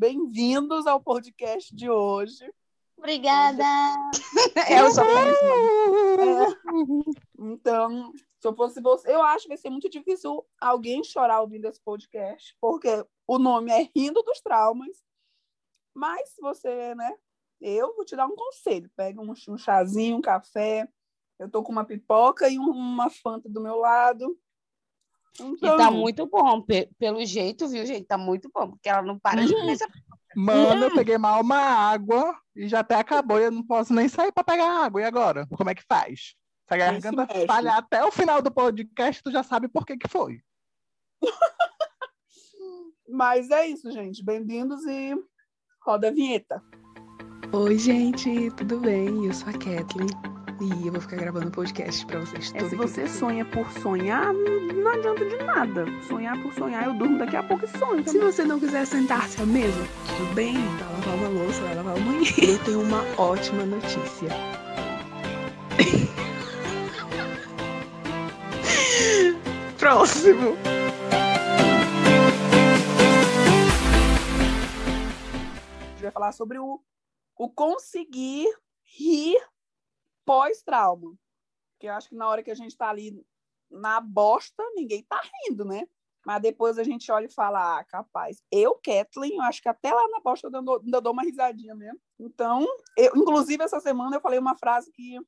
Bem-vindos 0.00 0.86
ao 0.86 0.98
podcast 0.98 1.76
de 1.76 1.90
hoje. 1.90 2.50
Obrigada! 2.96 3.62
É, 4.66 4.90
só 4.90 5.04
é. 5.04 5.30
Então, 7.38 8.10
se 8.40 8.48
eu 8.48 8.56
fosse 8.56 8.80
você, 8.80 9.14
eu 9.14 9.22
acho 9.22 9.42
que 9.42 9.48
vai 9.48 9.58
ser 9.58 9.68
muito 9.68 9.90
difícil 9.90 10.42
alguém 10.58 11.04
chorar 11.04 11.42
ouvindo 11.42 11.66
esse 11.66 11.78
podcast, 11.82 12.56
porque 12.58 12.88
o 13.26 13.38
nome 13.38 13.70
é 13.70 13.90
Rindo 13.94 14.22
dos 14.22 14.40
Traumas. 14.40 15.04
Mas 15.94 16.30
se 16.30 16.40
você, 16.40 16.94
né, 16.94 17.14
eu 17.60 17.94
vou 17.94 18.06
te 18.06 18.16
dar 18.16 18.26
um 18.26 18.34
conselho: 18.34 18.90
pega 18.96 19.20
um, 19.20 19.34
um 19.48 19.58
chazinho, 19.58 20.16
um 20.16 20.22
café. 20.22 20.88
Eu 21.38 21.50
tô 21.50 21.62
com 21.62 21.72
uma 21.72 21.84
pipoca 21.84 22.48
e 22.48 22.58
uma 22.58 23.10
fanta 23.10 23.50
do 23.50 23.60
meu 23.60 23.76
lado. 23.76 24.34
Então... 25.34 25.54
E 25.54 25.60
tá 25.60 25.74
então 25.74 25.92
muito 25.92 26.26
bom, 26.26 26.64
pelo 26.98 27.24
jeito, 27.24 27.68
viu, 27.68 27.86
gente? 27.86 28.06
Tá 28.06 28.18
muito 28.18 28.50
bom, 28.52 28.70
porque 28.70 28.88
ela 28.88 29.02
não 29.02 29.18
para 29.18 29.44
de 29.44 29.52
comer 29.52 29.72
essa 29.72 29.88
Mano, 30.36 30.84
eu 30.84 30.94
peguei 30.94 31.18
mal 31.18 31.40
uma 31.40 31.58
água 31.58 32.36
e 32.54 32.68
já 32.68 32.80
até 32.80 32.94
acabou. 32.94 33.38
E 33.38 33.44
eu 33.44 33.50
não 33.50 33.64
posso 33.64 33.92
nem 33.92 34.08
sair 34.08 34.30
para 34.32 34.44
pegar 34.44 34.84
água. 34.84 35.00
E 35.00 35.04
agora? 35.04 35.46
Como 35.56 35.68
é 35.68 35.74
que 35.74 35.82
faz? 35.82 36.36
Se 36.68 36.74
a 36.74 36.76
garganta 36.76 37.26
falhar 37.46 37.78
até 37.78 38.04
o 38.04 38.12
final 38.12 38.40
do 38.40 38.50
podcast, 38.50 39.22
tu 39.22 39.32
já 39.32 39.42
sabe 39.42 39.66
por 39.68 39.84
que 39.84 39.96
que 39.96 40.08
foi. 40.08 40.40
Mas 43.08 43.50
é 43.50 43.66
isso, 43.66 43.90
gente. 43.90 44.24
Bem-vindos 44.24 44.86
e 44.86 45.16
roda 45.84 46.08
a 46.08 46.12
vinheta. 46.12 46.62
Oi, 47.52 47.76
gente, 47.76 48.52
tudo 48.52 48.78
bem? 48.78 49.26
Eu 49.26 49.32
sou 49.32 49.48
a 49.48 49.52
Kathleen 49.52 50.39
e 50.60 50.86
eu 50.86 50.92
vou 50.92 51.00
ficar 51.00 51.16
gravando 51.16 51.50
podcast 51.50 52.04
pra 52.04 52.20
vocês. 52.20 52.52
É, 52.54 52.68
se 52.68 52.76
você 52.76 53.08
sonha 53.08 53.46
por 53.46 53.66
sonhar, 53.80 54.30
não 54.32 54.92
adianta 54.92 55.24
de 55.24 55.36
nada. 55.38 55.86
Sonhar 56.06 56.40
por 56.42 56.52
sonhar, 56.52 56.84
eu 56.84 56.92
durmo 56.94 57.18
daqui 57.18 57.36
a 57.36 57.42
pouco 57.42 57.64
e 57.64 57.78
sonho. 57.78 58.06
Se 58.06 58.18
você 58.18 58.44
não 58.44 58.60
quiser 58.60 58.86
sentar-se 58.86 59.40
à 59.40 59.46
mesa, 59.46 59.82
tudo 60.06 60.34
bem, 60.34 60.54
vai 60.54 60.92
lavar 60.92 61.14
uma 61.14 61.28
louça, 61.28 61.62
vai 61.62 61.74
lavar 61.74 61.96
o 61.96 62.00
banheiro. 62.00 62.42
Eu 62.42 62.58
tenho 62.64 62.82
uma 62.82 63.02
ótima 63.16 63.64
notícia. 63.64 64.28
Próximo. 69.78 70.56
A 75.80 75.84
gente 75.92 76.02
vai 76.02 76.10
falar 76.10 76.32
sobre 76.32 76.58
o, 76.58 76.82
o 77.38 77.48
conseguir 77.48 78.46
rir 78.84 79.38
pós-trauma. 80.30 81.12
Porque 81.72 81.88
eu 81.88 81.92
acho 81.92 82.08
que 82.08 82.14
na 82.14 82.28
hora 82.28 82.40
que 82.40 82.52
a 82.52 82.54
gente 82.54 82.70
está 82.70 82.88
ali 82.88 83.20
na 83.68 84.00
bosta, 84.00 84.62
ninguém 84.76 85.02
tá 85.02 85.20
rindo, 85.42 85.64
né? 85.64 85.88
Mas 86.24 86.40
depois 86.40 86.78
a 86.78 86.84
gente 86.84 87.10
olha 87.10 87.26
e 87.26 87.32
fala, 87.32 87.80
ah, 87.80 87.84
capaz. 87.84 88.40
Eu, 88.48 88.76
Kathleen, 88.76 89.38
eu 89.38 89.42
acho 89.42 89.60
que 89.60 89.68
até 89.68 89.92
lá 89.92 90.06
na 90.08 90.20
bosta 90.20 90.46
eu 90.46 90.56
ainda 90.56 91.00
dou 91.00 91.12
uma 91.12 91.24
risadinha 91.24 91.74
mesmo. 91.74 91.98
Então, 92.16 92.64
eu, 92.96 93.10
inclusive, 93.16 93.64
essa 93.64 93.80
semana 93.80 94.16
eu 94.16 94.20
falei 94.20 94.38
uma 94.38 94.56
frase 94.56 94.92
que 94.92 95.18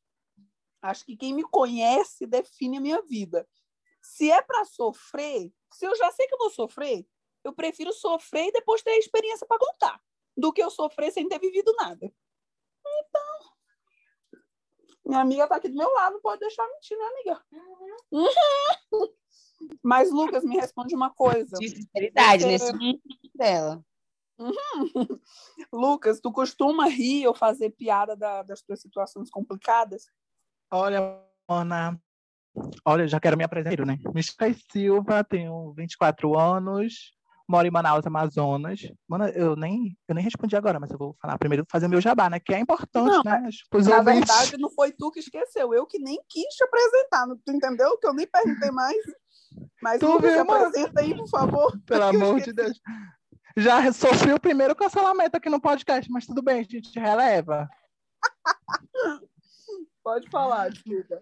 acho 0.83 1.05
que 1.05 1.17
quem 1.17 1.35
me 1.35 1.43
conhece 1.43 2.25
define 2.25 2.77
a 2.77 2.81
minha 2.81 3.03
vida. 3.03 3.49
Se 4.01 4.31
é 4.31 4.41
para 4.41 4.65
sofrer, 4.65 5.53
se 5.73 5.85
eu 5.85 5.97
já 5.97 6.13
sei 6.13 6.29
que 6.29 6.35
eu 6.35 6.39
vou 6.39 6.51
sofrer, 6.51 7.05
eu 7.43 7.53
prefiro 7.53 7.93
sofrer 7.93 8.49
e 8.49 8.53
depois 8.53 8.83
ter 8.83 8.91
a 8.91 8.99
experiência 8.99 9.49
para 9.49 9.59
contar, 9.59 10.01
do 10.37 10.53
que 10.53 10.63
eu 10.63 10.71
sofrer 10.71 11.11
sem 11.11 11.29
ter 11.29 11.41
vivido 11.41 11.75
nada. 11.81 12.13
Minha 15.05 15.21
amiga 15.21 15.49
tá 15.49 15.57
aqui 15.57 15.69
do 15.69 15.77
meu 15.77 15.93
lado, 15.93 16.21
pode 16.21 16.41
deixar 16.41 16.67
mentir, 16.69 16.97
né, 16.97 17.05
amiga? 17.05 17.43
Uhum. 18.13 19.09
Mas, 19.83 20.11
Lucas, 20.11 20.45
me 20.45 20.57
responde 20.57 20.95
uma 20.95 21.11
coisa. 21.11 21.57
Sinceridade, 21.57 22.45
Você... 22.45 22.73
nesse 22.73 23.03
dela. 23.35 23.85
Uhum. 24.39 24.53
Lucas, 25.73 26.21
tu 26.21 26.33
costuma 26.33 26.89
rir 26.89 27.27
ou 27.27 27.35
fazer 27.35 27.71
piada 27.71 28.17
da, 28.17 28.43
das 28.43 28.63
tuas 28.63 28.81
situações 28.81 29.31
complicadas? 29.31 30.07
Olha, 30.71 31.21
Ana, 31.49 32.01
olha, 32.85 33.07
já 33.07 33.21
quero 33.21 33.37
me 33.37 33.45
apresentar, 33.45 33.87
né? 33.87 33.99
Michel 34.15 34.55
Silva, 34.71 35.23
tenho 35.23 35.73
24 35.75 36.39
anos, 36.39 37.13
moro 37.53 37.69
em 37.69 37.71
Manaus, 37.71 38.07
Amazonas. 38.07 38.81
Mano, 39.07 39.29
eu 39.29 39.55
nem, 39.55 39.95
eu 40.09 40.15
nem 40.15 40.25
respondi 40.25 40.57
agora, 40.57 40.81
mas 40.81 40.91
eu 40.91 40.97
vou 40.97 41.15
falar 41.21 41.37
primeiro, 41.37 41.67
fazer 41.71 41.87
meu 41.87 42.01
jabá, 42.01 42.31
né? 42.31 42.41
Que 42.41 42.55
é 42.55 42.59
importante, 42.59 43.11
não, 43.11 43.23
né? 43.23 43.41
na 43.41 43.99
ouvintes. 43.99 44.05
verdade, 44.05 44.57
não 44.59 44.71
foi 44.71 44.91
tu 44.91 45.11
que 45.11 45.21
esqueceu, 45.21 45.75
eu 45.75 45.87
que 45.87 45.99
nem 45.99 46.19
quis 46.29 46.47
te 46.55 46.65
apresentar, 46.65 47.27
tu 47.45 47.53
entendeu? 47.53 47.99
Que 47.99 48.07
eu 48.07 48.15
nem 48.15 48.27
perguntei 48.27 48.71
mais. 48.71 48.97
Mas 49.83 50.01
tu 50.01 50.19
viu, 50.19 50.41
apresenta 50.41 51.03
aí, 51.03 51.15
por 51.15 51.29
favor. 51.29 51.79
Pelo 51.87 52.05
amor 52.05 52.41
de 52.41 52.55
Deus. 52.55 52.81
Já 53.55 53.93
sofri 53.93 54.33
o 54.33 54.41
primeiro 54.41 54.75
cancelamento 54.75 55.37
aqui 55.37 55.51
no 55.51 55.61
podcast, 55.61 56.11
mas 56.11 56.27
tudo 56.27 56.41
bem, 56.41 56.61
a 56.61 56.63
gente 56.63 56.99
releva. 56.99 57.69
Pode 60.03 60.29
falar, 60.31 60.71
desculpa. 60.71 61.21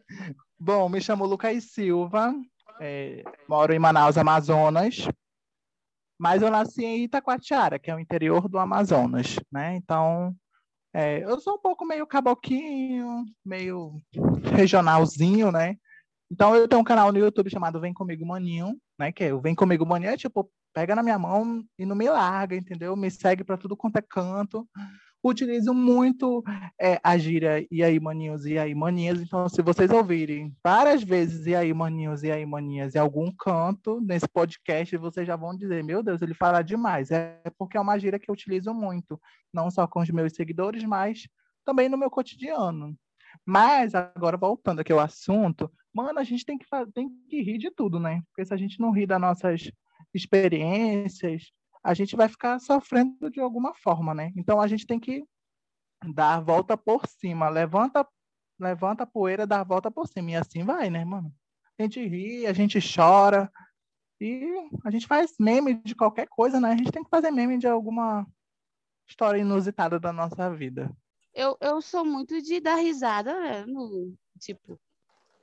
Bom, 0.59 0.89
me 0.89 1.01
chamo 1.01 1.27
Lucas 1.27 1.65
Silva, 1.65 2.33
é, 2.81 3.25
moro 3.49 3.73
em 3.73 3.79
Manaus, 3.81 4.17
Amazonas. 4.17 5.09
Mas 6.21 6.43
eu 6.43 6.51
nasci 6.51 6.85
em 6.85 7.05
Itacoatiara, 7.05 7.79
que 7.79 7.91
é 7.91 7.95
o 7.95 7.99
interior 7.99 8.47
do 8.47 8.59
Amazonas, 8.59 9.37
né? 9.51 9.75
Então, 9.77 10.37
é, 10.93 11.25
eu 11.25 11.41
sou 11.41 11.55
um 11.55 11.59
pouco 11.59 11.87
meio 11.87 12.07
caboquinho, 12.07 13.25
meio 13.43 13.99
regionalzinho, 14.55 15.51
né? 15.51 15.77
Então, 16.31 16.55
eu 16.55 16.69
tenho 16.69 16.83
um 16.83 16.85
canal 16.85 17.11
no 17.11 17.19
YouTube 17.19 17.49
chamado 17.49 17.81
Vem 17.81 17.95
Comigo 17.95 18.27
Maninho, 18.27 18.77
né? 18.99 19.11
Que 19.11 19.25
é 19.25 19.35
o 19.35 19.41
Vem 19.41 19.55
Comigo 19.55 19.87
Maninho 19.87 20.11
é 20.11 20.17
tipo, 20.19 20.53
pega 20.75 20.95
na 20.95 21.03
minha 21.03 21.19
mão 21.19 21.65
e 21.79 21.87
não 21.87 21.97
me 21.97 22.07
larga, 22.11 22.55
entendeu? 22.55 22.95
Me 22.95 23.11
segue 23.11 23.43
para 23.43 23.57
tudo 23.57 23.75
quanto 23.75 23.97
é 23.97 24.03
canto 24.03 24.69
utilizo 25.23 25.75
muito 25.75 26.43
é, 26.81 26.99
a 27.03 27.17
gíria 27.19 27.67
e 27.71 27.83
aí, 27.83 28.01
maninhos, 28.01 28.47
e 28.47 28.59
aí, 28.59 28.75
maninhas. 28.75 29.21
Então, 29.21 29.49
se 29.49 29.61
vocês 29.63 29.91
ouvirem 29.91 30.55
várias 30.65 31.03
vezes 31.03 31.47
e 31.47 31.55
aí, 31.55 31.73
maninhos, 31.75 32.23
e 32.23 32.31
aí, 32.31 32.45
maninhas, 32.47 32.95
em 32.95 32.99
algum 32.99 33.31
canto 33.31 34.01
nesse 34.01 34.29
podcast, 34.29 34.97
vocês 34.97 35.27
já 35.27 35.37
vão 35.37 35.57
dizer: 35.57 35.85
meu 35.85 36.03
Deus, 36.03 36.23
ele 36.23 36.35
fala 36.35 36.63
demais. 36.63 37.11
É 37.11 37.41
porque 37.59 37.77
é 37.77 37.81
uma 37.81 37.99
gíria 37.99 38.19
que 38.19 38.31
eu 38.31 38.35
utilizo 38.35 38.73
muito, 38.73 39.21
não 39.53 39.71
só 39.71 39.87
com 39.87 40.01
os 40.01 40.11
meus 40.11 40.33
seguidores, 40.33 40.85
mas 40.85 41.29
também 41.65 41.89
no 41.89 41.99
meu 41.99 42.11
cotidiano. 42.11 42.97
Mas, 43.45 43.95
agora 43.95 44.37
voltando 44.37 44.81
aqui 44.81 44.93
ao 44.93 44.99
assunto, 44.99 45.71
mano, 45.93 46.19
a 46.19 46.25
gente 46.25 46.45
tem 46.45 46.59
que, 46.59 46.67
tem 46.95 47.09
que 47.29 47.43
rir 47.43 47.59
de 47.59 47.71
tudo, 47.71 48.01
né? 48.01 48.23
Porque 48.29 48.45
se 48.45 48.55
a 48.55 48.57
gente 48.57 48.81
não 48.81 48.91
rir 48.91 49.07
das 49.07 49.21
nossas 49.21 49.71
experiências, 50.13 51.53
a 51.83 51.95
gente 51.95 52.15
vai 52.17 52.29
ficar 52.29 52.59
sofrendo 52.61 53.31
de 53.31 53.41
alguma 53.41 53.75
forma, 53.75 54.15
né? 54.15 54.33
Então 54.37 54.61
a 54.61 54.67
gente 54.67 54.87
tem 54.87 55.01
que 55.01 55.25
dar 56.15 56.37
a 56.37 56.41
volta 56.41 56.77
por 56.77 57.07
cima, 57.07 57.49
levanta, 57.49 58.07
levanta 58.59 59.05
a 59.05 59.07
poeira, 59.07 59.47
dá 59.47 59.61
a 59.61 59.65
volta 59.65 59.91
por 59.91 60.07
cima 60.07 60.33
e 60.33 60.37
assim 60.37 60.65
vai, 60.65 60.91
né, 60.91 61.05
mano? 61.05 61.33
A 61.79 61.83
gente 61.83 62.07
ri, 62.07 62.47
a 62.47 62.53
gente 62.53 62.79
chora 62.81 63.51
e 64.21 64.45
a 64.85 64.91
gente 64.91 65.07
faz 65.07 65.35
meme 65.39 65.81
de 65.83 65.95
qualquer 65.95 66.29
coisa, 66.29 66.61
né? 66.61 66.73
A 66.73 66.77
gente 66.77 66.93
tem 66.93 67.03
que 67.03 67.11
fazer 67.11 67.31
meme 67.31 67.59
de 67.59 67.67
alguma 67.67 68.27
história 69.09 69.41
inusitada 69.41 69.99
da 69.99 70.13
nossa 70.13 70.55
vida. 70.55 70.95
Eu, 71.33 71.57
eu 71.61 71.81
sou 71.81 72.05
muito 72.05 72.41
de 72.43 72.61
dar 72.61 72.77
risada, 72.77 73.39
né? 73.39 73.65
No, 73.65 74.13
tipo, 74.39 74.79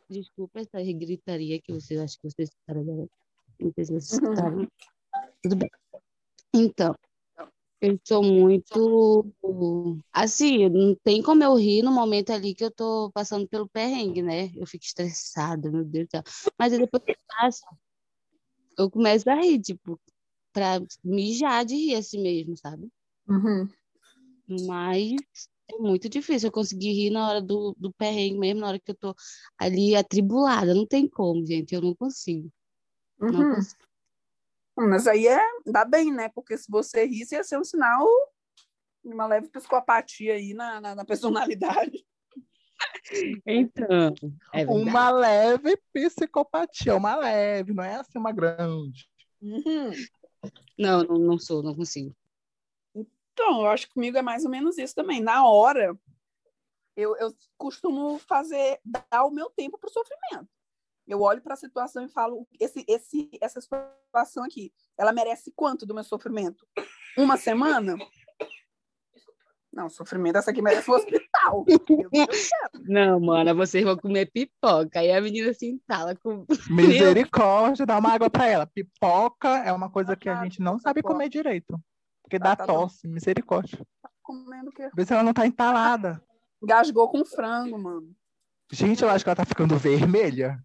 desculpa 0.10 0.60
essa 0.60 0.82
gritaria 0.94 1.60
que 1.62 1.74
vocês 1.74 2.00
acho 2.00 2.18
que 2.20 2.30
vocês 2.30 2.50
escutaram 2.50 2.82
agora. 2.82 3.10
Não 3.60 3.72
sei 3.74 3.86
se 3.86 3.92
vocês 3.94 4.14
escutaram. 4.14 4.68
Tudo 5.42 5.56
bem. 5.56 5.70
Então, 6.60 6.96
eu 7.80 8.00
sou 8.04 8.24
muito. 8.24 9.32
Assim, 10.12 10.68
não 10.70 10.96
tem 10.96 11.22
como 11.22 11.44
eu 11.44 11.56
rir 11.56 11.84
no 11.84 11.92
momento 11.92 12.32
ali 12.32 12.56
que 12.56 12.64
eu 12.64 12.72
tô 12.72 13.12
passando 13.14 13.48
pelo 13.48 13.70
perrengue, 13.70 14.22
né? 14.22 14.52
Eu 14.56 14.66
fico 14.66 14.84
estressada, 14.84 15.70
meu 15.72 15.86
Deus 15.86 16.08
do 16.08 16.12
céu. 16.12 16.24
Mas 16.58 16.74
aí 16.74 16.80
depois 16.80 17.04
que 17.04 17.16
passa, 17.28 17.66
eu 18.78 18.90
começo 18.90 19.30
a 19.30 19.36
rir, 19.36 19.60
tipo, 19.62 20.00
pra 20.52 20.80
mijar 21.04 21.66
de 21.66 21.76
rir 21.76 21.96
assim 21.96 22.22
mesmo, 22.22 22.58
sabe? 22.58 22.90
Uhum. 23.28 23.70
Mas 24.66 25.16
é 25.70 25.78
muito 25.78 26.10
difícil 26.10 26.48
eu 26.48 26.52
conseguir 26.52 26.94
rir 26.94 27.10
na 27.12 27.28
hora 27.30 27.42
do, 27.42 27.76
do 27.78 27.94
perrengue 27.94 28.40
mesmo, 28.40 28.62
na 28.62 28.70
hora 28.70 28.80
que 28.80 28.90
eu 28.92 28.96
tô 28.96 29.16
ali 29.58 29.96
atribulada. 29.96 30.74
Não 30.74 30.86
tem 30.86 31.08
como, 31.08 31.46
gente, 31.46 31.76
eu 31.76 31.82
não 31.82 31.94
consigo. 31.96 32.52
Uhum. 33.20 33.32
Não 33.32 33.56
consigo. 33.56 33.87
Mas 34.78 35.08
aí 35.08 35.28
é, 35.28 35.42
dá 35.66 35.84
bem, 35.84 36.14
né? 36.14 36.30
Porque 36.30 36.58
se 36.58 36.70
você 36.70 37.06
rir, 37.06 37.26
ia 37.32 37.44
ser 37.44 37.58
um 37.58 37.64
sinal 37.64 38.06
de 39.04 39.14
uma 39.14 39.26
leve 39.26 39.50
psicopatia 39.50 40.36
aí 40.36 40.54
na, 40.54 40.80
na, 40.80 40.96
na 40.96 41.06
personalidade. 41.06 42.06
Então, 43.46 44.14
é 44.54 44.66
uma 44.68 45.10
leve 45.10 45.82
psicopatia, 45.92 46.96
uma 46.96 47.16
leve, 47.16 47.74
não 47.74 47.84
é 47.84 47.96
assim 47.96 48.20
uma 48.20 48.32
grande. 48.32 49.10
Uhum. 49.42 49.92
Não, 50.78 51.04
não, 51.04 51.18
não 51.18 51.40
sou, 51.40 51.64
não 51.64 51.74
consigo. 51.74 52.16
Então, 52.94 53.62
eu 53.62 53.68
acho 53.68 53.88
que 53.88 53.94
comigo 53.94 54.18
é 54.18 54.22
mais 54.22 54.46
ou 54.46 54.52
menos 54.52 54.78
isso 54.78 54.94
também. 54.94 55.22
Na 55.22 55.48
hora, 55.48 55.98
eu, 56.96 57.16
eu 57.18 57.34
costumo 57.58 58.20
fazer, 58.20 58.80
dar 58.84 59.26
o 59.26 59.32
meu 59.32 59.50
tempo 59.50 59.78
para 59.78 59.90
o 59.90 59.94
sofrimento. 59.94 60.50
Eu 61.08 61.22
olho 61.22 61.42
para 61.42 61.54
a 61.54 61.58
situação 61.58 62.04
e 62.04 62.10
falo, 62.10 62.46
esse, 62.60 62.84
esse, 62.88 63.30
essa 63.42 63.62
situação 63.62 64.44
aqui, 64.44 64.74
ela 64.98 65.14
merece 65.14 65.54
quanto 65.56 65.86
do 65.86 65.94
meu 65.94 66.04
sofrimento? 66.04 66.68
Uma 67.18 67.38
semana? 67.38 67.96
Não, 69.72 69.90
sofrimento, 69.90 70.38
essa 70.38 70.52
aqui 70.52 70.62
merece 70.62 70.90
um 70.90 70.96
hospital. 70.96 71.66
Não, 72.88 73.20
mano, 73.20 73.56
vocês 73.56 73.84
vão 73.84 73.96
comer 73.96 74.30
pipoca. 74.32 75.00
Aí 75.00 75.12
a 75.12 75.22
menina 75.22 75.54
se 75.54 75.68
entala 75.68 76.16
com. 76.16 76.46
Misericórdia, 76.68 77.86
dá 77.86 78.00
uma 78.00 78.12
água 78.12 78.30
pra 78.30 78.48
ela. 78.48 78.66
Pipoca 78.66 79.50
é 79.60 79.72
uma 79.72 79.90
coisa 79.90 80.16
que 80.16 80.28
a 80.28 80.44
gente 80.44 80.62
não 80.62 80.80
sabe 80.80 81.04
comer 81.04 81.30
direito. 81.30 81.80
Porque 82.24 82.40
Tá, 82.40 82.46
dá 82.46 82.56
tá 82.56 82.66
tosse, 82.66 83.08
misericórdia. 83.08 83.80
Comendo 84.24 84.70
o 84.70 84.74
quê? 84.74 84.90
Vê 84.96 85.06
se 85.06 85.14
ela 85.14 85.24
não 85.24 85.34
tá 85.34 85.46
entalada. 85.46 86.22
Gasgou 86.62 87.08
com 87.10 87.24
frango, 87.24 87.78
mano. 87.78 88.14
Gente, 88.72 89.04
eu 89.04 89.10
acho 89.10 89.24
que 89.24 89.30
ela 89.30 89.36
tá 89.36 89.46
ficando 89.46 89.78
vermelha. 89.78 90.60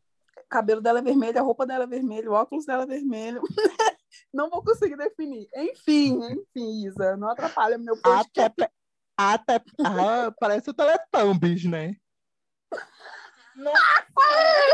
O 0.52 0.60
cabelo 0.60 0.82
dela 0.82 0.98
é 0.98 1.02
vermelho, 1.02 1.38
a 1.38 1.42
roupa 1.42 1.64
dela 1.64 1.84
é 1.84 1.86
vermelha, 1.86 2.30
o 2.30 2.34
óculos 2.34 2.66
dela 2.66 2.82
é 2.82 2.86
vermelho. 2.86 3.40
não 4.30 4.50
vou 4.50 4.62
conseguir 4.62 4.98
definir. 4.98 5.48
Enfim, 5.56 6.20
enfim, 6.30 6.86
Isa, 6.86 7.16
não 7.16 7.30
atrapalha 7.30 7.78
meu 7.78 7.94
Até, 7.94 8.02
podcast. 8.02 8.54
pe- 8.54 8.70
até 9.16 9.62
ah, 9.82 10.30
parece 10.38 10.68
o 10.68 10.74
Teletubbies, 10.74 11.64
né? 11.64 11.96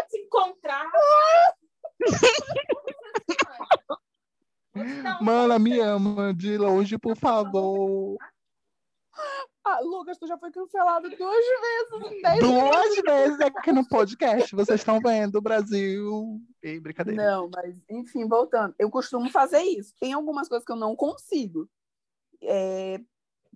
se 0.08 0.18
encontrar. 0.18 0.90
Mana, 5.20 5.60
me 5.60 5.78
ama 5.78 6.34
de 6.34 6.58
longe, 6.58 6.98
por 6.98 7.16
favor. 7.16 8.18
Ah, 9.70 9.80
Lucas, 9.82 10.16
tu 10.16 10.26
já 10.26 10.38
foi 10.38 10.50
cancelado 10.50 11.10
duas 11.10 11.44
vezes 11.44 12.12
em 12.12 12.22
dez 12.22 12.40
Duas 12.40 12.96
vezes 13.02 13.40
aqui 13.42 13.70
no 13.70 13.86
podcast. 13.86 14.56
Vocês 14.56 14.80
estão 14.80 14.98
vendo, 14.98 15.42
Brasil. 15.42 16.40
Ei, 16.62 16.80
brincadeira. 16.80 17.22
Não, 17.22 17.50
mas 17.54 17.76
enfim, 17.86 18.26
voltando. 18.26 18.74
Eu 18.78 18.90
costumo 18.90 19.28
fazer 19.30 19.60
isso. 19.60 19.94
Tem 20.00 20.14
algumas 20.14 20.48
coisas 20.48 20.64
que 20.64 20.72
eu 20.72 20.76
não 20.76 20.96
consigo 20.96 21.68
é, 22.42 22.98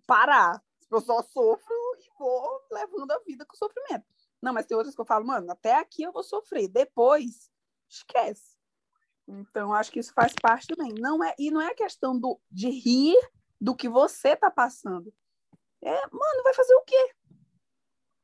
parar. 0.06 0.62
Eu 0.90 1.00
só 1.00 1.22
sofro 1.22 1.74
e 1.98 2.10
vou 2.18 2.60
levando 2.70 3.10
a 3.12 3.18
vida 3.20 3.46
com 3.46 3.56
sofrimento. 3.56 4.04
Não, 4.42 4.52
mas 4.52 4.66
tem 4.66 4.76
outras 4.76 4.94
que 4.94 5.00
eu 5.00 5.06
falo, 5.06 5.26
mano, 5.26 5.50
até 5.50 5.78
aqui 5.78 6.02
eu 6.02 6.12
vou 6.12 6.22
sofrer. 6.22 6.68
Depois, 6.68 7.50
esquece. 7.88 8.54
Então, 9.26 9.72
acho 9.72 9.90
que 9.90 10.00
isso 10.00 10.12
faz 10.12 10.34
parte 10.42 10.66
também. 10.66 10.92
Não 10.92 11.24
é, 11.24 11.34
e 11.38 11.50
não 11.50 11.62
é 11.62 11.72
questão 11.72 12.18
do, 12.18 12.38
de 12.50 12.68
rir 12.68 13.16
do 13.58 13.74
que 13.74 13.88
você 13.88 14.36
tá 14.36 14.50
passando. 14.50 15.10
É, 15.82 15.90
mano, 15.90 16.42
vai 16.44 16.54
fazer 16.54 16.74
o 16.74 16.84
quê? 16.84 17.10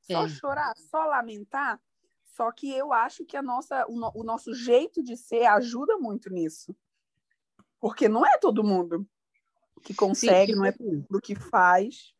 Só 0.03 0.25
É. 0.25 0.29
chorar, 0.29 0.75
só 0.77 1.05
lamentar. 1.05 1.81
Só 2.25 2.53
que 2.53 2.71
eu 2.71 2.93
acho 2.93 3.25
que 3.25 3.37
a 3.37 3.43
nossa, 3.43 3.85
o, 3.89 3.97
no- 3.97 4.13
o 4.15 4.23
nosso 4.23 4.55
jeito 4.55 5.03
de 5.03 5.17
ser 5.17 5.45
ajuda 5.47 5.99
muito 5.99 6.31
nisso. 6.31 6.75
Porque 7.81 8.09
não 8.09 8.25
é 8.25 8.39
todo 8.39 8.63
mundo 8.65 9.07
que 9.83 9.95
consegue, 9.95 10.53
tipo 10.53 10.59
não 10.59 10.65
é 10.67 10.73
todo 10.73 10.87
mundo 10.87 11.21
que 11.21 11.35
faz. 11.35 12.13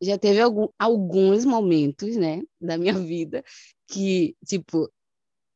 já 0.00 0.16
teve 0.16 0.40
algum, 0.40 0.68
alguns 0.78 1.44
momentos, 1.44 2.16
né, 2.16 2.42
da 2.60 2.78
minha 2.78 2.94
vida 2.94 3.42
que, 3.88 4.36
tipo, 4.46 4.88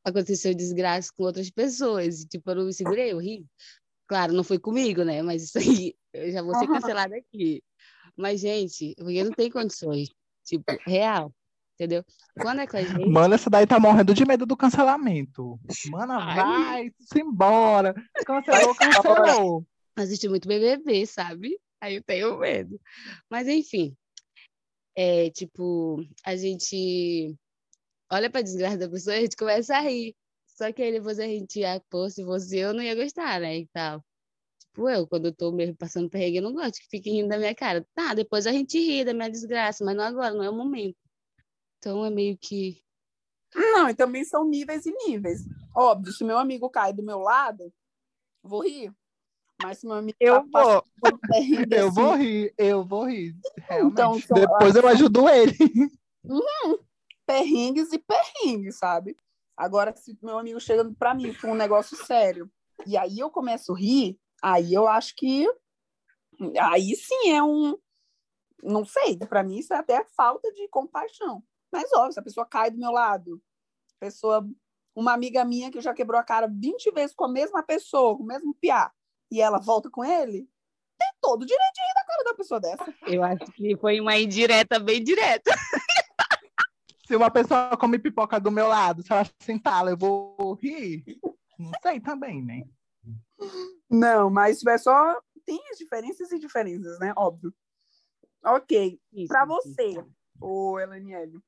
aconteceu 0.04 0.52
desgraça 0.54 1.12
com 1.16 1.22
outras 1.22 1.48
pessoas. 1.50 2.22
E, 2.22 2.28
tipo, 2.28 2.50
eu 2.50 2.56
não 2.56 2.64
me 2.64 2.72
segurei, 2.74 3.12
eu 3.12 3.19
ri. 3.19 3.46
Claro, 4.08 4.32
não 4.32 4.42
foi 4.42 4.58
comigo, 4.58 5.04
né? 5.04 5.22
Mas 5.22 5.44
isso 5.44 5.58
aí, 5.58 5.94
eu 6.12 6.30
já 6.32 6.42
vou 6.42 6.54
ser 6.56 6.66
cancelada 6.66 7.16
aqui. 7.16 7.62
Mas, 8.17 8.41
gente, 8.41 8.94
porque 8.97 9.25
não 9.25 9.32
tem 9.32 9.50
condições. 9.50 10.09
Tipo, 10.44 10.64
real. 10.87 11.32
Entendeu? 11.75 12.05
Quando 12.41 12.61
é 12.61 12.67
com 12.67 12.76
a 12.76 12.82
gente. 12.82 13.06
Mano, 13.06 13.35
essa 13.35 13.50
daí 13.50 13.67
tá 13.67 13.81
morrendo 13.81 14.14
de 14.14 14.25
medo 14.25 14.47
do 14.47 14.56
cancelamento. 14.56 15.59
Mana, 15.91 16.19
Ai. 16.19 16.37
vai, 16.37 16.93
se 17.00 17.20
embora. 17.20 17.94
Cancelou, 18.25 18.75
cancelou. 18.75 19.67
assisti 19.97 20.29
muito 20.29 20.47
BBB, 20.47 21.06
sabe? 21.06 21.59
Aí 21.81 21.97
eu 21.97 22.03
tenho 22.03 22.38
medo. 22.38 22.81
Mas 23.29 23.49
enfim, 23.49 23.97
é 24.94 25.31
tipo, 25.31 26.05
a 26.25 26.37
gente 26.37 27.35
olha 28.11 28.31
pra 28.31 28.43
desgraça 28.43 28.76
da 28.76 28.88
pessoa 28.88 29.17
e 29.17 29.19
a 29.19 29.23
gente 29.23 29.37
começa 29.37 29.76
a 29.76 29.81
rir. 29.81 30.15
Só 30.47 30.70
que 30.73 30.82
aí 30.82 30.93
depois 30.93 31.19
a 31.19 31.25
gente, 31.25 31.65
ah, 31.65 31.81
pô, 31.91 32.08
se 32.08 32.23
fosse 32.25 32.58
eu, 32.58 32.75
não 32.75 32.82
ia 32.82 32.94
gostar, 32.94 33.41
né? 33.41 33.58
E 33.58 33.67
tal. 33.69 34.05
Tipo, 34.72 34.88
eu, 34.88 35.06
quando 35.06 35.26
eu 35.26 35.34
tô 35.34 35.52
mesmo 35.52 35.76
passando 35.76 36.08
perrengue, 36.08 36.38
eu 36.38 36.42
não 36.42 36.54
gosto 36.54 36.80
que 36.80 36.88
fiquem 36.88 37.16
rindo 37.16 37.28
da 37.28 37.36
minha 37.36 37.54
cara. 37.54 37.86
Tá, 37.94 38.14
depois 38.14 38.46
a 38.46 38.52
gente 38.52 38.78
ri 38.78 39.04
da 39.04 39.12
minha 39.12 39.30
desgraça, 39.30 39.84
mas 39.84 39.94
não 39.94 40.02
agora, 40.02 40.32
não 40.32 40.42
é 40.42 40.48
o 40.48 40.54
momento. 40.54 40.96
Então 41.78 42.06
é 42.06 42.10
meio 42.10 42.38
que. 42.38 42.82
Não, 43.54 43.90
e 43.90 43.94
também 43.94 44.24
são 44.24 44.48
níveis 44.48 44.86
e 44.86 44.92
níveis. 45.06 45.40
Óbvio, 45.76 46.10
se 46.10 46.24
meu 46.24 46.38
amigo 46.38 46.70
cai 46.70 46.90
do 46.94 47.02
meu 47.02 47.19
lado, 47.19 47.70
vou 48.42 48.62
rir. 48.62 48.90
Mas 49.62 49.78
se 49.78 49.86
meu 49.86 49.96
amigo 49.96 50.16
Eu 50.19 50.48
tá 50.50 50.82
vou, 51.02 51.19
perrengue 51.28 51.69
eu 51.76 51.88
assim, 51.88 51.94
vou 51.94 52.16
rir, 52.16 52.54
eu 52.56 52.84
vou 52.84 53.04
rir. 53.04 53.36
Realmente. 53.69 53.92
Então, 53.92 54.19
Depois 54.34 54.74
eu 54.74 54.88
ajudo 54.88 55.28
ele. 55.28 55.54
perrengues 57.26 57.92
e 57.92 57.98
perrengues, 57.98 58.78
sabe? 58.78 59.19
Agora, 59.54 59.94
se 59.94 60.19
meu 60.22 60.38
amigo 60.38 60.58
chega 60.58 60.90
pra 60.98 61.14
mim 61.14 61.34
com 61.34 61.52
um 61.52 61.54
negócio 61.54 61.94
sério 62.06 62.50
e 62.86 62.96
aí 62.96 63.19
eu 63.19 63.30
começo 63.30 63.74
a 63.74 63.78
rir, 63.78 64.19
aí 64.43 64.75
eu 64.75 64.89
acho 64.89 65.15
que 65.17 65.47
aí 66.59 66.97
sim 66.97 67.31
é 67.31 67.43
um 67.43 67.79
não 68.62 68.85
sei, 68.85 69.17
pra 69.19 69.43
mim 69.43 69.59
isso 69.59 69.75
é 69.75 69.77
até 69.77 70.05
falta 70.17 70.53
de 70.53 70.69
compaixão. 70.69 71.43
Mas 71.73 71.93
óbvio, 71.93 72.12
se 72.12 72.21
a 72.21 72.23
pessoa 72.23 72.47
cai 72.47 72.71
do 72.71 72.79
meu 72.79 72.93
lado, 72.93 73.43
pessoa 73.99 74.47
uma 74.94 75.12
amiga 75.12 75.44
minha 75.44 75.71
que 75.71 75.81
já 75.81 75.94
quebrou 75.94 76.21
a 76.21 76.25
cara 76.25 76.47
20 76.47 76.91
vezes 76.93 77.15
com 77.15 77.25
a 77.25 77.29
mesma 77.29 77.62
pessoa, 77.62 78.17
com 78.17 78.23
o 78.23 78.27
mesmo 78.27 78.55
piá, 78.61 78.93
e 79.31 79.41
ela 79.41 79.59
volta 79.59 79.91
com 79.91 80.05
ele, 80.05 80.47
tem 80.99 81.12
todo 81.21 81.43
o 81.43 81.47
direito 81.47 81.73
de 81.75 81.81
rir 81.81 81.94
da 81.94 82.05
cara 82.05 82.25
da 82.25 82.35
pessoa 82.35 82.61
dessa. 82.61 82.94
Eu 83.06 83.25
acho 83.25 83.50
que 83.53 83.77
foi 83.79 84.00
uma 84.00 84.19
indireta 84.19 84.79
bem 84.79 85.03
direta. 85.03 85.50
Se 87.06 87.17
uma 87.17 87.31
pessoa 87.31 87.77
come 87.77 87.99
pipoca 87.99 88.39
do 88.39 88.50
meu 88.50 88.69
lado, 88.69 89.03
se 89.03 89.12
ela 89.12 89.25
se 89.25 89.53
entala, 89.53 89.91
eu 89.91 89.97
vou 89.97 90.55
rir. 90.55 91.05
Não 91.59 91.73
sei 91.83 91.99
também, 92.00 92.43
né? 92.43 92.65
Não, 93.93 94.31
mas 94.31 94.65
é 94.65 94.79
só. 94.79 95.21
Tem 95.44 95.61
as 95.71 95.79
diferenças 95.79 96.31
e 96.33 96.39
diferenças, 96.39 96.99
né? 96.99 97.12
Óbvio. 97.17 97.55
Ok. 98.44 99.00
Para 99.29 99.44
você, 99.44 99.94
ô 100.41 100.79
Elaniele, 100.79 101.41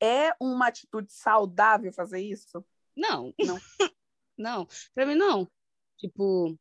é 0.00 0.34
uma 0.40 0.68
atitude 0.68 1.12
saudável 1.12 1.92
fazer 1.92 2.20
isso? 2.20 2.64
Não. 2.96 3.34
Não. 3.38 3.58
Não, 4.38 4.66
pra 4.94 5.06
mim 5.06 5.14
não. 5.14 5.46
Tipo, 5.98 6.58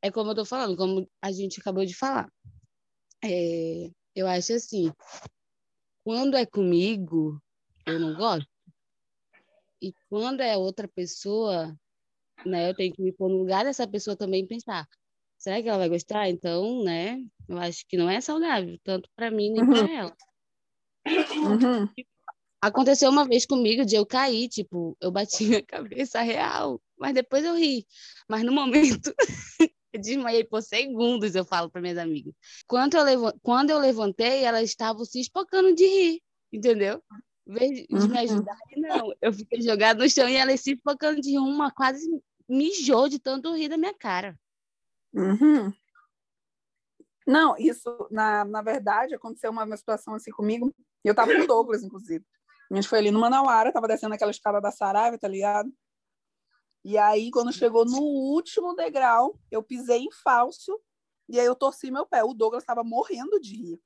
é 0.00 0.10
como 0.10 0.30
eu 0.30 0.34
tô 0.34 0.44
falando, 0.44 0.76
como 0.76 1.10
a 1.20 1.32
gente 1.32 1.60
acabou 1.60 1.84
de 1.84 1.94
falar. 1.94 2.32
É, 3.22 3.90
eu 4.14 4.26
acho 4.26 4.54
assim, 4.54 4.92
quando 6.04 6.36
é 6.36 6.46
comigo, 6.46 7.42
eu 7.84 7.98
não 7.98 8.14
gosto. 8.14 8.48
E 9.82 9.92
quando 10.08 10.40
é 10.40 10.56
outra 10.56 10.88
pessoa, 10.88 11.76
né, 12.46 12.70
eu 12.70 12.74
tenho 12.74 12.92
que 12.92 13.02
me 13.02 13.12
pôr 13.12 13.28
no 13.28 13.38
lugar 13.38 13.64
dessa 13.64 13.86
pessoa 13.86 14.16
também 14.16 14.44
e 14.44 14.46
pensar, 14.46 14.86
será 15.38 15.62
que 15.62 15.68
ela 15.68 15.78
vai 15.78 15.88
gostar? 15.88 16.28
Então, 16.28 16.82
né, 16.82 17.20
eu 17.48 17.58
acho 17.58 17.84
que 17.88 17.96
não 17.96 18.08
é 18.10 18.20
saudável, 18.20 18.78
tanto 18.84 19.08
pra 19.16 19.30
mim 19.30 19.50
nem 19.50 19.62
Uhum. 19.62 19.70
pra 19.70 19.90
ela. 19.92 20.16
Uhum. 21.42 21.88
Aconteceu 22.60 23.10
uma 23.10 23.26
vez 23.26 23.44
comigo 23.44 23.84
de 23.84 23.96
eu 23.96 24.06
cair, 24.06 24.48
tipo, 24.48 24.96
eu 25.00 25.10
bati 25.10 25.44
minha 25.60 25.62
cabeça 25.62 26.20
real, 26.20 26.80
mas 26.96 27.12
depois 27.14 27.44
eu 27.44 27.56
ri. 27.56 27.84
Mas 28.28 28.44
no 28.44 28.52
momento, 28.52 29.12
eu 29.92 30.00
desmaiei 30.00 30.44
por 30.44 30.62
segundos, 30.62 31.34
eu 31.34 31.44
falo 31.44 31.68
para 31.68 31.80
minhas 31.80 31.98
amigas. 31.98 32.32
Quando 32.68 32.94
eu, 32.96 33.02
levan- 33.02 33.32
Quando 33.42 33.70
eu 33.70 33.78
levantei, 33.78 34.44
elas 34.44 34.62
estavam 34.64 35.04
se 35.04 35.20
espocando 35.20 35.74
de 35.74 35.84
rir, 35.84 36.22
entendeu? 36.52 37.02
Em 37.48 37.52
vez 37.54 37.70
de 37.72 37.86
me 37.90 37.98
Uhum. 37.98 38.16
ajudarem, 38.18 38.76
não. 38.76 39.12
Eu 39.20 39.32
fiquei 39.32 39.60
jogada 39.60 40.00
no 40.04 40.08
chão 40.08 40.28
e 40.28 40.36
elas 40.36 40.60
se 40.60 40.74
espocando 40.74 41.20
de 41.20 41.30
rir. 41.30 41.38
Uma 41.38 41.72
quase 41.72 42.08
mijou 42.48 43.08
de 43.08 43.18
tanto 43.18 43.54
rir 43.54 43.68
da 43.68 43.76
minha 43.76 43.94
cara. 43.94 44.38
Uhum. 45.12 45.72
Não, 47.26 47.56
isso, 47.56 48.08
na, 48.10 48.44
na 48.44 48.62
verdade, 48.62 49.14
aconteceu 49.14 49.50
uma, 49.50 49.64
uma 49.64 49.76
situação 49.76 50.14
assim 50.14 50.30
comigo, 50.30 50.74
eu 51.04 51.14
tava 51.14 51.34
com 51.34 51.42
o 51.42 51.46
Douglas, 51.46 51.82
inclusive. 51.82 52.24
A 52.70 52.74
gente 52.74 52.88
foi 52.88 52.98
ali 52.98 53.10
no 53.10 53.20
Manauara, 53.20 53.72
tava 53.72 53.86
descendo 53.86 54.14
aquela 54.14 54.30
escada 54.30 54.60
da 54.60 54.70
Saraiva, 54.70 55.18
tá 55.18 55.28
ligado? 55.28 55.70
E 56.84 56.98
aí, 56.98 57.30
quando 57.30 57.52
chegou 57.52 57.84
no 57.84 58.00
último 58.00 58.74
degrau, 58.74 59.38
eu 59.50 59.62
pisei 59.62 60.00
em 60.00 60.10
falso, 60.24 60.80
e 61.28 61.38
aí 61.38 61.46
eu 61.46 61.54
torci 61.54 61.90
meu 61.90 62.06
pé. 62.06 62.24
O 62.24 62.34
Douglas 62.34 62.64
tava 62.64 62.82
morrendo 62.82 63.38
de 63.40 63.54
rir. 63.54 63.80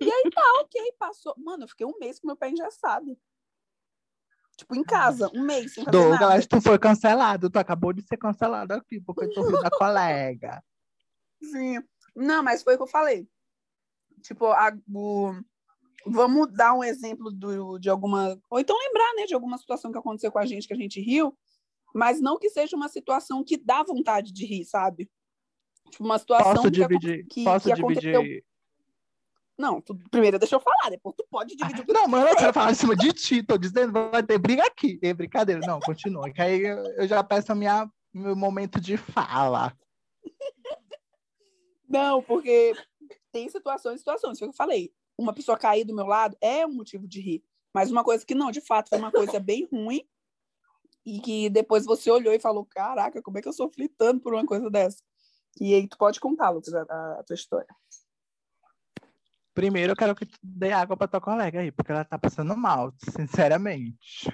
E 0.00 0.10
aí 0.10 0.30
tá, 0.30 0.42
ok, 0.60 0.92
passou. 0.98 1.34
Mano, 1.36 1.64
eu 1.64 1.68
fiquei 1.68 1.86
um 1.86 1.98
mês 1.98 2.18
com 2.18 2.26
meu 2.26 2.36
pé 2.36 2.48
engessado. 2.48 3.18
Tipo, 4.56 4.76
em 4.76 4.84
casa, 4.84 5.30
um 5.34 5.42
mês 5.42 5.74
sem 5.74 5.84
fazer 5.84 5.98
nada. 5.98 6.18
Douglas, 6.18 6.46
tu 6.46 6.60
foi 6.60 6.78
cancelado. 6.78 7.50
Tu 7.50 7.58
acabou 7.58 7.92
de 7.92 8.02
ser 8.02 8.16
cancelado 8.16 8.72
aqui, 8.74 9.00
porque 9.00 9.28
tu 9.28 9.42
riu 9.42 9.60
da 9.60 9.70
colega. 9.70 10.62
Sim. 11.42 11.78
Não, 12.14 12.42
mas 12.42 12.62
foi 12.62 12.74
o 12.74 12.76
que 12.76 12.82
eu 12.84 12.86
falei. 12.88 13.26
Tipo, 14.22 14.46
a- 14.46 14.72
o- 14.92 15.32
vamos 16.06 16.52
dar 16.52 16.72
um 16.74 16.84
exemplo 16.84 17.30
do, 17.32 17.78
de 17.78 17.90
alguma. 17.90 18.38
Ou 18.48 18.60
então 18.60 18.78
lembrar, 18.78 19.12
né, 19.16 19.26
de 19.26 19.34
alguma 19.34 19.58
situação 19.58 19.90
que 19.90 19.98
aconteceu 19.98 20.30
com 20.30 20.38
a 20.38 20.46
gente 20.46 20.68
que 20.68 20.72
a 20.74 20.76
gente 20.76 21.00
riu, 21.00 21.36
mas 21.94 22.20
não 22.20 22.38
que 22.38 22.48
seja 22.48 22.76
uma 22.76 22.88
situação 22.88 23.42
que 23.44 23.56
dá 23.56 23.82
vontade 23.82 24.32
de 24.32 24.46
rir, 24.46 24.64
sabe? 24.64 25.10
Tipo, 25.90 26.04
uma 26.04 26.18
situação 26.18 26.54
Posso 26.54 26.62
que, 26.70 26.70
dividir? 26.70 27.26
que, 27.26 27.44
posso 27.44 27.66
que 27.66 27.72
aconteceu. 27.72 28.22
Não, 29.56 29.80
tu, 29.80 29.94
primeiro 30.10 30.38
deixa 30.38 30.56
eu 30.56 30.60
falar, 30.60 30.90
depois 30.90 31.14
tu 31.16 31.24
pode 31.30 31.54
dividir 31.54 31.84
Não, 31.88 32.08
mano, 32.08 32.26
eu 32.26 32.36
quero 32.36 32.52
falar 32.52 32.72
em 32.72 32.74
cima 32.74 32.96
de 32.96 33.12
ti. 33.12 33.42
Tô 33.42 33.56
dizendo, 33.56 33.92
vai 33.92 34.22
ter 34.22 34.38
briga 34.38 34.64
aqui. 34.66 34.98
É 35.00 35.14
brincadeira. 35.14 35.60
Não, 35.64 35.78
continua. 35.80 36.30
Que 36.30 36.42
aí 36.42 36.60
eu 36.62 36.84
eu 36.96 37.06
já 37.06 37.22
peço 37.22 37.52
a 37.52 37.54
minha, 37.54 37.88
meu 38.12 38.34
momento 38.34 38.80
de 38.80 38.96
fala. 38.96 39.72
Não, 41.88 42.20
porque 42.22 42.74
tem 43.30 43.48
situações 43.48 43.96
e 43.96 43.98
situações. 43.98 44.38
Foi 44.38 44.48
o 44.48 44.50
que 44.50 44.54
eu 44.54 44.56
falei. 44.56 44.92
Uma 45.16 45.32
pessoa 45.32 45.56
cair 45.56 45.84
do 45.84 45.94
meu 45.94 46.06
lado 46.06 46.36
é 46.40 46.66
um 46.66 46.74
motivo 46.74 47.06
de 47.06 47.20
rir. 47.20 47.44
Mas 47.72 47.90
uma 47.90 48.02
coisa 48.02 48.26
que 48.26 48.34
não, 48.34 48.50
de 48.50 48.60
fato, 48.60 48.88
foi 48.88 48.98
uma 48.98 49.12
coisa 49.12 49.38
bem 49.38 49.68
ruim. 49.70 50.04
E 51.06 51.20
que 51.20 51.50
depois 51.50 51.84
você 51.84 52.10
olhou 52.10 52.32
e 52.32 52.40
falou: 52.40 52.64
Caraca, 52.64 53.22
como 53.22 53.38
é 53.38 53.42
que 53.42 53.48
eu 53.48 53.52
sofri 53.52 53.88
tanto 53.88 54.22
por 54.22 54.34
uma 54.34 54.44
coisa 54.44 54.68
dessa? 54.70 55.02
E 55.60 55.74
aí 55.74 55.86
tu 55.86 55.96
pode 55.96 56.18
contar, 56.18 56.50
Lucas, 56.50 56.74
a, 56.74 56.82
a 57.20 57.22
tua 57.24 57.34
história. 57.34 57.68
Primeiro, 59.54 59.92
eu 59.92 59.96
quero 59.96 60.14
que 60.16 60.26
tu 60.26 60.38
dê 60.42 60.72
água 60.72 60.96
pra 60.96 61.06
tua 61.06 61.20
colega 61.20 61.60
aí, 61.60 61.70
porque 61.70 61.92
ela 61.92 62.04
tá 62.04 62.18
passando 62.18 62.56
mal, 62.56 62.92
sinceramente. 62.98 64.28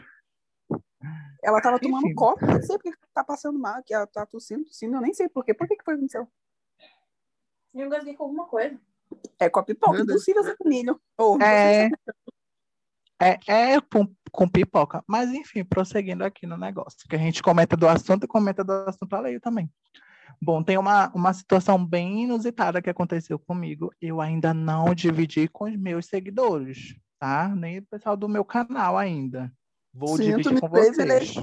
Ela 1.42 1.60
tava 1.60 1.78
tomando 1.78 2.06
Enfim. 2.06 2.14
copo, 2.14 2.44
nem 2.46 2.62
sei 2.62 2.78
porque 2.78 2.98
tá 3.12 3.22
passando 3.22 3.58
mal, 3.58 3.82
que 3.82 3.92
ela 3.94 4.06
tá 4.06 4.24
tossindo, 4.24 4.64
tossindo, 4.64 4.96
eu 4.96 5.00
nem 5.00 5.12
sei 5.12 5.28
por 5.28 5.44
quê. 5.44 5.52
Por 5.52 5.68
que 5.68 5.76
que 5.76 5.84
foi 5.84 5.94
que 5.94 6.00
aconteceu? 6.00 6.26
Eu 7.74 7.86
engasguei 7.86 8.14
com 8.14 8.24
alguma 8.24 8.46
coisa. 8.46 8.78
É 9.38 9.50
com 9.50 9.60
a 9.60 9.62
pipoca, 9.62 10.18
ser 10.18 10.56
com 10.56 10.68
milho. 10.68 11.00
Ou, 11.18 11.40
É, 11.42 11.90
é, 13.20 13.38
é 13.74 13.80
com, 13.80 14.08
com 14.30 14.48
pipoca. 14.48 15.04
Mas, 15.06 15.30
enfim, 15.30 15.64
prosseguindo 15.64 16.24
aqui 16.24 16.46
no 16.46 16.56
negócio, 16.56 17.06
que 17.08 17.16
a 17.16 17.18
gente 17.18 17.42
comenta 17.42 17.76
do 17.76 17.86
assunto 17.88 18.24
e 18.24 18.28
comenta 18.28 18.64
do 18.64 18.72
assunto 18.72 19.14
alheio 19.14 19.40
também. 19.40 19.70
Bom, 20.42 20.62
tem 20.62 20.78
uma, 20.78 21.10
uma 21.14 21.34
situação 21.34 21.84
bem 21.84 22.22
inusitada 22.22 22.80
que 22.80 22.88
aconteceu 22.88 23.38
comigo. 23.38 23.92
Eu 24.00 24.20
ainda 24.20 24.54
não 24.54 24.94
dividi 24.94 25.46
com 25.46 25.64
os 25.64 25.76
meus 25.76 26.06
seguidores, 26.06 26.96
tá? 27.18 27.48
Nem 27.48 27.78
o 27.78 27.86
pessoal 27.86 28.16
do 28.16 28.28
meu 28.28 28.44
canal 28.44 28.96
ainda. 28.96 29.52
Vou 29.92 30.16
dividir 30.16 30.44
Sinto-me 30.44 30.60
com 30.60 30.68
vocês. 30.68 31.34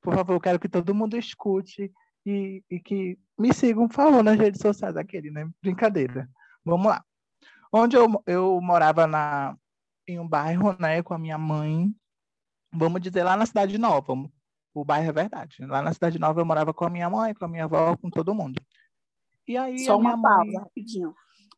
Por 0.00 0.14
favor, 0.14 0.32
eu 0.34 0.40
quero 0.40 0.58
que 0.58 0.68
todo 0.68 0.94
mundo 0.94 1.16
escute 1.16 1.92
e, 2.26 2.64
e 2.68 2.80
que 2.80 3.16
me 3.38 3.54
sigam, 3.54 3.86
por 3.86 3.94
favor, 3.94 4.24
nas 4.24 4.36
redes 4.36 4.60
sociais. 4.60 4.96
Aquele, 4.96 5.30
né? 5.30 5.48
Brincadeira. 5.62 6.28
Vamos 6.64 6.86
lá. 6.88 7.04
Onde 7.72 7.96
eu, 7.96 8.06
eu 8.26 8.60
morava 8.60 9.06
na, 9.06 9.56
em 10.06 10.18
um 10.18 10.26
bairro, 10.26 10.76
né, 10.80 11.02
com 11.02 11.14
a 11.14 11.18
minha 11.18 11.38
mãe, 11.38 11.94
vamos 12.72 13.00
dizer, 13.00 13.22
lá 13.22 13.36
na 13.36 13.46
Cidade 13.46 13.76
Nova. 13.78 14.14
O 14.74 14.84
bairro 14.84 15.08
é 15.08 15.12
verdade. 15.12 15.56
Lá 15.66 15.82
na 15.82 15.92
Cidade 15.92 16.18
Nova 16.18 16.40
eu 16.40 16.44
morava 16.44 16.72
com 16.72 16.84
a 16.84 16.90
minha 16.90 17.08
mãe, 17.08 17.34
com 17.34 17.44
a 17.44 17.48
minha 17.48 17.64
avó, 17.64 17.96
com 17.96 18.10
todo 18.10 18.34
mundo. 18.34 18.60
E 19.46 19.56
aí 19.56 19.78
Só 19.80 19.96
uma 19.96 20.16
mãe... 20.16 20.22
pausa, 20.22 20.60
rapidinho. 20.60 21.14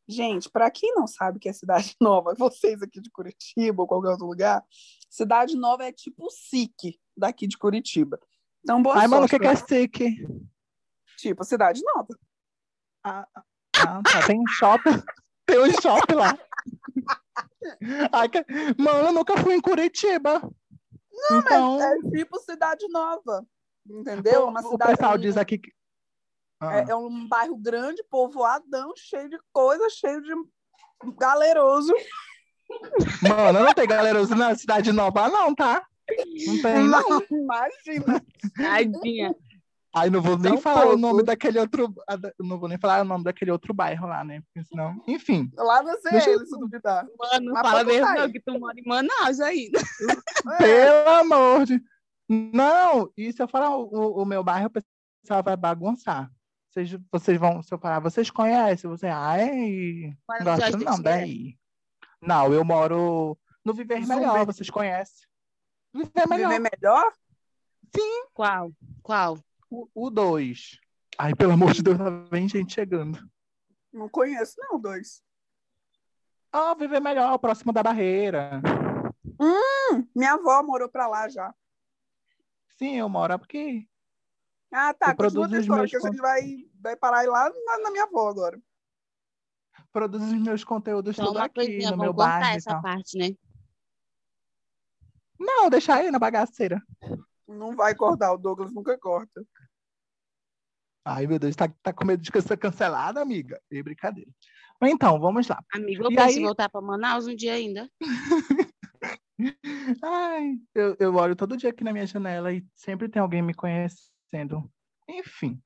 Gente, 0.09 0.51
para 0.51 0.71
quem 0.71 0.93
não 0.95 1.07
sabe 1.07 1.39
o 1.39 1.41
que 1.41 1.49
é 1.49 1.53
Cidade 1.53 1.95
Nova, 2.01 2.35
vocês 2.35 2.83
aqui 2.83 3.01
de 3.01 3.11
Curitiba 3.11 3.83
ou 3.83 3.89
qualquer 3.89 4.11
outro 4.11 4.27
lugar, 4.27 4.65
Cidade 5.09 5.57
Nova 5.57 5.85
é 5.85 5.93
tipo 5.93 6.29
SIC 6.31 6.99
daqui 7.17 7.47
de 7.47 7.57
Curitiba. 7.57 8.19
Então, 8.63 8.83
boa 8.83 8.99
Ai, 8.99 9.07
mano, 9.07 9.27
o 9.27 9.29
que, 9.29 9.39
que 9.39 9.47
é 9.47 9.55
SIC? 9.55 10.27
Tipo, 11.17 11.45
Cidade 11.45 11.81
Nova. 11.95 12.19
Ah, 13.05 13.27
ah, 13.77 14.03
tá. 14.03 14.27
Tem 14.27 14.39
um 14.39 14.47
shopping. 14.47 15.03
Tem 15.47 15.59
um 15.59 15.81
shopping 15.81 16.15
lá. 16.15 16.39
Ai, 18.13 18.29
que- 18.29 18.45
Mano, 18.79 19.09
eu 19.09 19.13
nunca 19.13 19.37
fui 19.39 19.55
em 19.55 19.61
Curitiba. 19.61 20.41
Então, 21.33 21.81
É 21.83 21.99
tipo 22.11 22.39
Cidade 22.39 22.87
Nova. 22.89 23.45
Entendeu? 23.89 24.49
Uma 24.49 24.61
o 24.61 24.79
pessoal 24.79 25.15
um- 25.15 25.19
diz 25.19 25.37
aqui 25.37 25.59
que. 25.59 25.73
Ah, 26.61 26.79
é, 26.81 26.91
é 26.91 26.95
um 26.95 27.27
bairro 27.27 27.57
grande, 27.57 28.05
povoadão, 28.11 28.93
cheio 28.97 29.31
de 29.31 29.39
coisa, 29.53 29.89
cheio 29.89 30.21
de 30.23 30.33
galeroso. 31.19 31.93
Mano, 33.23 33.61
não 33.65 33.73
tem 33.75 33.87
galeroso 33.89 34.35
na 34.35 34.55
cidade 34.55 34.93
nova, 34.93 35.29
não, 35.29 35.55
tá? 35.55 35.87
Não 36.47 36.63
tem, 36.63 36.87
não. 36.87 37.09
Não, 37.09 37.23
imagina. 37.31 38.23
Tadinha. 38.57 39.35
Aí 39.93 40.09
não 40.09 40.23
vou 40.23 40.39
nem 40.39 40.53
Tão 40.53 40.61
falar 40.61 40.83
o 40.83 40.85
pouco. 40.91 40.99
nome 40.99 41.23
daquele 41.25 41.59
outro. 41.59 41.93
Não 42.39 42.59
vou 42.61 42.69
nem 42.69 42.79
falar 42.79 43.01
o 43.01 43.05
nome 43.05 43.25
daquele 43.25 43.51
outro 43.51 43.75
bairro 43.75 44.07
lá, 44.07 44.23
né? 44.23 44.41
Porque 44.43 44.65
senão. 44.69 45.03
Enfim. 45.09 45.51
Lá 45.57 45.83
no 45.83 45.91
CL, 46.01 46.11
Deixa 46.13 46.31
eu- 46.31 46.47
se 46.47 46.59
duvidar. 46.59 47.05
Mano, 47.19 47.53
Mas 47.53 47.69
fala 47.69 47.85
mesmo 47.85 48.07
não, 48.15 48.31
que 48.31 48.41
tu 48.41 48.59
mora 48.59 48.79
em 48.79 48.87
Manaus 48.87 49.41
ainda. 49.41 49.81
É, 50.53 50.57
Pelo 50.59 51.11
amor 51.17 51.67
de. 51.67 51.83
Não, 52.29 53.11
e 53.17 53.33
se 53.33 53.43
eu 53.43 53.49
falar 53.49 53.77
o, 53.77 54.23
o 54.23 54.25
meu 54.25 54.45
bairro, 54.45 54.69
o 54.69 54.71
pessoal 54.71 55.43
vai 55.43 55.57
bagunçar. 55.57 56.31
Vocês, 56.71 56.97
vocês 57.11 57.37
vão, 57.37 57.61
se 57.61 57.75
eu 57.75 57.79
falar, 57.81 57.99
vocês 57.99 58.31
conhecem? 58.31 58.89
Você, 58.89 59.09
ai, 59.09 60.15
não 60.29 60.39
de 60.39 60.45
gosto 60.45 60.65
Justice 60.67 60.85
não, 60.85 61.03
daí. 61.03 61.57
Não, 62.23 62.53
eu 62.55 62.65
moro 62.65 63.37
no 63.65 63.75
Viver 63.75 64.03
Zumbi. 64.05 64.21
Melhor, 64.21 64.47
vocês 64.47 64.71
conhecem? 64.71 65.27
Viver 65.93 66.29
Melhor, 66.29 66.49
Viver 66.51 66.71
melhor? 66.81 67.13
Qual? 68.33 68.71
Qual? 69.03 69.39
O 69.71 70.11
2. 70.11 70.79
Ai, 71.19 71.35
pelo 71.35 71.53
amor 71.53 71.73
de 71.73 71.83
Deus, 71.83 71.99
tá 71.99 72.11
bem 72.11 72.49
gente 72.49 72.75
chegando. 72.75 73.19
Não 73.93 74.09
conheço, 74.09 74.55
não, 74.59 74.81
dois. 74.81 75.23
Ah, 76.53 76.75
Viver 76.75 77.01
Melhor, 77.01 77.39
próximo 77.39 77.73
da 77.73 77.83
barreira. 77.83 78.61
Hum, 79.39 80.07
minha 80.15 80.33
avó 80.33 80.63
morou 80.63 80.89
pra 80.89 81.07
lá 81.07 81.29
já. 81.29 81.55
Sim, 82.79 82.97
eu 82.97 83.09
moro 83.09 83.35
aqui. 83.35 83.89
Ah, 84.73 84.95
tá. 84.95 85.11
Eu 85.11 85.17
produzo 85.17 85.55
os 85.55 85.61
história, 85.61 85.83
meus 85.83 85.91
que 85.91 85.97
a 85.97 86.01
gente 86.01 86.21
vai, 86.21 86.71
vai 86.81 86.97
parar 86.97 87.27
lá 87.27 87.51
na, 87.67 87.79
na 87.79 87.91
minha 87.91 88.05
avó 88.05 88.29
agora. 88.29 88.61
Produzo 89.93 90.25
os 90.25 90.43
meus 90.43 90.65
conteúdos 90.65 91.17
Então, 91.17 91.27
tudo 91.27 91.39
aqui 91.39 91.55
coisinha, 91.55 91.91
no 91.91 91.99
meu 91.99 92.13
bairro 92.13 92.57
essa 92.57 92.81
parte, 92.81 93.19
né? 93.19 93.37
Não, 95.39 95.69
deixa 95.69 95.95
aí 95.95 96.11
na 96.11 96.19
bagaceira. 96.19 96.83
Não 97.51 97.75
vai 97.75 97.95
cortar, 97.95 98.33
o 98.33 98.39
Douglas 98.39 98.73
nunca 98.73 98.97
corta. 98.99 99.45
Ai, 101.05 101.27
meu 101.27 101.39
Deus, 101.39 101.57
tá, 101.57 101.69
tá 101.83 101.93
com 101.93 102.05
medo 102.05 102.23
de 102.23 102.31
ser 102.43 102.57
cancelada, 102.59 103.21
amiga? 103.21 103.61
E 103.71 103.83
brincadeira. 103.83 104.31
Mas 104.81 104.91
Então, 104.93 105.19
vamos 105.21 105.49
lá. 105.49 105.63
Amigo, 105.75 106.05
eu 106.05 106.13
E 106.13 106.15
penso 106.15 106.39
aí- 106.39 106.45
voltar 106.45 106.69
pra 106.69 106.81
Manaus 106.81 107.27
um 107.27 107.35
dia 107.35 107.55
ainda. 107.55 107.91
Ai, 110.03 110.59
eu, 110.75 110.97
eu 111.01 111.15
olho 111.15 111.35
todo 111.35 111.57
dia 111.57 111.71
aqui 111.71 111.83
na 111.83 111.93
minha 111.93 112.07
janela 112.07 112.53
e 112.53 112.65
sempre 112.75 113.09
tem 113.09 113.21
alguém 113.21 113.41
me 113.43 113.55
conhecendo. 113.55 114.71
Enfim. 115.09 115.61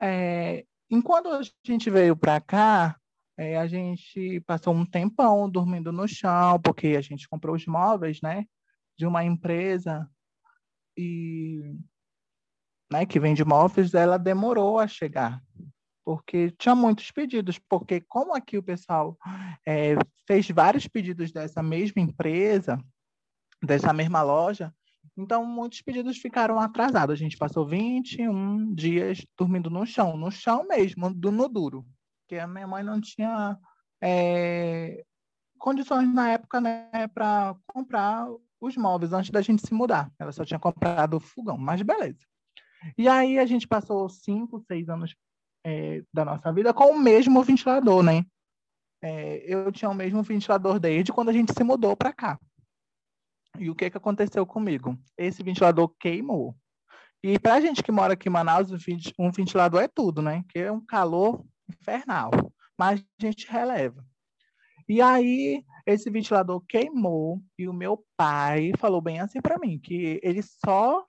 É, 0.00 0.64
enquanto 0.90 1.28
a 1.28 1.40
gente 1.64 1.90
veio 1.90 2.16
pra 2.16 2.40
cá, 2.40 2.98
é, 3.38 3.58
a 3.58 3.66
gente 3.66 4.40
passou 4.46 4.74
um 4.74 4.86
tempão 4.86 5.48
dormindo 5.50 5.92
no 5.92 6.08
chão, 6.08 6.58
porque 6.62 6.88
a 6.96 7.00
gente 7.02 7.28
comprou 7.28 7.54
os 7.54 7.66
móveis, 7.66 8.20
né? 8.22 8.46
De 8.98 9.06
uma 9.06 9.22
empresa 9.24 10.08
e, 10.96 11.76
né, 12.90 13.06
que 13.06 13.20
vende 13.20 13.44
móveis, 13.44 13.94
ela 13.94 14.18
demorou 14.18 14.78
a 14.78 14.86
chegar. 14.86 15.42
Porque 16.04 16.50
tinha 16.52 16.74
muitos 16.74 17.10
pedidos, 17.10 17.58
porque 17.68 18.00
como 18.00 18.34
aqui 18.34 18.58
o 18.58 18.62
pessoal 18.62 19.16
é, 19.66 19.94
fez 20.26 20.48
vários 20.50 20.88
pedidos 20.88 21.30
dessa 21.30 21.62
mesma 21.62 22.00
empresa, 22.00 22.78
dessa 23.62 23.92
mesma 23.92 24.22
loja, 24.22 24.74
então 25.16 25.44
muitos 25.44 25.82
pedidos 25.82 26.18
ficaram 26.18 26.58
atrasados. 26.58 27.14
A 27.14 27.16
gente 27.16 27.36
passou 27.36 27.66
21 27.66 28.74
dias 28.74 29.24
dormindo 29.38 29.70
no 29.70 29.86
chão, 29.86 30.16
no 30.16 30.30
chão 30.30 30.66
mesmo, 30.66 31.12
do, 31.12 31.30
no 31.30 31.48
duro, 31.48 31.86
porque 32.22 32.40
a 32.40 32.46
minha 32.46 32.66
mãe 32.66 32.82
não 32.82 33.00
tinha 33.00 33.58
é, 34.02 35.04
condições 35.58 36.12
na 36.12 36.30
época 36.30 36.60
né, 36.60 37.06
para 37.12 37.54
comprar 37.66 38.26
os 38.60 38.76
móveis 38.76 39.12
antes 39.12 39.30
da 39.30 39.40
gente 39.40 39.66
se 39.66 39.72
mudar. 39.72 40.12
Ela 40.18 40.32
só 40.32 40.44
tinha 40.44 40.58
comprado 40.58 41.16
o 41.16 41.20
fogão, 41.20 41.56
mas 41.56 41.80
beleza. 41.82 42.26
E 42.96 43.08
aí 43.08 43.38
a 43.38 43.46
gente 43.46 43.66
passou 43.66 44.08
cinco, 44.08 44.60
seis 44.66 44.88
anos 44.88 45.14
é, 45.64 46.02
da 46.12 46.24
nossa 46.24 46.52
vida 46.52 46.72
com 46.72 46.92
o 46.92 46.98
mesmo 46.98 47.42
ventilador, 47.42 48.02
né? 48.02 48.24
É, 49.02 49.42
eu 49.46 49.72
tinha 49.72 49.90
o 49.90 49.94
mesmo 49.94 50.22
ventilador 50.22 50.78
desde 50.78 51.12
quando 51.12 51.30
a 51.30 51.32
gente 51.32 51.52
se 51.52 51.64
mudou 51.64 51.96
para 51.96 52.12
cá. 52.12 52.38
E 53.58 53.70
o 53.70 53.74
que, 53.74 53.90
que 53.90 53.96
aconteceu 53.96 54.46
comigo? 54.46 54.98
Esse 55.16 55.42
ventilador 55.42 55.88
queimou. 55.98 56.54
E 57.22 57.38
para 57.38 57.54
a 57.54 57.60
gente 57.60 57.82
que 57.82 57.92
mora 57.92 58.14
aqui 58.14 58.28
em 58.28 58.32
Manaus, 58.32 58.70
um 58.70 58.78
venti- 58.78 59.14
ventilador 59.34 59.82
é 59.82 59.88
tudo, 59.88 60.22
né? 60.22 60.42
Que 60.48 60.60
é 60.60 60.72
um 60.72 60.80
calor 60.80 61.44
infernal. 61.68 62.30
Mas 62.78 63.00
a 63.00 63.26
gente 63.26 63.50
releva. 63.50 64.04
E 64.88 65.02
aí, 65.02 65.64
esse 65.90 66.10
ventilador 66.10 66.60
queimou 66.66 67.42
e 67.58 67.68
o 67.68 67.72
meu 67.72 68.04
pai 68.16 68.72
falou 68.78 69.00
bem 69.00 69.20
assim 69.20 69.40
para 69.40 69.58
mim, 69.58 69.78
que 69.78 70.20
ele 70.22 70.42
só 70.42 71.04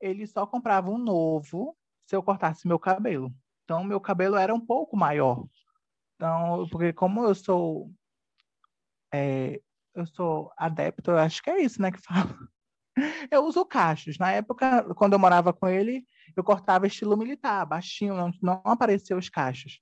ele 0.00 0.26
só 0.26 0.46
comprava 0.46 0.90
um 0.90 0.98
novo 0.98 1.76
se 2.06 2.14
eu 2.14 2.22
cortasse 2.22 2.68
meu 2.68 2.78
cabelo. 2.78 3.34
Então, 3.64 3.82
meu 3.82 4.00
cabelo 4.00 4.36
era 4.36 4.54
um 4.54 4.60
pouco 4.60 4.96
maior. 4.96 5.44
Então, 6.14 6.66
porque 6.70 6.92
como 6.92 7.24
eu 7.24 7.34
sou 7.34 7.90
é, 9.12 9.60
eu 9.94 10.06
sou 10.06 10.52
adepto, 10.56 11.10
eu 11.10 11.18
acho 11.18 11.42
que 11.42 11.50
é 11.50 11.62
isso, 11.62 11.80
né, 11.80 11.90
que 11.90 11.98
fala. 12.04 12.36
Eu 13.30 13.44
uso 13.44 13.64
cachos. 13.64 14.18
Na 14.18 14.32
época, 14.32 14.94
quando 14.94 15.14
eu 15.14 15.18
morava 15.18 15.52
com 15.52 15.68
ele, 15.68 16.06
eu 16.34 16.44
cortava 16.44 16.86
estilo 16.86 17.16
militar, 17.16 17.66
baixinho, 17.66 18.14
não, 18.14 18.30
não 18.42 18.62
apareciam 18.64 19.18
os 19.18 19.28
cachos. 19.28 19.80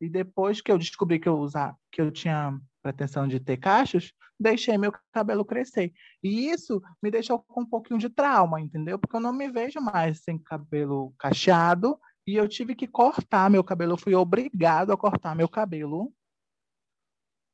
E 0.00 0.08
depois 0.08 0.60
que 0.60 0.70
eu 0.70 0.78
descobri 0.78 1.18
que 1.18 1.28
eu 1.28 1.38
usar, 1.38 1.76
que 1.90 2.00
eu 2.00 2.10
tinha 2.10 2.58
pretensão 2.82 3.26
de 3.26 3.40
ter 3.40 3.56
cachos, 3.56 4.12
deixei 4.38 4.78
meu 4.78 4.92
cabelo 5.12 5.44
crescer. 5.44 5.92
E 6.22 6.50
isso 6.50 6.80
me 7.02 7.10
deixou 7.10 7.40
com 7.40 7.62
um 7.62 7.66
pouquinho 7.66 7.98
de 7.98 8.08
trauma, 8.08 8.60
entendeu? 8.60 8.98
Porque 8.98 9.16
eu 9.16 9.20
não 9.20 9.32
me 9.32 9.50
vejo 9.50 9.80
mais 9.80 10.22
sem 10.22 10.38
cabelo 10.38 11.12
cacheado 11.18 11.98
e 12.26 12.36
eu 12.36 12.48
tive 12.48 12.74
que 12.74 12.86
cortar 12.86 13.50
meu 13.50 13.64
cabelo, 13.64 13.94
eu 13.94 13.98
fui 13.98 14.14
obrigado 14.14 14.92
a 14.92 14.96
cortar 14.96 15.34
meu 15.34 15.48
cabelo 15.48 16.12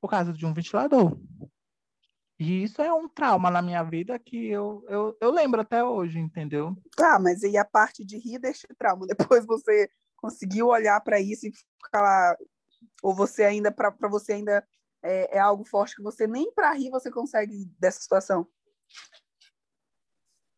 por 0.00 0.10
causa 0.10 0.32
de 0.32 0.44
um 0.44 0.52
ventilador. 0.52 1.18
E 2.38 2.64
isso 2.64 2.82
é 2.82 2.92
um 2.92 3.08
trauma 3.08 3.50
na 3.50 3.62
minha 3.62 3.82
vida 3.84 4.18
que 4.18 4.48
eu, 4.48 4.84
eu, 4.88 5.16
eu 5.20 5.30
lembro 5.30 5.60
até 5.60 5.84
hoje, 5.84 6.18
entendeu? 6.18 6.76
Tá, 6.96 7.18
mas 7.18 7.42
e 7.42 7.56
a 7.56 7.64
parte 7.64 8.04
de 8.04 8.18
rir 8.18 8.38
deste 8.38 8.66
trauma? 8.76 9.06
Depois 9.38 9.46
você 9.46 9.88
conseguiu 10.24 10.68
olhar 10.68 10.98
para 11.02 11.20
isso 11.20 11.46
e 11.46 11.52
ficar 11.52 12.34
ou 13.02 13.14
você 13.14 13.44
ainda, 13.44 13.70
para 13.70 13.92
você 14.08 14.32
ainda 14.32 14.66
é, 15.02 15.36
é, 15.36 15.38
algo 15.38 15.64
forte 15.64 15.94
que 15.94 16.02
você 16.02 16.26
nem 16.26 16.50
para 16.52 16.72
rir 16.72 16.88
você 16.88 17.10
consegue 17.10 17.66
dessa 17.78 18.00
situação? 18.00 18.46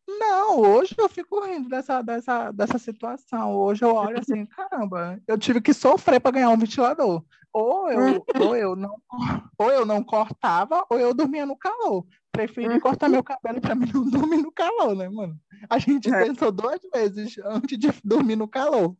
Não, 0.07 0.61
hoje 0.61 0.95
eu 0.97 1.09
fico 1.09 1.41
rindo 1.41 1.67
dessa, 1.67 2.01
dessa, 2.01 2.51
dessa 2.51 2.77
situação. 2.79 3.53
Hoje 3.57 3.83
eu 3.83 3.93
olho 3.93 4.19
assim, 4.19 4.45
caramba, 4.55 5.21
eu 5.27 5.37
tive 5.37 5.59
que 5.59 5.73
sofrer 5.73 6.21
para 6.21 6.31
ganhar 6.31 6.49
um 6.49 6.57
ventilador. 6.57 7.25
Ou 7.51 7.91
eu, 7.91 8.25
ou, 8.39 8.55
eu 8.55 8.73
não, 8.73 8.95
ou 9.57 9.69
eu 9.69 9.85
não 9.85 10.01
cortava, 10.01 10.85
ou 10.89 10.97
eu 10.97 11.13
dormia 11.13 11.45
no 11.45 11.57
calor. 11.57 12.07
Preferi 12.31 12.75
uhum. 12.75 12.79
cortar 12.79 13.09
meu 13.09 13.23
cabelo 13.23 13.59
para 13.59 13.75
mim 13.75 13.91
não 13.93 14.07
dormir 14.09 14.37
no 14.37 14.51
calor, 14.53 14.95
né, 14.95 15.09
mano? 15.09 15.37
A 15.69 15.77
gente 15.77 16.09
é. 16.09 16.23
pensou 16.23 16.53
duas 16.53 16.79
vezes 16.93 17.37
antes 17.39 17.77
de 17.77 17.91
dormir 18.01 18.37
no 18.37 18.47
calor. 18.47 18.95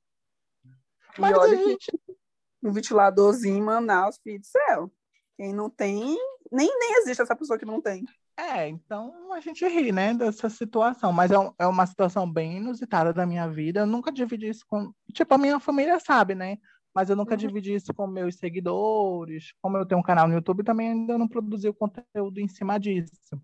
Mas 1.20 1.32
e 1.32 1.40
olha 1.40 1.60
a 1.60 1.64
gente... 1.64 1.92
que 1.92 2.18
um 2.64 2.72
ventiladorzinho 2.72 3.58
em 3.58 3.62
Manaus, 3.62 4.18
filho 4.24 4.40
do 4.40 4.46
céu. 4.46 4.92
Quem 5.38 5.54
não 5.54 5.70
tem, 5.70 6.18
nem, 6.52 6.80
nem 6.80 7.02
existe 7.02 7.22
essa 7.22 7.36
pessoa 7.36 7.60
que 7.60 7.66
não 7.66 7.82
tem. 7.82 8.04
É, 8.36 8.68
então 8.68 9.34
a 9.34 9.40
gente 9.40 9.68
ri, 9.68 9.92
né, 9.92 10.14
dessa 10.14 10.50
situação, 10.50 11.12
mas 11.12 11.32
é, 11.32 11.40
um, 11.40 11.52
é 11.58 11.66
uma 11.66 11.86
situação 11.86 12.32
bem 12.32 12.58
inusitada 12.58 13.12
da 13.14 13.26
minha 13.26 13.48
vida. 13.48 13.82
Eu 13.82 13.88
nunca 13.88 14.12
dividi 14.12 14.50
isso 14.50 14.64
com. 14.68 14.92
Tipo, 15.14 15.36
a 15.36 15.38
minha 15.38 15.60
família 15.60 16.00
sabe, 16.00 16.36
né? 16.36 16.58
Mas 16.94 17.10
eu 17.10 17.16
nunca 17.16 17.34
uhum. 17.34 17.38
dividi 17.38 17.74
isso 17.74 17.94
com 17.94 18.08
meus 18.08 18.36
seguidores. 18.38 19.54
Como 19.62 19.78
eu 19.78 19.86
tenho 19.86 20.00
um 20.00 20.04
canal 20.04 20.28
no 20.28 20.34
YouTube, 20.34 20.64
também 20.64 20.92
ainda 20.92 21.18
não 21.18 21.28
produzi 21.28 21.70
o 21.70 21.74
conteúdo 21.74 22.40
em 22.40 22.48
cima 22.48 22.80
disso. 22.80 23.40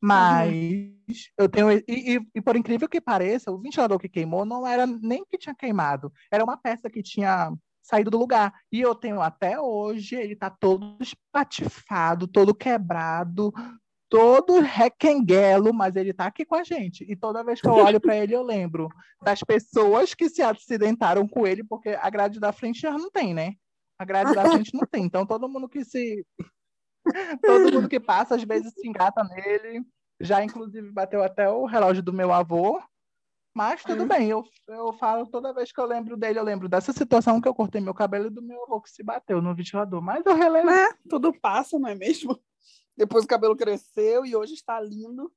Mas 0.00 0.62
uhum. 0.66 0.94
eu 1.38 1.48
tenho. 1.48 1.72
E, 1.72 1.84
e, 1.88 2.20
e, 2.34 2.42
por 2.42 2.56
incrível 2.56 2.88
que 2.88 3.00
pareça, 3.00 3.50
o 3.50 3.58
ventilador 3.58 3.98
que 3.98 4.08
queimou 4.08 4.44
não 4.44 4.66
era 4.66 4.86
nem 4.86 5.24
que 5.24 5.38
tinha 5.38 5.54
queimado, 5.54 6.12
era 6.30 6.44
uma 6.44 6.56
peça 6.56 6.90
que 6.90 7.02
tinha 7.02 7.52
saído 7.82 8.10
do 8.10 8.18
lugar. 8.18 8.52
E 8.70 8.80
eu 8.80 8.94
tenho 8.94 9.20
até 9.20 9.58
hoje, 9.60 10.16
ele 10.16 10.36
tá 10.36 10.50
todo 10.50 10.96
espatifado, 11.00 12.26
todo 12.26 12.54
quebrado, 12.54 13.52
todo 14.08 14.60
requenguelo, 14.60 15.72
mas 15.72 15.96
ele 15.96 16.12
tá 16.12 16.26
aqui 16.26 16.44
com 16.44 16.56
a 16.56 16.64
gente. 16.64 17.04
E 17.08 17.16
toda 17.16 17.44
vez 17.44 17.60
que 17.60 17.68
eu 17.68 17.74
olho 17.74 18.00
para 18.00 18.16
ele, 18.16 18.34
eu 18.34 18.42
lembro 18.42 18.88
das 19.22 19.40
pessoas 19.40 20.14
que 20.14 20.28
se 20.28 20.42
acidentaram 20.42 21.26
com 21.26 21.46
ele, 21.46 21.64
porque 21.64 21.90
a 21.90 22.10
grade 22.10 22.40
da 22.40 22.52
frente 22.52 22.80
já 22.80 22.92
não 22.92 23.10
tem, 23.10 23.32
né? 23.32 23.54
A 23.98 24.04
grade 24.04 24.34
da 24.34 24.50
frente 24.50 24.74
não 24.74 24.86
tem. 24.86 25.04
Então 25.04 25.24
todo 25.24 25.48
mundo 25.48 25.68
que 25.68 25.84
se 25.84 26.24
todo 27.42 27.72
mundo 27.72 27.88
que 27.88 28.00
passa 28.00 28.34
às 28.34 28.42
vezes 28.42 28.72
se 28.72 28.86
engata 28.86 29.22
nele. 29.24 29.84
Já 30.20 30.42
inclusive 30.42 30.90
bateu 30.90 31.22
até 31.22 31.48
o 31.48 31.66
relógio 31.66 32.02
do 32.02 32.12
meu 32.12 32.32
avô, 32.32 32.82
mas 33.56 33.82
tudo 33.82 34.02
uhum. 34.02 34.08
bem, 34.08 34.28
eu, 34.28 34.44
eu 34.68 34.92
falo 34.92 35.26
toda 35.26 35.54
vez 35.54 35.72
que 35.72 35.80
eu 35.80 35.86
lembro 35.86 36.14
dele, 36.14 36.38
eu 36.38 36.44
lembro 36.44 36.68
dessa 36.68 36.92
situação 36.92 37.40
que 37.40 37.48
eu 37.48 37.54
cortei 37.54 37.80
meu 37.80 37.94
cabelo 37.94 38.26
e 38.26 38.30
do 38.30 38.42
meu 38.42 38.62
avô 38.64 38.82
que 38.82 38.90
se 38.90 39.02
bateu 39.02 39.40
no 39.40 39.54
ventilador. 39.54 40.02
Mas 40.02 40.26
eu 40.26 40.36
relembro. 40.36 40.74
É, 40.74 40.92
tudo 41.08 41.32
passa, 41.32 41.78
não 41.78 41.88
é 41.88 41.94
mesmo? 41.94 42.38
Depois 42.94 43.24
o 43.24 43.26
cabelo 43.26 43.56
cresceu 43.56 44.26
e 44.26 44.36
hoje 44.36 44.52
está 44.52 44.78
lindo. 44.78 45.32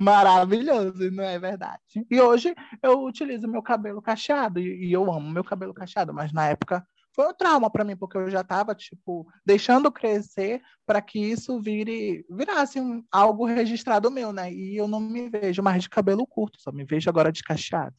Maravilhoso, 0.00 1.12
não 1.12 1.22
é 1.22 1.38
verdade? 1.38 1.80
E 2.10 2.20
hoje 2.20 2.56
eu 2.82 3.04
utilizo 3.04 3.46
meu 3.46 3.62
cabelo 3.62 4.02
cacheado 4.02 4.58
e, 4.58 4.88
e 4.88 4.92
eu 4.92 5.12
amo 5.12 5.30
meu 5.30 5.44
cabelo 5.44 5.72
cacheado, 5.72 6.12
mas 6.12 6.32
na 6.32 6.48
época 6.48 6.84
foi 7.20 7.28
um 7.28 7.34
trauma 7.34 7.68
para 7.68 7.84
mim, 7.84 7.94
porque 7.94 8.16
eu 8.16 8.30
já 8.30 8.40
estava, 8.40 8.74
tipo, 8.74 9.30
deixando 9.44 9.92
crescer 9.92 10.62
para 10.86 11.02
que 11.02 11.18
isso 11.18 11.60
vire, 11.60 12.24
virasse 12.30 12.80
um, 12.80 13.04
algo 13.12 13.44
registrado 13.44 14.10
meu, 14.10 14.32
né? 14.32 14.50
E 14.50 14.74
eu 14.74 14.88
não 14.88 14.98
me 14.98 15.28
vejo 15.28 15.62
mais 15.62 15.82
de 15.82 15.90
cabelo 15.90 16.26
curto, 16.26 16.58
só 16.58 16.72
me 16.72 16.82
vejo 16.82 17.10
agora 17.10 17.30
de 17.30 17.42
cacheado. 17.42 17.94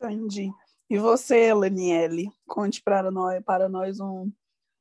Entendi. 0.00 0.48
E 0.88 0.96
você, 0.96 1.52
Laniele, 1.52 2.30
conte 2.46 2.80
para 2.80 3.10
nós, 3.10 3.42
para 3.44 3.68
nós 3.68 3.98
um, 3.98 4.30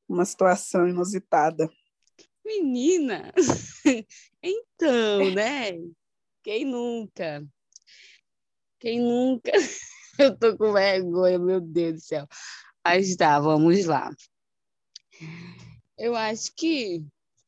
uma 0.07 0.25
situação 0.25 0.87
inusitada. 0.87 1.67
Menina, 2.45 3.33
então, 4.43 5.31
né? 5.33 5.71
Quem 6.43 6.65
nunca? 6.65 7.43
Quem 8.79 8.99
nunca? 8.99 9.51
Eu 10.19 10.37
tô 10.37 10.55
com 10.57 10.73
vergonha, 10.73 11.39
meu 11.39 11.61
Deus 11.61 11.93
do 11.95 12.01
céu. 12.01 12.27
Mas 12.85 13.15
tá, 13.15 13.39
vamos 13.39 13.85
lá. 13.85 14.11
Eu 15.97 16.15
acho 16.15 16.53
que 16.55 17.03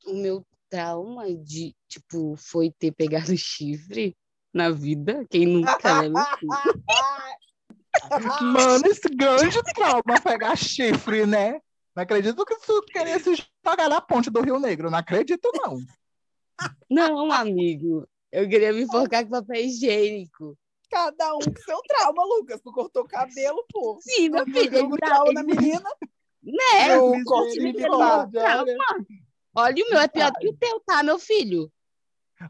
o 0.06 0.14
meu 0.14 0.46
trauma 0.70 1.34
de, 1.34 1.76
tipo, 1.88 2.36
foi 2.36 2.72
ter 2.72 2.92
pegado 2.92 3.36
chifre 3.38 4.16
na 4.54 4.70
vida. 4.70 5.26
Quem 5.30 5.46
nunca, 5.46 6.02
né? 6.02 6.10
Mano, 8.42 8.88
esse 8.88 9.10
grande 9.10 9.62
trauma 9.74 10.22
pegar 10.24 10.56
chifre, 10.56 11.26
né? 11.26 11.62
Não 11.96 12.04
acredito 12.04 12.46
que 12.46 12.56
tu 12.66 12.82
queria 12.84 13.20
se 13.20 13.36
jogar 13.66 13.90
na 13.90 14.00
ponte 14.00 14.30
do 14.30 14.42
Rio 14.42 14.60
Negro. 14.60 14.90
Não 14.90 14.98
acredito, 14.98 15.52
não. 15.54 15.78
Não, 16.90 17.32
amigo. 17.32 18.08
Eu 18.32 18.48
queria 18.48 18.72
me 18.72 18.84
enforcar 18.84 19.24
com 19.24 19.32
papel 19.32 19.66
higiênico. 19.66 20.58
Cada 20.92 21.34
um 21.36 21.40
com 21.40 21.62
seu 21.64 21.82
trauma, 21.84 22.26
Lucas. 22.26 22.62
Tu 22.62 22.72
cortou 22.72 23.06
cabelo, 23.06 23.66
pô. 23.72 23.98
Sim, 24.02 24.30
meu 24.30 24.46
filho. 24.46 24.88
O 24.88 24.98
trauma 24.98 25.34
da 25.34 25.42
menina. 25.42 25.90
Né? 26.44 26.98
O 26.98 27.24
corte 27.24 27.60
militar. 27.62 28.30
Olha, 29.56 29.86
o 29.86 29.90
meu 29.90 30.00
é 30.00 30.08
pior 30.08 30.32
do 30.32 30.40
que 30.40 30.50
o 30.50 30.58
teu, 30.58 30.80
tá, 30.82 31.02
meu 31.02 31.18
filho? 31.18 31.72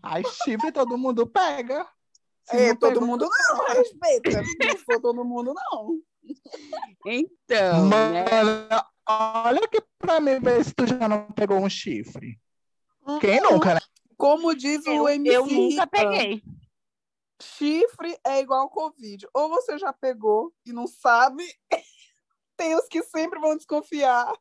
Ai, 0.02 0.24
chifre 0.44 0.72
todo 0.72 0.98
mundo 0.98 1.28
pega. 1.28 1.86
Se 2.46 2.58
é, 2.58 2.76
todo 2.76 2.94
pega... 2.94 3.06
mundo 3.06 3.30
não, 3.30 3.66
respeita. 3.76 4.44
Se 4.44 4.78
for 4.86 5.00
todo 5.00 5.26
mundo, 5.26 5.54
não. 5.54 6.00
Então, 7.06 7.86
Mano, 7.88 8.14
né? 8.14 8.26
olha 9.08 9.62
aqui 9.64 9.82
pra 9.98 10.20
mim 10.20 10.40
ver 10.40 10.64
se 10.64 10.74
tu 10.74 10.88
já 10.88 11.08
não 11.08 11.26
pegou 11.32 11.58
um 11.58 11.70
chifre. 11.70 12.40
Quem 13.20 13.42
nunca, 13.42 13.76
né? 13.76 13.82
Como 14.16 14.56
diz 14.56 14.86
o 14.86 15.10
MC 15.10 15.36
Eu 15.36 15.48
nunca 15.48 15.88
peguei. 15.88 16.44
Chifre 17.42 18.18
é 18.26 18.40
igual 18.40 18.70
Covid. 18.70 19.28
Ou 19.34 19.50
você 19.50 19.78
já 19.78 19.92
pegou 19.92 20.54
e 20.66 20.72
não 20.72 20.88
sabe, 20.88 21.44
tem 22.56 22.76
os 22.76 22.88
que 22.88 23.02
sempre 23.04 23.40
vão 23.40 23.58
desconfiar. 23.58 24.32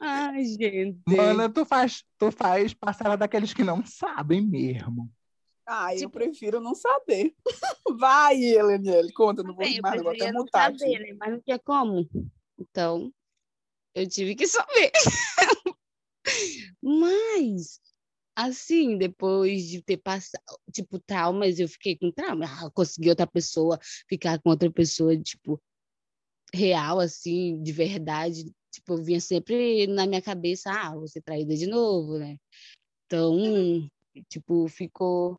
Ai, 0.00 0.44
gente. 0.44 1.00
Mana, 1.08 1.48
tu 1.48 1.64
faz, 1.64 2.04
tu 2.18 2.30
faz 2.32 2.74
parcela 2.74 3.16
daqueles 3.16 3.54
que 3.54 3.62
não 3.62 3.84
sabem 3.84 4.40
mesmo. 4.40 5.10
Ah, 5.66 5.90
tipo... 5.92 6.04
eu 6.04 6.10
prefiro 6.10 6.60
não 6.60 6.74
saber. 6.74 7.34
Vai, 7.98 8.42
Heleniele, 8.42 9.12
conta, 9.12 9.42
não 9.42 9.54
vou 9.54 9.64
mais 9.80 9.96
negócio, 9.96 10.22
é 10.22 10.32
mutado. 10.32 10.78
Saber, 10.78 10.98
né? 10.98 11.16
Mas 11.18 11.32
não 11.32 11.40
tinha 11.40 11.58
como. 11.58 12.08
Então, 12.58 13.12
eu 13.94 14.06
tive 14.06 14.34
que 14.34 14.46
saber. 14.46 14.92
Mas 16.82 17.80
assim, 18.34 18.98
depois 18.98 19.66
de 19.68 19.82
ter 19.82 19.96
passado, 19.98 20.42
tipo, 20.72 20.98
traumas, 20.98 21.58
eu 21.58 21.68
fiquei 21.68 21.96
com 21.96 22.10
trauma. 22.10 22.46
Ah, 22.46 22.70
consegui 22.70 23.08
outra 23.10 23.26
pessoa, 23.26 23.78
ficar 24.08 24.40
com 24.40 24.50
outra 24.50 24.70
pessoa, 24.70 25.16
tipo, 25.16 25.60
real, 26.52 27.00
assim, 27.00 27.62
de 27.62 27.72
verdade. 27.72 28.52
Tipo, 28.72 28.96
vinha 28.96 29.20
sempre 29.20 29.86
na 29.86 30.06
minha 30.06 30.22
cabeça, 30.22 30.70
ah, 30.70 30.94
vou 30.94 31.06
ser 31.06 31.22
traída 31.22 31.54
de 31.54 31.66
novo, 31.66 32.18
né? 32.18 32.36
Então, 33.06 33.88
tipo, 34.28 34.66
ficou 34.68 35.38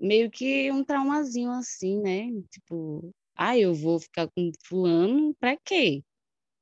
meio 0.00 0.30
que 0.30 0.70
um 0.72 0.84
traumazinho 0.84 1.50
assim, 1.52 2.00
né? 2.00 2.28
Tipo, 2.50 3.14
ah, 3.36 3.56
eu 3.56 3.74
vou 3.74 4.00
ficar 4.00 4.28
com 4.28 4.50
fulano 4.64 5.34
pra 5.34 5.56
quê? 5.56 6.02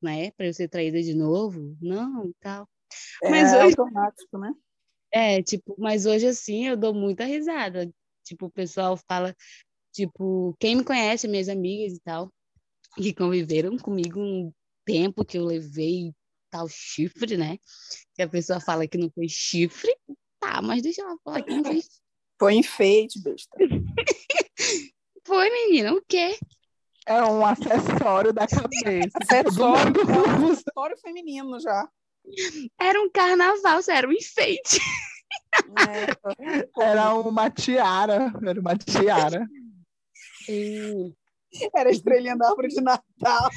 Né? 0.03 0.31
Pra 0.33 0.47
eu 0.47 0.53
ser 0.53 0.69
traída 0.69 1.03
de 1.03 1.15
novo? 1.15 1.77
Não, 1.81 2.31
tal. 2.41 2.69
É 3.23 3.31
Mas 3.31 3.53
hoje... 3.53 3.75
automático, 3.79 4.39
né? 4.39 4.53
É, 5.17 5.41
tipo, 5.41 5.77
mas 5.79 6.07
hoje 6.07 6.27
assim 6.27 6.67
eu 6.67 6.77
dou 6.77 6.93
muita 6.93 7.25
risada. 7.25 7.89
Tipo, 8.25 8.47
o 8.47 8.51
pessoal 8.51 8.97
fala, 9.09 9.33
tipo, 9.93 10.57
quem 10.59 10.75
me 10.75 10.83
conhece, 10.83 11.29
minhas 11.29 11.49
amigas 11.49 11.97
e 11.97 12.01
tal, 12.01 12.33
que 12.97 13.15
conviveram 13.15 13.79
comigo 13.79 14.19
um 14.19 14.53
tempo 14.85 15.25
que 15.25 15.39
eu 15.39 15.45
levei 15.45 16.13
tal 16.51 16.67
chifre, 16.69 17.37
né? 17.37 17.59
Que 18.15 18.23
a 18.23 18.29
pessoa 18.29 18.61
fala 18.61 18.89
que 18.89 18.99
não 18.99 19.09
foi 19.09 19.29
chifre, 19.29 19.95
tá, 20.41 20.61
mas 20.61 20.83
deixa 20.83 21.03
ela 21.03 21.17
falar 21.23 21.43
que 21.43 21.55
não 21.55 21.63
foi 21.63 21.81
Foi 22.37 22.55
enfeite, 22.55 23.23
besta. 23.23 23.57
Foi, 25.27 25.49
menina, 25.49 25.95
o 25.95 26.03
quê? 26.07 26.37
É 27.07 27.23
um 27.23 27.47
acessório 27.47 28.31
da 28.31 28.47
cabeça. 28.47 29.17
Acessório, 29.23 30.01
é 30.03 30.39
um 30.39 30.53
acessório 30.53 30.99
feminino 30.99 31.59
já. 31.59 31.89
Era 32.79 33.01
um 33.01 33.11
carnaval, 33.11 33.81
era 33.89 34.09
um 34.09 34.13
enfeite. 34.13 34.79
É, 36.79 36.83
Era 36.83 37.15
uma 37.15 37.49
tiara. 37.51 38.33
Era 38.45 38.61
uma 38.61 38.77
tiara. 38.77 39.49
Era 41.75 41.89
a 41.89 41.93
estrelinha 41.93 42.37
da 42.37 42.49
árvore 42.49 42.69
de 42.69 42.81
Natal. 42.81 43.51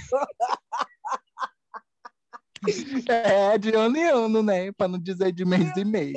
É, 3.07 3.57
de 3.57 3.73
ano 3.75 3.97
em 3.97 4.03
ano, 4.05 4.43
né? 4.43 4.71
Pra 4.71 4.87
não 4.87 4.99
dizer 4.99 5.31
de 5.31 5.45
mês 5.45 5.75
em 5.77 5.85
mês. 5.85 6.13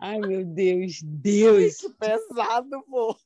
Ai, 0.00 0.18
meu 0.18 0.44
Deus, 0.44 1.00
Deus. 1.02 1.76
Que 1.76 1.90
pesado, 1.94 2.82
pô. 2.88 3.16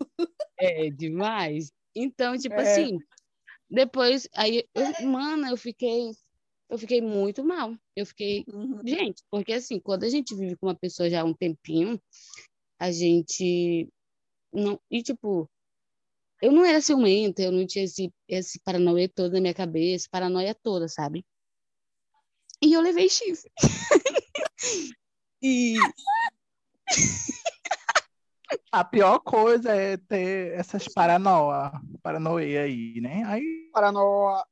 É 0.58 0.90
demais. 0.90 1.72
Então, 1.94 2.36
tipo 2.36 2.54
É. 2.54 2.72
assim, 2.72 2.98
depois, 3.70 4.28
aí, 4.34 4.64
eu, 4.74 5.06
mano, 5.06 5.46
eu 5.48 5.56
fiquei, 5.56 6.10
eu 6.68 6.78
fiquei 6.78 7.00
muito 7.00 7.44
mal. 7.44 7.74
Eu 7.96 8.04
fiquei, 8.06 8.44
Uhum. 8.46 8.80
gente, 8.86 9.22
porque 9.30 9.52
assim, 9.52 9.80
quando 9.80 10.04
a 10.04 10.08
gente 10.08 10.34
vive 10.34 10.56
com 10.56 10.66
uma 10.66 10.74
pessoa 10.74 11.08
já 11.08 11.22
há 11.22 11.24
um 11.24 11.34
tempinho, 11.34 12.00
a 12.78 12.92
gente 12.92 13.88
não, 14.52 14.80
e 14.90 15.02
tipo, 15.02 15.50
eu 16.40 16.52
não 16.52 16.64
era 16.64 16.80
ciumenta, 16.80 17.42
eu 17.42 17.52
não 17.52 17.66
tinha 17.66 17.84
esse, 17.84 18.12
esse 18.28 18.60
paranoia 18.60 19.08
todo 19.08 19.32
na 19.32 19.40
minha 19.40 19.54
cabeça, 19.54 20.08
paranoia 20.10 20.54
toda, 20.54 20.88
sabe? 20.88 21.24
E 22.62 22.72
eu 22.72 22.80
levei 22.80 23.08
chifre. 23.08 23.50
E 25.40 25.76
A 28.72 28.84
pior 28.84 29.18
coisa 29.18 29.74
é 29.74 29.96
ter 29.96 30.54
essas 30.54 30.88
paranoia, 30.88 31.72
paranoia 32.02 32.62
aí, 32.62 33.00
né? 33.00 33.22
Aí 33.26 33.68
Paranoia. 33.72 34.44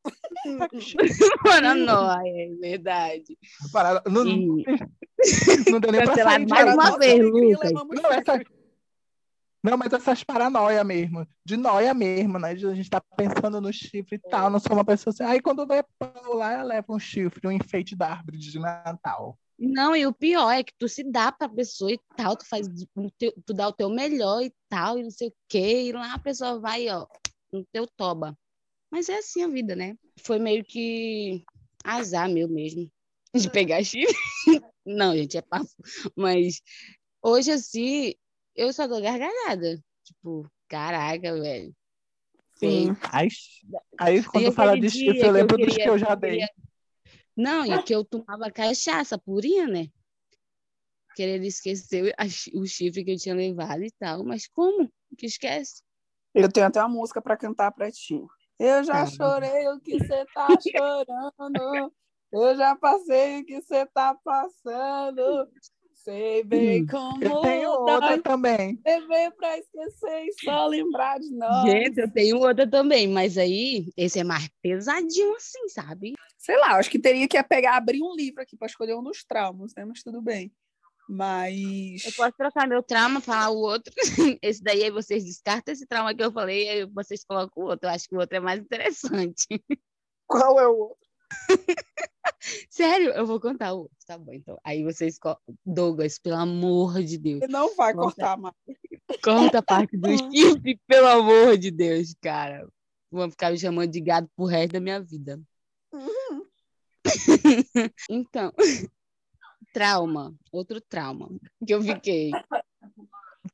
paranoia, 1.43 2.23
é 2.25 2.55
verdade. 2.61 3.39
para, 3.73 4.03
não, 4.07 4.25
E 4.27 5.71
não 5.71 5.81
deu 5.81 5.93
nem 5.93 6.05
pra 6.05 6.15
sair 6.15 6.45
de 6.45 6.51
mais 6.51 6.75
uma 6.75 6.99
vez, 6.99 7.21
Lucas. 7.21 7.73
Não, 7.73 8.11
essa-. 8.13 8.45
Não, 9.63 9.77
mas 9.77 9.93
essas 9.93 10.23
paranoia 10.23 10.85
mesmo, 10.85 11.27
de 11.45 11.57
noia 11.57 11.93
mesmo, 11.93 12.39
né? 12.39 12.55
De 12.55 12.67
a 12.69 12.75
gente 12.75 12.89
tá 12.89 13.03
pensando 13.17 13.61
no 13.61 13.73
chifre 13.73 14.15
e 14.15 14.31
tal, 14.31 14.49
não 14.49 14.61
sou 14.61 14.75
uma 14.75 14.85
pessoa 14.85 15.13
assim. 15.13 15.25
Aí 15.25 15.41
quando 15.41 15.67
vai 15.67 15.83
lá, 16.35 16.63
leva 16.63 16.93
um 16.93 17.01
chifre, 17.01 17.49
um 17.49 17.51
enfeite 17.51 17.97
da 17.97 18.11
árvore 18.11 18.39
de 18.39 18.59
Natal. 18.61 19.37
Não, 19.59 19.97
e 19.97 20.07
o 20.07 20.13
pior 20.13 20.51
é 20.51 20.63
que 20.63 20.73
tu 20.79 20.89
se 20.89 21.03
dá 21.03 21.33
pra 21.33 21.49
pessoa 21.49 21.91
e 21.91 21.99
tal, 22.17 22.37
tu 22.37 22.47
faz 22.47 22.67
tu 23.47 23.55
dá 23.55 23.69
o 23.69 23.73
teu 23.73 23.89
melhor 23.89 24.43
e 24.43 24.53
tal, 24.69 24.99
e 24.99 25.03
não 25.03 25.11
sei 25.11 25.29
o 25.29 25.35
quê, 25.49 25.85
e 25.85 25.93
lá 25.93 26.13
a 26.15 26.19
pessoa 26.19 26.61
vai, 26.61 26.89
ó, 26.89 27.07
no 27.53 27.65
teu 27.73 27.87
toba. 27.87 28.37
Mas 28.91 29.09
é 29.09 29.19
assim 29.19 29.43
a 29.43 29.49
vida, 29.49 29.75
né? 29.75 29.97
Foi 30.21 30.39
meio 30.39 30.63
que 30.65 31.43
azar 31.85 32.29
meu 32.29 32.49
mesmo 32.49 32.91
de 33.35 33.51
pegar 33.51 33.83
chifre. 33.83 34.15
Não, 34.85 35.17
gente, 35.17 35.37
é 35.39 35.43
papo. 35.43 35.69
Mas 36.15 36.61
hoje, 37.23 37.51
assim, 37.51 38.15
eu 38.55 38.73
só 38.73 38.87
dou 38.87 39.01
gargalhada. 39.01 39.83
Tipo, 40.05 40.49
caraca, 40.69 41.33
velho. 41.41 41.75
Sim. 42.55 42.89
Aí, 43.13 43.29
aí 43.99 44.23
quando 44.23 44.53
fala 44.53 44.79
de 44.79 44.89
chifre, 44.91 45.15
que 45.15 45.21
eu 45.21 45.27
eu 45.27 45.33
lembro 45.33 45.57
dos 45.59 45.67
queria- 45.67 45.85
que 45.85 45.91
eu 45.91 45.99
já 45.99 46.11
eu 46.11 46.17
dei. 46.17 46.31
queria- 46.33 46.51
Não, 47.37 47.65
e 47.67 47.83
que 47.83 47.95
eu 47.95 48.05
tomava 48.05 48.51
cachaça 48.51 49.19
purinha, 49.19 49.67
né? 49.67 49.89
Querendo 51.15 51.45
esquecer 51.45 52.15
a 52.19 52.29
chi- 52.29 52.51
o 52.55 52.67
chifre 52.67 53.05
que 53.05 53.13
eu 53.13 53.17
tinha 53.19 53.35
levado 53.35 53.83
e 53.83 53.91
tal. 53.93 54.25
Mas 54.25 54.47
como 54.47 54.91
que 55.17 55.27
esquece? 55.27 55.83
Eu 56.35 56.51
tenho 56.51 56.67
até 56.67 56.81
uma 56.81 56.89
música 56.89 57.23
pra 57.23 57.37
cantar 57.37 57.73
pra 57.73 57.91
ti. 57.91 58.21
Eu 58.59 58.85
já 58.85 59.05
Tá. 59.05 59.07
chorei 59.07 59.69
o 59.69 59.81
que 59.81 59.99
você 59.99 60.25
tá 60.35 60.59
chorando. 60.61 61.93
Eu 62.33 62.57
já 62.57 62.77
passei 62.77 63.41
o 63.41 63.45
que 63.47 63.63
você 63.63 63.87
tá 63.87 64.15
passando. 64.15 65.49
Sei 66.07 66.45
bem 66.45 66.83
Hum. 66.83 66.87
como 66.87 67.25
Eu 67.25 67.41
tenho 67.41 67.69
dói 67.85 67.95
outra 67.95 68.23
também. 68.23 68.77
beber 68.77 69.33
pra 69.33 69.59
esquecer 69.59 70.27
e 70.27 70.33
só 70.35 70.69
lembrar 70.69 71.19
de 71.19 71.35
nós. 71.35 71.63
Gente, 71.65 71.99
eu 71.99 72.09
tenho 72.09 72.39
outra 72.39 72.65
também, 72.65 73.09
mas 73.09 73.37
aí 73.37 73.91
esse 73.97 74.21
é 74.21 74.23
mais 74.23 74.49
pesadinho 74.63 75.35
assim, 75.35 75.69
sabe? 75.69 76.13
Sei 76.39 76.57
lá, 76.59 76.77
acho 76.77 76.89
que 76.89 77.01
teria 77.01 77.27
que 77.27 77.43
pegar, 77.43 77.77
abrir 77.77 78.05
um 78.05 78.15
livro 78.15 78.41
aqui 78.41 78.57
pra 78.57 78.69
escolher 78.69 78.95
um 78.95 79.03
dos 79.03 79.25
traumas, 79.25 79.75
né? 79.77 79.85
Mas 79.85 80.05
tudo 80.05 80.23
bem. 80.23 80.53
Mas. 81.09 82.05
Eu 82.05 82.13
posso 82.13 82.37
trocar 82.37 82.69
meu 82.69 82.85
trauma, 82.85 83.21
falar 83.21 83.51
o 83.51 83.59
outro. 83.59 83.93
Esse 84.41 84.63
daí 84.63 84.85
aí 84.85 84.93
vocês 84.93 85.25
descartam 85.25 85.73
esse 85.75 85.89
trauma 85.89 86.15
que 86.15 86.23
eu 86.23 86.31
falei, 86.31 86.69
aí 86.69 86.85
vocês 86.85 87.25
colocam 87.25 87.65
o 87.65 87.67
outro. 87.67 87.89
Eu 87.89 87.95
acho 87.95 88.09
que 88.09 88.15
o 88.15 88.21
outro 88.21 88.37
é 88.37 88.41
mais 88.41 88.61
interessante. 88.61 89.47
Qual 90.29 90.61
é 90.61 90.69
o 90.69 90.77
outro? 90.77 91.06
Sério, 92.71 93.11
eu 93.11 93.27
vou 93.27 93.41
contar 93.41 93.73
o 93.73 93.81
outro. 93.81 93.97
Tá 94.07 94.17
bom, 94.17 94.33
então. 94.33 94.59
Aí 94.63 94.85
vocês. 94.85 95.19
Douglas, 95.65 96.19
pelo 96.19 96.37
amor 96.37 97.03
de 97.03 97.19
Deus. 97.19 97.43
Ele 97.43 97.53
não 97.53 97.75
vai 97.75 97.93
cortar 97.93 98.37
mais. 98.37 98.55
Corta 99.23 99.59
a 99.59 99.63
parte 99.63 99.97
do 99.97 100.09
chifre, 100.33 100.81
pelo 100.87 101.07
amor 101.09 101.57
de 101.59 101.71
Deus, 101.71 102.15
cara. 102.21 102.69
Vão 103.11 103.31
ficar 103.31 103.51
me 103.51 103.59
chamando 103.59 103.91
de 103.91 104.01
gado 104.01 104.29
pro 104.37 104.47
resto 104.47 104.73
da 104.73 104.81
minha 104.81 105.01
vida. 105.01 105.41
então, 108.11 108.53
trauma, 109.73 110.35
outro 110.53 110.81
trauma 110.81 111.29
que 111.65 111.75
eu 111.75 111.83
fiquei. 111.83 112.31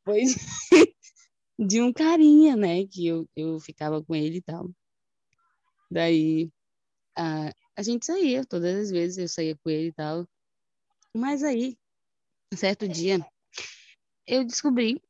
Foi 0.04 0.22
de 1.58 1.80
um 1.80 1.92
carinha, 1.92 2.56
né? 2.56 2.86
Que 2.86 3.06
eu, 3.06 3.28
eu 3.36 3.60
ficava 3.60 4.02
com 4.02 4.14
ele 4.14 4.38
e 4.38 4.42
tal. 4.42 4.70
Daí, 5.90 6.50
a, 7.16 7.52
a 7.76 7.82
gente 7.82 8.06
saía, 8.06 8.44
todas 8.44 8.74
as 8.76 8.90
vezes 8.90 9.18
eu 9.18 9.28
saía 9.28 9.56
com 9.56 9.70
ele 9.70 9.88
e 9.88 9.92
tal. 9.92 10.26
Mas 11.14 11.42
aí, 11.42 11.76
um 12.52 12.56
certo 12.56 12.86
dia, 12.88 13.24
eu 14.26 14.44
descobri 14.44 15.02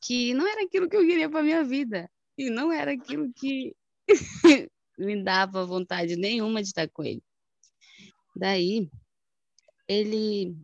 que 0.00 0.34
não 0.34 0.46
era 0.46 0.64
aquilo 0.64 0.88
que 0.88 0.96
eu 0.96 1.06
queria 1.06 1.28
para 1.28 1.42
minha 1.42 1.64
vida 1.64 2.10
e 2.38 2.50
não 2.50 2.72
era 2.72 2.92
aquilo 2.92 3.32
que 3.32 3.74
me 4.98 5.22
dava 5.22 5.64
vontade 5.64 6.16
nenhuma 6.16 6.62
de 6.62 6.68
estar 6.68 6.88
com 6.90 7.02
ele. 7.02 7.22
Daí 8.34 8.90
ele 9.88 10.56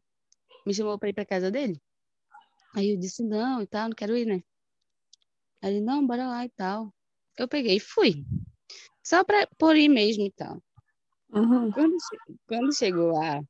me 0.66 0.74
chamou 0.74 0.98
para 0.98 1.08
ir 1.08 1.12
para 1.12 1.26
casa 1.26 1.50
dele. 1.50 1.80
Aí 2.74 2.90
eu 2.90 2.98
disse 2.98 3.22
não 3.22 3.62
e 3.62 3.66
tal, 3.66 3.88
não 3.88 3.94
quero 3.94 4.16
ir, 4.16 4.26
né? 4.26 4.42
Aí 5.60 5.74
ele 5.74 5.80
não, 5.80 6.06
bora 6.06 6.26
lá 6.26 6.44
e 6.44 6.48
tal. 6.50 6.92
Eu 7.36 7.48
peguei 7.48 7.76
e 7.76 7.80
fui. 7.80 8.24
Só 9.02 9.24
para 9.24 9.46
por 9.58 9.76
ir 9.76 9.88
mesmo 9.88 10.24
e 10.24 10.30
tal. 10.32 10.62
Uhum. 11.32 11.70
Quando, 11.72 11.96
quando 12.46 12.76
chegou 12.76 13.12
lá, 13.12 13.40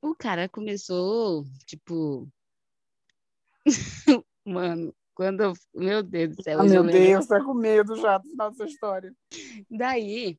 o 0.00 0.14
cara 0.14 0.48
começou, 0.48 1.44
tipo. 1.66 2.28
Mano, 4.44 4.94
quando. 5.14 5.40
eu- 5.42 5.52
Meu 5.74 6.02
Deus 6.02 6.36
do 6.36 6.42
céu. 6.42 6.60
Ah, 6.60 6.64
meu 6.64 6.84
Deus, 6.84 7.26
tá 7.26 7.42
com 7.42 7.54
medo 7.54 7.96
já 7.96 8.18
do 8.18 8.28
final 8.28 8.50
dessa 8.50 8.64
história. 8.64 9.12
Daí, 9.70 10.38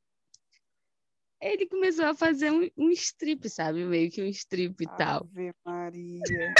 ele 1.41 1.67
começou 1.67 2.05
a 2.05 2.15
fazer 2.15 2.51
um, 2.51 2.69
um 2.77 2.89
strip, 2.91 3.49
sabe? 3.49 3.83
Meio 3.85 4.09
que 4.09 4.21
um 4.21 4.27
strip 4.27 4.81
e 4.83 4.87
tal. 4.87 5.27
Ave 5.33 5.53
Maria. 5.65 6.53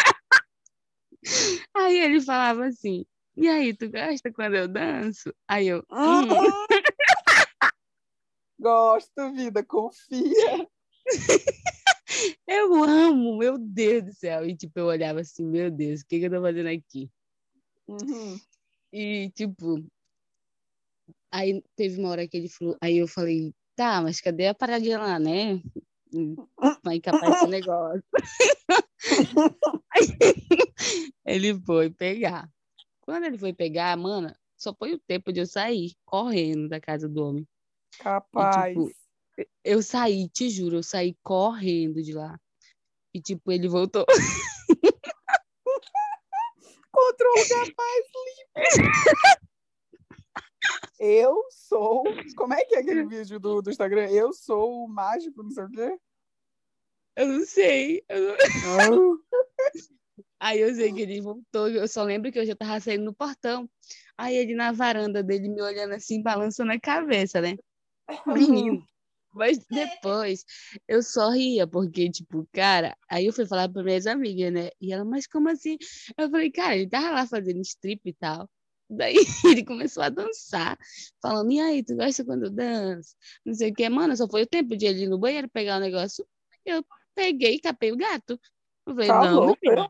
Aí 1.73 1.97
ele 1.99 2.19
falava 2.21 2.65
assim: 2.65 3.05
E 3.37 3.47
aí, 3.47 3.73
tu 3.75 3.89
gosta 3.89 4.31
quando 4.33 4.55
eu 4.55 4.67
danço? 4.67 5.33
Aí 5.47 5.67
eu. 5.67 5.79
"Hum." 5.89 6.27
Gosto, 8.63 9.33
vida, 9.33 9.61
confia. 9.61 10.69
Eu 12.47 12.81
amo, 12.81 13.37
meu 13.37 13.57
Deus 13.57 14.05
do 14.05 14.13
céu. 14.13 14.45
E 14.45 14.55
tipo, 14.55 14.79
eu 14.79 14.85
olhava 14.85 15.19
assim, 15.19 15.43
meu 15.43 15.69
Deus, 15.69 15.99
o 15.99 16.05
que, 16.05 16.19
que 16.19 16.27
eu 16.27 16.31
tô 16.31 16.41
fazendo 16.41 16.67
aqui? 16.67 17.11
Uhum. 17.87 18.39
E, 18.91 19.29
tipo, 19.31 19.83
aí 21.29 21.61
teve 21.75 21.99
uma 21.99 22.09
hora 22.09 22.25
que 22.25 22.37
ele 22.37 22.47
falou, 22.47 22.77
aí 22.79 22.99
eu 22.99 23.07
falei, 23.07 23.53
tá, 23.75 24.01
mas 24.01 24.21
cadê 24.21 24.47
a 24.47 24.53
paradinha 24.53 24.97
lá, 24.97 25.19
né? 25.19 25.61
Vai 26.83 26.97
encapar 26.97 27.31
esse 27.31 27.47
negócio. 27.47 28.03
Ele 31.25 31.59
foi 31.61 31.89
pegar. 31.89 32.49
Quando 33.01 33.25
ele 33.25 33.37
foi 33.37 33.51
pegar, 33.51 33.97
mano, 33.97 34.33
só 34.55 34.73
foi 34.73 34.93
o 34.93 34.99
tempo 34.99 35.33
de 35.33 35.41
eu 35.41 35.45
sair 35.45 35.93
correndo 36.05 36.69
da 36.69 36.79
casa 36.79 37.09
do 37.09 37.25
homem. 37.25 37.47
Capaz. 37.99 38.73
tipo, 38.73 38.91
Eu 39.63 39.81
saí, 39.81 40.27
te 40.29 40.49
juro, 40.49 40.77
eu 40.77 40.83
saí 40.83 41.15
correndo 41.23 42.01
de 42.01 42.13
lá. 42.13 42.39
E, 43.13 43.21
tipo, 43.21 43.51
ele 43.51 43.67
voltou. 43.67 44.05
Contra 46.91 47.27
lugar 47.29 47.73
mais 47.77 48.05
limpo. 48.27 48.89
Eu 50.99 51.43
sou. 51.49 52.03
Como 52.37 52.53
é 52.53 52.63
que 52.65 52.75
é 52.75 52.79
aquele 52.79 53.05
vídeo 53.05 53.39
do, 53.39 53.61
do 53.61 53.69
Instagram? 53.69 54.09
Eu 54.09 54.31
sou 54.33 54.85
o 54.85 54.87
mágico, 54.87 55.43
não 55.43 55.51
sei 55.51 55.63
o 55.63 55.69
quê. 55.69 55.97
Eu 57.15 57.27
não 57.27 57.45
sei. 57.45 58.03
eu 58.09 58.37
não- 58.91 59.19
Aí 60.39 60.59
eu 60.59 60.73
sei 60.75 60.91
que 60.91 61.01
ele 61.01 61.21
voltou, 61.21 61.69
eu 61.69 61.87
só 61.87 62.03
lembro 62.03 62.29
que 62.31 62.37
eu 62.37 62.45
já 62.45 62.53
tava 62.55 62.79
saindo 62.79 63.05
no 63.05 63.13
portão. 63.13 63.69
Aí 64.17 64.35
ele 64.35 64.53
na 64.53 64.71
varanda 64.73 65.23
dele 65.23 65.47
me 65.49 65.61
olhando 65.61 65.93
assim, 65.93 66.21
balançando 66.21 66.71
a 66.73 66.79
cabeça, 66.79 67.39
né? 67.41 67.55
Menino. 68.27 68.85
Mas 69.33 69.65
depois 69.65 70.45
eu 70.87 71.01
só 71.01 71.31
ria, 71.31 71.65
porque, 71.65 72.09
tipo, 72.09 72.47
cara, 72.53 72.95
aí 73.09 73.25
eu 73.25 73.33
fui 73.33 73.47
falar 73.47 73.67
para 73.67 73.83
minhas 73.83 74.05
amigas, 74.05 74.53
né? 74.53 74.69
E 74.79 74.93
ela, 74.93 75.03
mas 75.03 75.25
como 75.25 75.49
assim? 75.49 75.77
Eu 76.15 76.29
falei, 76.29 76.51
cara, 76.51 76.75
ele 76.75 76.87
tava 76.87 77.09
lá 77.09 77.25
fazendo 77.25 77.59
strip 77.61 78.01
e 78.07 78.13
tal. 78.13 78.47
Daí 78.87 79.15
ele 79.61 79.65
começou 79.65 80.03
a 80.03 80.09
dançar, 80.09 80.77
falando, 81.19 81.51
e 81.51 81.59
aí, 81.59 81.83
tu 81.83 81.95
gosta 81.95 82.23
quando 82.23 82.45
eu 82.45 82.51
danço? 82.51 83.15
Não 83.43 83.53
sei 83.53 83.71
o 83.71 83.73
que, 83.73 83.89
mano, 83.89 84.15
só 84.15 84.27
foi 84.27 84.43
o 84.43 84.47
tempo 84.47 84.77
de 84.77 84.85
ele 84.85 85.03
ir 85.05 85.09
no 85.09 85.17
banheiro 85.17 85.49
pegar 85.49 85.77
o 85.77 85.81
negócio. 85.81 86.25
Eu 86.63 86.85
peguei 87.15 87.55
e 87.55 87.59
capei 87.59 87.91
o 87.91 87.97
gato. 87.97 88.39
Eu 88.85 88.93
falei, 88.93 89.07
Tá 89.07 89.21
não, 89.25 89.39
louco, 89.39 89.57
menina, 89.63 89.89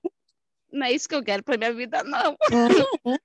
não 0.71 0.87
é 0.87 0.91
isso 0.93 1.07
que 1.09 1.15
eu 1.15 1.23
quero 1.23 1.43
pra 1.43 1.57
minha 1.57 1.73
vida, 1.73 2.03
não. 2.03 2.37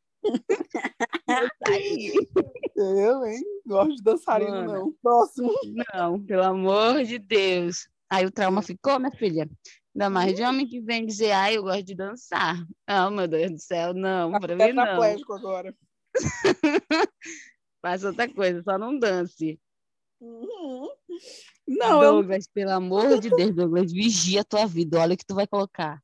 Eu. 1.29 1.49
Eu, 2.79 3.27
hein? 3.27 3.43
Gosto 3.67 3.97
de 3.97 4.03
dançarino, 4.03 4.51
Mano. 4.53 4.73
não. 4.73 4.93
Próximo. 5.03 5.53
Não, 5.95 6.23
pelo 6.25 6.45
amor 6.45 7.03
de 7.05 7.19
Deus. 7.19 7.89
Aí 8.09 8.25
o 8.25 8.31
trauma 8.31 8.63
ficou, 8.63 8.99
minha 8.99 9.11
filha. 9.11 9.49
Ainda 9.95 10.11
mais 10.11 10.35
de 10.35 10.43
homem 10.43 10.67
que 10.67 10.81
vem 10.81 11.05
dizer, 11.05 11.33
ai, 11.33 11.57
eu 11.57 11.63
gosto 11.65 11.83
de 11.83 11.95
dançar. 11.97 12.57
Ah, 12.87 13.11
meu 13.11 13.27
Deus 13.27 13.51
do 13.51 13.59
céu, 13.59 13.93
não, 13.93 14.31
Tá 14.31 14.41
pra 14.41 14.55
mim 14.55 14.73
não. 14.73 14.85
agora. 14.85 15.75
Faça 17.83 18.09
outra 18.09 18.33
coisa, 18.33 18.63
só 18.63 18.79
não 18.79 18.97
dance. 18.99 19.61
Uhum. 20.21 20.89
Não, 21.67 22.03
eu 22.03 22.13
Douglas, 22.13 22.47
pelo 22.47 22.71
amor 22.71 23.19
de 23.19 23.29
Deus, 23.31 23.55
Douglas, 23.55 23.93
vigia 23.93 24.41
a 24.41 24.45
tua 24.45 24.67
vida. 24.67 25.01
Olha 25.01 25.15
o 25.15 25.17
que 25.17 25.27
tu 25.27 25.35
vai 25.35 25.47
colocar. 25.47 26.03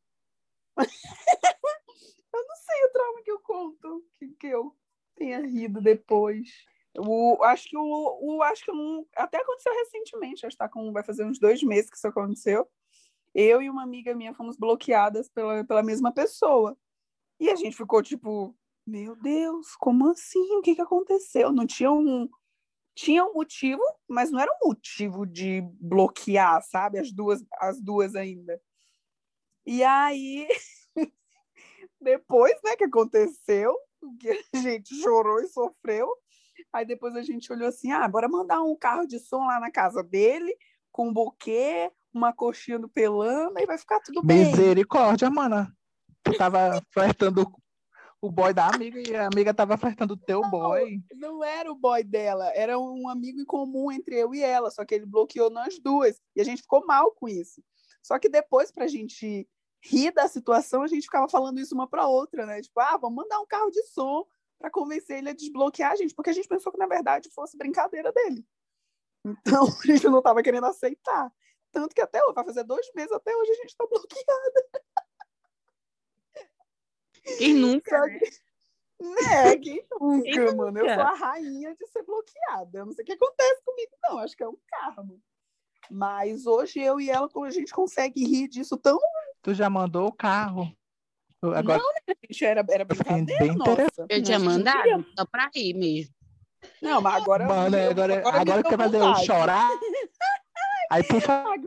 Eu 2.34 2.42
não 2.48 2.56
sei 2.56 2.83
o 2.83 2.83
trauma 2.94 3.22
que 3.22 3.30
eu 3.30 3.40
conto, 3.40 4.04
que, 4.14 4.28
que 4.28 4.46
eu 4.46 4.74
tenha 5.16 5.40
rido 5.40 5.80
depois. 5.80 6.48
O, 6.96 7.42
acho 7.42 7.68
que 7.68 7.76
o, 7.76 8.18
o 8.20 8.42
acho 8.42 8.64
que 8.64 8.72
até 9.16 9.38
aconteceu 9.38 9.72
recentemente, 9.74 10.46
acho 10.46 10.54
que 10.54 10.58
tá 10.58 10.68
com, 10.68 10.92
vai 10.92 11.02
fazer 11.02 11.24
uns 11.24 11.40
dois 11.40 11.60
meses 11.62 11.90
que 11.90 11.96
isso 11.96 12.06
aconteceu. 12.06 12.68
Eu 13.34 13.60
e 13.60 13.68
uma 13.68 13.82
amiga 13.82 14.14
minha 14.14 14.32
fomos 14.32 14.56
bloqueadas 14.56 15.28
pela, 15.28 15.64
pela 15.64 15.82
mesma 15.82 16.12
pessoa. 16.12 16.78
E 17.40 17.50
a 17.50 17.56
gente 17.56 17.76
ficou 17.76 18.00
tipo, 18.00 18.56
meu 18.86 19.16
Deus, 19.16 19.74
como 19.76 20.08
assim? 20.10 20.52
O 20.56 20.62
que, 20.62 20.76
que 20.76 20.80
aconteceu? 20.80 21.50
Não 21.50 21.66
tinha 21.66 21.90
um. 21.90 22.28
Tinha 22.94 23.24
um 23.24 23.34
motivo, 23.34 23.82
mas 24.08 24.30
não 24.30 24.38
era 24.38 24.52
um 24.62 24.68
motivo 24.68 25.26
de 25.26 25.62
bloquear, 25.80 26.62
sabe? 26.62 27.00
As 27.00 27.10
duas, 27.10 27.44
as 27.58 27.80
duas 27.80 28.14
ainda. 28.14 28.60
E 29.66 29.82
aí, 29.82 30.46
depois, 32.04 32.54
né, 32.62 32.76
que 32.76 32.84
aconteceu, 32.84 33.74
que 34.20 34.30
a 34.30 34.58
gente 34.58 34.94
chorou 35.02 35.40
e 35.40 35.48
sofreu, 35.48 36.08
aí 36.72 36.84
depois 36.84 37.16
a 37.16 37.22
gente 37.22 37.52
olhou 37.52 37.68
assim, 37.68 37.90
ah, 37.90 38.06
bora 38.06 38.28
mandar 38.28 38.62
um 38.62 38.76
carro 38.76 39.06
de 39.06 39.18
som 39.18 39.46
lá 39.46 39.58
na 39.58 39.70
casa 39.70 40.02
dele, 40.02 40.54
com 40.92 41.08
um 41.08 41.12
buquê, 41.12 41.90
uma 42.12 42.32
coxinha 42.32 42.78
do 42.78 42.88
pelana, 42.88 43.60
e 43.60 43.66
vai 43.66 43.78
ficar 43.78 43.98
tudo 44.00 44.22
bem. 44.22 44.50
Misericórdia, 44.50 45.28
mana. 45.30 45.74
Tu 46.22 46.36
tava 46.36 46.80
flertando 46.92 47.44
o 48.20 48.30
boy 48.30 48.54
da 48.54 48.68
amiga 48.68 48.98
e 49.00 49.14
a 49.14 49.26
amiga 49.26 49.52
tava 49.52 49.76
flertando 49.76 50.14
o 50.14 50.16
teu 50.16 50.40
boy. 50.48 50.98
Não 51.14 51.42
era 51.42 51.70
o 51.70 51.74
boy 51.74 52.02
dela, 52.02 52.50
era 52.54 52.78
um 52.78 53.08
amigo 53.08 53.40
em 53.40 53.44
comum 53.44 53.90
entre 53.90 54.16
eu 54.16 54.34
e 54.34 54.42
ela, 54.42 54.70
só 54.70 54.84
que 54.84 54.94
ele 54.94 55.06
bloqueou 55.06 55.50
nós 55.50 55.78
duas, 55.78 56.20
e 56.36 56.40
a 56.40 56.44
gente 56.44 56.62
ficou 56.62 56.86
mal 56.86 57.10
com 57.12 57.28
isso. 57.28 57.62
Só 58.02 58.18
que 58.18 58.28
depois, 58.28 58.70
pra 58.70 58.86
gente 58.86 59.48
rir 59.84 60.10
da 60.12 60.26
situação, 60.26 60.82
a 60.82 60.86
gente 60.86 61.02
ficava 61.04 61.28
falando 61.28 61.60
isso 61.60 61.74
uma 61.74 61.86
pra 61.86 62.06
outra, 62.06 62.46
né? 62.46 62.60
Tipo, 62.62 62.80
ah, 62.80 62.96
vamos 62.96 63.16
mandar 63.16 63.38
um 63.40 63.46
carro 63.46 63.70
de 63.70 63.82
som 63.84 64.26
pra 64.58 64.70
convencer 64.70 65.18
ele 65.18 65.28
a 65.28 65.34
desbloquear 65.34 65.92
a 65.92 65.96
gente, 65.96 66.14
porque 66.14 66.30
a 66.30 66.32
gente 66.32 66.48
pensou 66.48 66.72
que, 66.72 66.78
na 66.78 66.86
verdade, 66.86 67.30
fosse 67.30 67.56
brincadeira 67.56 68.10
dele. 68.12 68.44
Então, 69.24 69.64
a 69.84 69.86
gente 69.86 70.08
não 70.08 70.22
tava 70.22 70.42
querendo 70.42 70.64
aceitar. 70.66 71.30
Tanto 71.70 71.94
que 71.94 72.00
até 72.00 72.22
hoje, 72.24 72.34
vai 72.34 72.44
fazer 72.44 72.64
dois 72.64 72.86
meses, 72.94 73.12
até 73.12 73.36
hoje 73.36 73.50
a 73.50 73.54
gente 73.56 73.76
tá 73.76 73.86
bloqueado. 73.86 74.84
Quem 77.38 77.54
nunca? 77.54 77.98
Só 77.98 78.06
que- 78.06 78.44
Né, 79.00 79.56
quem 79.58 79.86
nunca, 80.00 80.22
Quem 80.30 80.54
mano? 80.54 80.78
Eu 80.78 80.84
nunca? 80.84 80.94
sou 80.94 81.02
a 81.04 81.14
rainha 81.14 81.74
de 81.74 81.86
ser 81.88 82.02
bloqueada. 82.04 82.78
Eu 82.78 82.86
não 82.86 82.92
sei 82.92 83.02
o 83.02 83.06
que 83.06 83.12
acontece 83.12 83.62
comigo, 83.64 83.92
não. 84.02 84.18
Acho 84.18 84.36
que 84.36 84.42
é 84.42 84.48
um 84.48 84.56
karma. 84.66 85.16
Mas 85.90 86.46
hoje 86.46 86.80
eu 86.80 87.00
e 87.00 87.10
ela, 87.10 87.28
a 87.44 87.50
gente 87.50 87.72
consegue 87.72 88.24
rir 88.24 88.48
disso 88.48 88.76
tão. 88.78 88.98
Tu 89.44 89.54
já 89.54 89.68
mandou 89.70 90.08
o 90.08 90.12
carro. 90.12 90.74
Agora, 91.54 91.82
Gente, 92.26 92.44
era, 92.44 92.64
era 92.70 92.84
brincadeira, 92.86 93.44
bem 93.44 93.54
nossa. 93.54 94.06
Eu 94.08 94.22
tinha 94.22 94.38
não 94.38 94.46
mandado 94.46 94.82
queria- 94.82 95.06
só 95.18 95.26
pra 95.26 95.50
rir 95.54 95.74
mesmo. 95.74 96.14
Não, 96.80 97.02
mas 97.02 97.22
agora. 97.22 97.46
mano, 97.46 97.76
eu- 97.76 97.90
agora, 97.90 98.18
agora 98.26 98.44
deu 98.62 98.70
que 98.70 98.76
vai 98.76 98.86
fazer 98.86 99.00
eu 99.02 99.14
chorar. 99.16 99.68
Aí, 100.90 101.02
por 101.04 101.20
favor, 101.20 101.58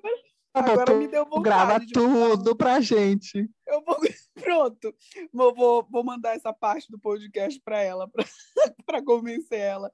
Agora, 0.56 0.72
agora 0.82 0.94
me 0.96 1.08
deu 1.08 1.24
vontade. 1.26 1.44
grava 1.44 1.80
de- 1.80 1.94
tudo 1.94 2.56
pra 2.56 2.80
gente. 2.82 3.48
Eu 3.68 3.84
vou. 3.86 3.98
Pronto. 4.34 4.96
Vou, 5.32 5.54
vou, 5.54 5.88
vou 5.92 6.04
mandar 6.04 6.36
essa 6.36 6.52
parte 6.52 6.90
do 6.92 6.98
podcast 7.00 7.60
para 7.64 7.80
ela, 7.82 8.10
para 8.88 9.04
convencer 9.04 9.60
ela 9.60 9.92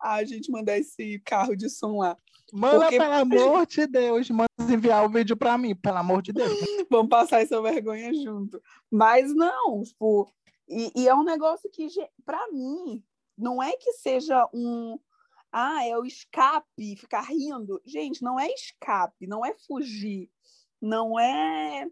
a 0.00 0.24
gente 0.24 0.50
mandar 0.50 0.78
esse 0.78 1.20
carro 1.24 1.54
de 1.54 1.68
som 1.68 1.98
lá. 1.98 2.16
Manda, 2.52 2.80
Porque- 2.80 2.98
pelo 2.98 3.12
amor 3.12 3.66
de 3.66 3.86
Deus, 3.86 4.30
manda 4.30 4.48
enviar 4.70 5.04
o 5.04 5.08
vídeo 5.08 5.36
pra 5.36 5.58
mim, 5.58 5.74
pelo 5.74 5.98
amor 5.98 6.22
de 6.22 6.32
Deus. 6.32 6.50
Vamos 6.90 7.08
passar 7.08 7.42
essa 7.42 7.60
vergonha 7.60 8.12
junto. 8.14 8.62
Mas 8.90 9.34
não, 9.34 9.82
tipo, 9.82 10.32
e, 10.68 10.92
e 10.94 11.08
é 11.08 11.14
um 11.14 11.24
negócio 11.24 11.70
que, 11.70 11.88
para 12.24 12.50
mim, 12.52 13.02
não 13.36 13.62
é 13.62 13.72
que 13.76 13.92
seja 13.94 14.48
um. 14.52 14.98
Ah, 15.52 15.86
é 15.86 15.96
o 15.96 16.04
escape, 16.04 16.96
ficar 16.96 17.22
rindo. 17.22 17.80
Gente, 17.84 18.22
não 18.22 18.38
é 18.38 18.48
escape, 18.52 19.26
não 19.26 19.44
é 19.44 19.54
fugir, 19.66 20.30
não 20.80 21.18
é 21.18 21.88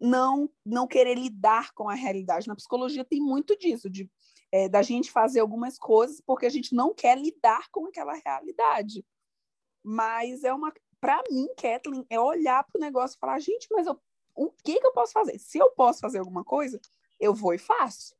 não 0.00 0.48
não 0.64 0.86
querer 0.86 1.16
lidar 1.16 1.72
com 1.72 1.88
a 1.88 1.94
realidade. 1.94 2.46
Na 2.46 2.54
psicologia 2.54 3.04
tem 3.04 3.20
muito 3.20 3.56
disso, 3.56 3.90
de 3.90 4.08
é, 4.52 4.68
da 4.68 4.80
gente 4.82 5.10
fazer 5.10 5.40
algumas 5.40 5.78
coisas 5.78 6.20
porque 6.20 6.46
a 6.46 6.50
gente 6.50 6.74
não 6.74 6.94
quer 6.94 7.18
lidar 7.18 7.68
com 7.70 7.86
aquela 7.86 8.14
realidade. 8.14 9.04
Mas 9.90 10.44
é 10.44 10.52
uma, 10.52 10.70
para 11.00 11.22
mim, 11.30 11.48
Kathleen, 11.56 12.04
é 12.10 12.20
olhar 12.20 12.62
para 12.62 12.78
o 12.78 12.80
negócio 12.80 13.16
e 13.16 13.18
falar, 13.18 13.38
gente, 13.38 13.66
mas 13.70 13.86
eu, 13.86 13.98
o 14.34 14.50
que 14.50 14.78
que 14.78 14.86
eu 14.86 14.92
posso 14.92 15.14
fazer? 15.14 15.38
Se 15.38 15.56
eu 15.56 15.70
posso 15.70 16.00
fazer 16.00 16.18
alguma 16.18 16.44
coisa, 16.44 16.78
eu 17.18 17.34
vou 17.34 17.54
e 17.54 17.58
faço. 17.58 18.14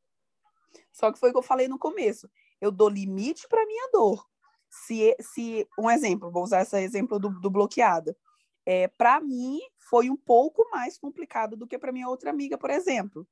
Só 0.91 1.13
que 1.13 1.19
foi 1.19 1.29
o 1.29 1.33
que 1.33 1.39
eu 1.39 1.43
falei 1.43 1.69
no 1.69 1.79
começo. 1.79 2.27
Eu 2.59 2.73
dou 2.73 2.89
limite 2.89 3.47
para 3.49 3.67
minha 3.67 3.91
dor. 3.93 4.27
Se, 4.71 5.15
se 5.21 5.69
um 5.79 5.91
exemplo, 5.91 6.31
vou 6.31 6.43
usar 6.43 6.63
esse 6.63 6.75
exemplo 6.81 7.19
do, 7.19 7.29
do 7.39 7.51
bloqueado. 7.51 8.17
É, 8.65 8.89
para 8.89 9.21
mim 9.21 9.61
foi 9.77 10.09
um 10.09 10.17
pouco 10.17 10.67
mais 10.71 10.97
complicado 10.97 11.55
do 11.55 11.67
que 11.67 11.79
para 11.79 11.93
minha 11.93 12.09
outra 12.09 12.31
amiga, 12.31 12.57
por 12.57 12.71
exemplo, 12.71 13.29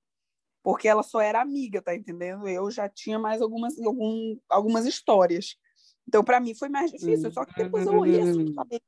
porque 0.63 0.87
ela 0.87 1.03
só 1.03 1.23
era 1.23 1.41
amiga, 1.41 1.81
tá 1.81 1.95
entendendo? 1.95 2.47
Eu 2.47 2.71
já 2.71 2.87
tinha 2.87 3.19
mais 3.19 3.41
algumas 3.41 3.79
algum, 3.81 4.39
algumas 4.47 4.85
histórias. 4.85 5.57
Então 6.07 6.23
para 6.23 6.41
mim 6.41 6.55
foi 6.55 6.69
mais 6.69 6.91
difícil. 6.91 7.33
Só 7.33 7.45
que 7.45 7.55
depois 7.55 7.87
eu 7.87 7.99
olhei 7.99 8.21
assim, 8.21 8.55
falei, 8.55 8.81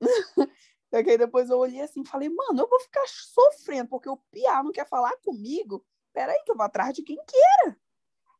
Só 0.92 1.02
que 1.02 1.10
aí 1.10 1.18
depois 1.18 1.48
eu 1.48 1.58
olhei 1.58 1.80
assim 1.80 2.02
e 2.02 2.08
falei, 2.08 2.28
mano, 2.28 2.60
eu 2.60 2.68
vou 2.68 2.80
ficar 2.80 3.04
sofrendo 3.06 3.88
porque 3.88 4.08
o 4.08 4.18
Piá 4.30 4.62
não 4.62 4.72
quer 4.72 4.86
falar 4.86 5.16
comigo. 5.22 5.84
Peraí, 6.12 6.42
que 6.44 6.50
eu 6.50 6.56
vou 6.56 6.66
atrás 6.66 6.94
de 6.94 7.02
quem 7.02 7.16
queira. 7.16 7.76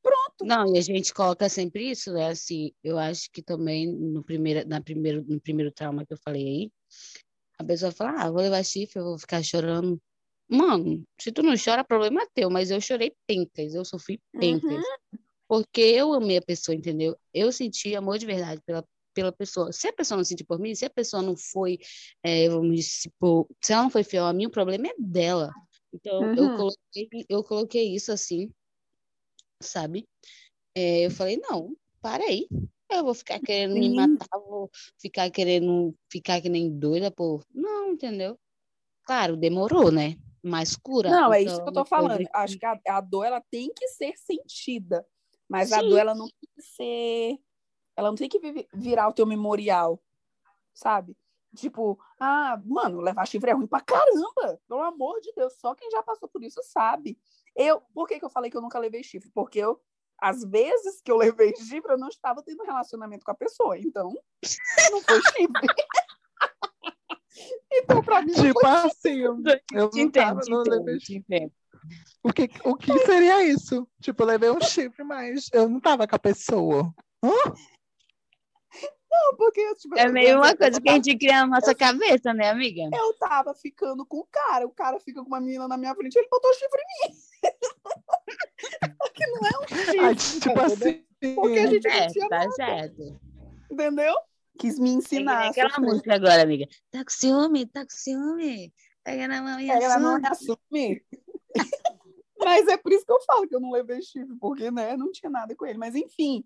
Pronto. 0.03 0.45
Não, 0.45 0.75
e 0.75 0.79
a 0.79 0.83
gente 0.83 1.15
coloca 1.15 1.49
sempre 1.49 1.91
isso, 1.91 2.13
né? 2.13 2.29
Assim, 2.29 2.73
eu 2.83 2.99
acho 2.99 3.31
que 3.31 3.41
também 3.41 3.87
no 3.87 4.23
primeiro, 4.23 4.69
na 4.69 4.81
primeiro, 4.83 5.25
no 5.27 5.41
primeiro 5.41 5.73
trauma 5.73 6.05
que 6.05 6.13
eu 6.13 6.19
falei 6.19 6.43
aí, 6.43 6.73
a 7.59 7.65
pessoa 7.65 7.93
fala, 7.93 8.23
ah, 8.23 8.31
vou 8.31 8.43
levar 8.43 8.63
chifre, 8.65 8.99
eu 8.99 9.05
vou 9.05 9.19
ficar 9.19 9.43
chorando. 9.43 9.99
Mano, 10.49 11.03
se 11.19 11.33
tu 11.33 11.43
não 11.43 11.55
chora, 11.57 11.85
problema 11.85 12.23
é 12.23 12.27
teu, 12.35 12.51
mas 12.51 12.71
eu 12.71 12.81
chorei 12.81 13.15
pencas, 13.27 13.75
eu 13.75 13.85
sofri 13.85 14.21
pencas. 14.39 14.71
Uhum. 14.71 15.19
Porque 15.53 15.83
eu 15.83 16.15
amei 16.15 16.39
a 16.39 16.43
pessoa, 16.43 16.75
entendeu? 16.75 17.15
Eu 17.35 17.53
senti 17.53 17.95
amor 17.95 18.17
de 18.17 18.25
verdade 18.25 18.59
pela, 18.65 18.83
pela 19.13 19.31
pessoa. 19.31 19.71
Se 19.71 19.87
a 19.87 19.93
pessoa 19.93 20.17
não 20.17 20.25
sentiu 20.25 20.47
por 20.47 20.59
mim, 20.59 20.75
se 20.75 20.87
a 20.87 20.89
pessoa 20.89 21.23
não 21.23 21.37
foi, 21.37 21.79
é, 22.23 22.49
vamos 22.49 22.75
dizer, 22.75 23.11
tipo, 23.11 23.47
se 23.63 23.75
ela 23.75 23.83
não 23.83 23.91
foi 23.91 24.03
fiel 24.03 24.25
a 24.25 24.33
mim, 24.33 24.47
o 24.47 24.51
problema 24.51 24.89
é 24.89 24.95
dela. 24.99 25.53
Então, 25.93 26.33
eu 26.35 26.45
Uhum. 26.49 26.57
coloquei, 26.57 27.27
eu 27.29 27.45
coloquei 27.45 27.95
isso 27.95 28.11
assim, 28.11 28.51
sabe? 29.63 30.09
É, 30.75 31.05
eu 31.05 31.11
falei, 31.11 31.37
não, 31.37 31.77
para 32.01 32.25
aí. 32.25 32.49
Eu 32.91 33.05
vou 33.05 33.13
ficar 33.13 33.39
querendo 33.39 33.75
me 33.75 33.91
Sim. 33.91 33.95
matar, 33.95 34.39
vou 34.39 34.71
ficar 34.99 35.31
querendo 35.31 35.95
ficar 36.11 36.41
que 36.41 36.49
nem 36.49 36.71
doida, 36.79 37.11
pô. 37.11 37.43
Não, 37.55 37.93
entendeu? 37.93 38.39
Claro, 39.05 39.37
demorou, 39.37 39.93
né? 39.93 40.17
Mas 40.43 40.77
cura. 40.77 41.11
Não, 41.11 41.31
é 41.31 41.43
Então, 41.43 41.53
isso 41.53 41.63
que 41.63 41.69
eu 41.69 41.75
tô 41.75 41.85
falando. 41.85 42.27
Acho 42.33 42.59
que 42.59 42.65
a, 42.65 42.81
a 42.89 43.01
dor 43.03 43.27
ela 43.27 43.43
tem 43.51 43.71
que 43.75 43.87
ser 43.89 44.15
sentida, 44.17 45.07
mas 45.53 45.71
a 45.71 45.81
Sim. 45.81 45.91
dor 45.91 45.99
ela 45.99 46.15
não 46.15 46.27
tem 46.27 46.49
que 46.55 46.63
ser, 46.63 47.39
ela 47.95 48.09
não 48.09 48.17
tem 48.17 48.27
que 48.27 48.39
vi- 48.39 48.67
virar 48.73 49.07
o 49.07 49.13
teu 49.13 49.27
memorial, 49.27 50.03
sabe? 50.73 51.15
Tipo, 51.55 51.99
ah, 52.19 52.59
mano, 52.65 53.03
levar 53.03 53.27
chifre 53.27 53.51
é 53.51 53.53
ruim 53.53 53.67
pra 53.67 53.83
caramba. 53.83 54.59
Pelo 54.67 54.81
amor 54.81 55.21
de 55.21 55.31
Deus, 55.35 55.53
só 55.61 55.75
quem 55.75 55.91
já 55.91 56.03
passou 56.03 56.27
por 56.27 56.43
isso 56.43 56.63
sabe. 56.63 57.19
Eu, 57.55 57.83
por 57.93 58.09
que, 58.09 58.19
que 58.19 58.25
eu 58.25 58.31
falei 58.31 58.51
que 58.51 58.57
eu 58.57 58.63
nunca 58.63 58.79
levei 58.79 59.03
chifre? 59.03 59.31
Porque 59.35 59.59
eu, 59.59 59.79
às 60.19 60.43
vezes 60.43 61.03
que 61.03 61.13
eu 61.13 61.19
levei 61.19 61.53
chifre, 61.61 61.93
eu 61.93 61.99
não 61.99 62.09
estava 62.09 62.43
tendo 62.43 62.65
relacionamento 62.65 63.23
com 63.23 63.31
a 63.33 63.35
pessoa. 63.35 63.79
Então, 63.79 64.11
não 64.91 65.03
foi 65.03 65.21
chifre. 65.21 65.67
então, 67.71 68.03
pra 68.03 68.23
mim, 68.23 68.33
não 68.33 68.43
Tipo 68.43 68.61
foi 68.61 68.71
assim, 68.71 69.19
eu 69.19 69.37
eu 69.75 69.91
não 69.95 70.11
tava, 70.11 70.41
não 70.49 70.63
levei 70.63 70.99
entendo. 71.11 71.53
O 72.23 72.33
que, 72.33 72.49
o 72.65 72.77
que 72.77 72.99
seria 73.01 73.45
isso? 73.45 73.87
Tipo, 74.01 74.23
eu 74.23 74.27
levei 74.27 74.51
um 74.51 74.61
chifre, 74.61 75.03
mas 75.05 75.49
eu 75.53 75.69
não 75.69 75.81
tava 75.81 76.07
com 76.07 76.15
a 76.17 76.19
pessoa. 76.19 76.95
Hã? 77.23 77.31
Não, 79.11 79.37
porque, 79.37 79.75
tipo, 79.75 79.99
É 79.99 80.07
eu- 80.07 80.13
meio 80.13 80.29
eu- 80.31 80.39
uma 80.39 80.51
eu 80.53 80.57
coisa 80.57 80.81
que 80.81 80.89
a 80.89 80.95
gente 80.95 81.19
cria 81.19 81.41
na 81.41 81.47
nossa 81.47 81.75
cabeça, 81.75 82.33
né, 82.33 82.49
amiga? 82.49 82.83
Eu 82.97 83.13
tava 83.19 83.55
ficando 83.55 84.07
com 84.07 84.21
o 84.21 84.27
cara, 84.31 84.67
o 84.67 84.71
cara 84.71 84.99
fica 85.01 85.21
com 85.21 85.27
uma 85.29 85.41
menina 85.41 85.69
na 85.69 85.77
minha 85.77 85.95
frente, 85.95 86.17
ele 86.17 86.29
botou 86.31 86.53
chifre 86.55 86.81
em 86.81 87.09
mim. 87.11 87.17
Que 89.15 89.27
não 89.27 89.41
é 89.47 89.51
um 89.59 89.69
chifre. 89.69 89.99
Aí, 90.01 90.17
tipo 90.17 90.49
entendeu? 90.51 90.65
assim. 90.65 91.35
Porque 91.35 91.59
a 91.59 91.67
gente 91.67 91.89
não 91.89 91.95
É, 91.95 92.07
tinha 92.09 92.29
tá 92.29 92.51
certo. 92.53 93.21
entendeu? 93.71 94.15
Quis 94.59 94.79
me 94.79 94.91
É 94.91 94.93
ensinar. 94.95 95.39
a 95.43 95.49
aquela 95.51 95.69
sofrer. 95.71 95.87
música 95.87 96.15
agora, 96.15 96.43
amiga. 96.43 96.67
Tá 96.91 97.05
com 97.05 97.11
ciúme, 97.11 97.67
tá 97.67 97.83
com 97.83 97.91
ciúme. 97.91 98.73
Pega 99.05 99.29
na 99.29 99.43
mão 99.43 99.61
e 99.61 99.71
É, 99.71 99.83
ela 99.83 99.99
não 99.99 100.17
assume. 100.17 100.21
me 100.23 100.29
assume. 100.29 101.03
Mas 102.39 102.67
é 102.67 102.77
por 102.77 102.93
isso 102.93 103.05
que 103.07 103.13
eu 103.13 103.23
falo 103.23 103.47
que 103.47 103.55
eu 103.55 103.61
não 103.61 103.71
levei 103.71 104.03
chifre, 104.03 104.37
porque 104.41 104.71
né, 104.71 104.97
não 104.97 105.13
tinha 105.13 105.31
nada 105.31 105.55
com 105.55 105.65
ele. 105.65 105.79
Mas 105.79 105.95
enfim, 105.95 106.45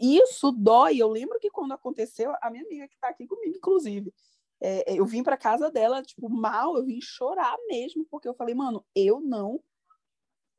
isso 0.00 0.50
dói. 0.50 0.96
Eu 0.98 1.08
lembro 1.08 1.38
que 1.38 1.50
quando 1.50 1.72
aconteceu, 1.72 2.32
a 2.40 2.50
minha 2.50 2.64
amiga 2.64 2.88
que 2.88 2.94
está 2.94 3.08
aqui 3.08 3.26
comigo, 3.26 3.56
inclusive, 3.56 4.12
é, 4.60 4.98
eu 4.98 5.04
vim 5.04 5.22
para 5.22 5.36
casa 5.36 5.70
dela, 5.70 6.02
tipo, 6.02 6.28
mal, 6.28 6.76
eu 6.76 6.84
vim 6.84 7.00
chorar 7.00 7.56
mesmo, 7.68 8.06
porque 8.10 8.28
eu 8.28 8.34
falei, 8.34 8.54
mano, 8.54 8.84
eu 8.94 9.20
não 9.20 9.62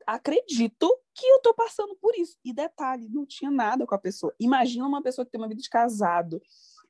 acredito 0.05 0.89
que 1.13 1.25
eu 1.25 1.41
tô 1.41 1.53
passando 1.53 1.95
por 2.01 2.15
isso. 2.15 2.37
E 2.43 2.53
detalhe, 2.53 3.09
não 3.09 3.25
tinha 3.25 3.51
nada 3.51 3.85
com 3.85 3.95
a 3.95 3.99
pessoa. 3.99 4.33
Imagina 4.39 4.87
uma 4.87 5.01
pessoa 5.01 5.25
que 5.25 5.31
tem 5.31 5.41
uma 5.41 5.47
vida 5.47 5.61
de 5.61 5.69
casado, 5.69 6.41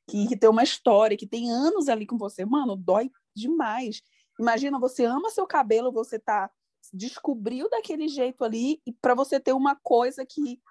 que, 0.08 0.28
que 0.28 0.38
tem 0.38 0.49
uma 0.49 0.63
história, 0.63 1.17
que 1.17 1.28
tem 1.28 1.52
anos 1.52 1.89
ali 1.89 2.06
com 2.06 2.17
você. 2.17 2.45
Mano, 2.45 2.75
dói 2.75 3.12
demais. 3.36 4.02
Imagina, 4.39 4.80
você 4.80 5.04
ama 5.04 5.30
seu 5.30 5.45
cabelo, 5.45 5.91
você 5.91 6.17
tá 6.17 6.49
descobriu 6.93 7.69
daquele 7.69 8.07
jeito 8.07 8.43
ali 8.43 8.81
e 8.85 8.93
para 8.93 9.13
você 9.13 9.39
ter 9.39 9.53
uma 9.53 9.75
coisa 9.75 10.25
que, 10.25 10.61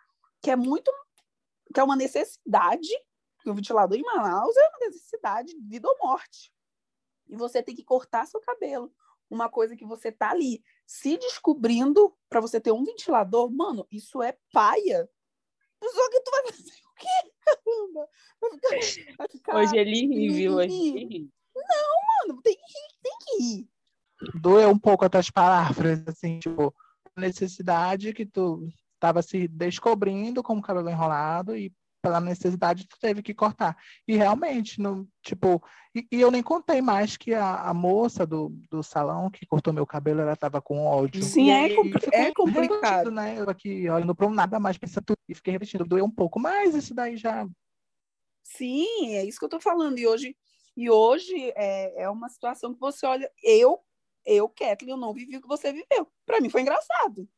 que 0.42 0.50
é 0.50 0.56
muito 0.56 0.90
que 1.72 1.80
é 1.80 1.84
uma 1.84 1.96
necessidade, 1.96 2.88
que 3.40 3.50
o 3.50 3.54
ventilador 3.54 3.96
em 3.96 4.02
Manaus 4.02 4.56
é 4.56 4.68
uma 4.68 4.86
necessidade 4.86 5.54
de 5.54 5.60
vida 5.68 5.88
ou 5.88 5.96
morte. 6.02 6.52
E 7.28 7.36
você 7.36 7.62
tem 7.62 7.74
que 7.74 7.84
cortar 7.84 8.26
seu 8.26 8.40
cabelo. 8.40 8.92
Uma 9.30 9.50
coisa 9.50 9.76
que 9.76 9.84
você 9.84 10.10
tá 10.10 10.30
ali 10.30 10.62
se 10.86 11.18
descobrindo 11.18 12.16
para 12.28 12.40
você 12.40 12.58
ter 12.58 12.72
um 12.72 12.84
ventilador, 12.84 13.50
mano, 13.50 13.86
isso 13.90 14.22
é 14.22 14.36
paia. 14.52 15.08
Só 15.82 16.10
que 16.10 16.20
tu 16.20 16.30
vai 16.30 16.46
fazer 16.46 16.72
o 16.72 16.94
quê? 16.94 17.32
Caramba! 17.44 18.08
Vai 18.40 18.50
ficar, 18.50 19.16
vai 19.18 19.28
ficar 19.28 19.56
Hoje 19.56 19.76
ele 19.76 20.06
ri, 20.06 20.28
viu? 20.30 20.54
Hoje 20.54 20.74
ele 20.74 21.04
ri. 21.04 21.30
mano, 21.54 22.42
tem 22.42 22.54
que 22.54 22.62
rir, 22.62 22.98
tem 23.02 23.18
que 23.20 23.42
rir. 23.42 23.70
Doeu 24.34 24.70
um 24.70 24.78
pouco 24.78 25.04
as 25.04 25.10
tuas 25.10 25.30
palavras, 25.30 26.02
assim, 26.06 26.38
tipo, 26.38 26.74
a 27.16 27.20
necessidade 27.20 28.12
que 28.12 28.26
tu 28.26 28.68
estava 28.94 29.22
se 29.22 29.46
descobrindo 29.48 30.42
como 30.42 30.62
cabelo 30.62 30.90
enrolado 30.90 31.56
e 31.56 31.72
pela 32.00 32.20
necessidade 32.20 32.86
tu 32.86 32.96
teve 33.00 33.22
que 33.22 33.34
cortar. 33.34 33.76
E 34.06 34.16
realmente, 34.16 34.80
no, 34.80 35.08
tipo, 35.22 35.62
e, 35.94 36.06
e 36.12 36.20
eu 36.20 36.30
nem 36.30 36.42
contei 36.42 36.80
mais 36.80 37.16
que 37.16 37.34
a, 37.34 37.62
a 37.62 37.74
moça 37.74 38.24
do, 38.26 38.50
do 38.70 38.82
salão 38.82 39.30
que 39.30 39.46
cortou 39.46 39.72
meu 39.72 39.86
cabelo, 39.86 40.20
ela 40.20 40.32
estava 40.32 40.60
com 40.60 40.86
ódio. 40.86 41.22
Sim, 41.22 41.50
é 41.50 41.64
aí 41.64 41.74
compli- 41.74 42.00
ficou 42.00 42.20
é 42.20 42.32
complicado. 42.32 43.10
Né? 43.10 43.38
Eu 43.38 43.50
aqui 43.50 43.88
olhando 43.90 44.14
para 44.14 44.26
um 44.26 44.30
nada 44.30 44.60
mais 44.60 44.78
pensando 44.78 45.04
e 45.28 45.34
fiquei 45.34 45.52
repetindo, 45.52 45.84
doeu 45.84 46.04
um 46.04 46.10
pouco, 46.10 46.38
mas 46.38 46.74
isso 46.74 46.94
daí 46.94 47.16
já 47.16 47.46
Sim, 48.44 49.14
é 49.14 49.24
isso 49.24 49.38
que 49.38 49.44
eu 49.44 49.50
tô 49.50 49.60
falando. 49.60 49.98
E 49.98 50.06
hoje, 50.06 50.34
e 50.76 50.88
hoje 50.88 51.52
é, 51.54 52.04
é 52.04 52.10
uma 52.10 52.28
situação 52.28 52.72
que 52.72 52.80
você 52.80 53.04
olha. 53.06 53.30
Eu, 53.42 53.78
eu, 54.24 54.48
Kathleen, 54.48 54.92
eu 54.92 54.96
não 54.96 55.12
vivi 55.12 55.36
o 55.36 55.40
que 55.40 55.48
você 55.48 55.72
viveu. 55.72 56.10
Para 56.26 56.40
mim 56.40 56.50
foi 56.50 56.62
engraçado. 56.62 57.28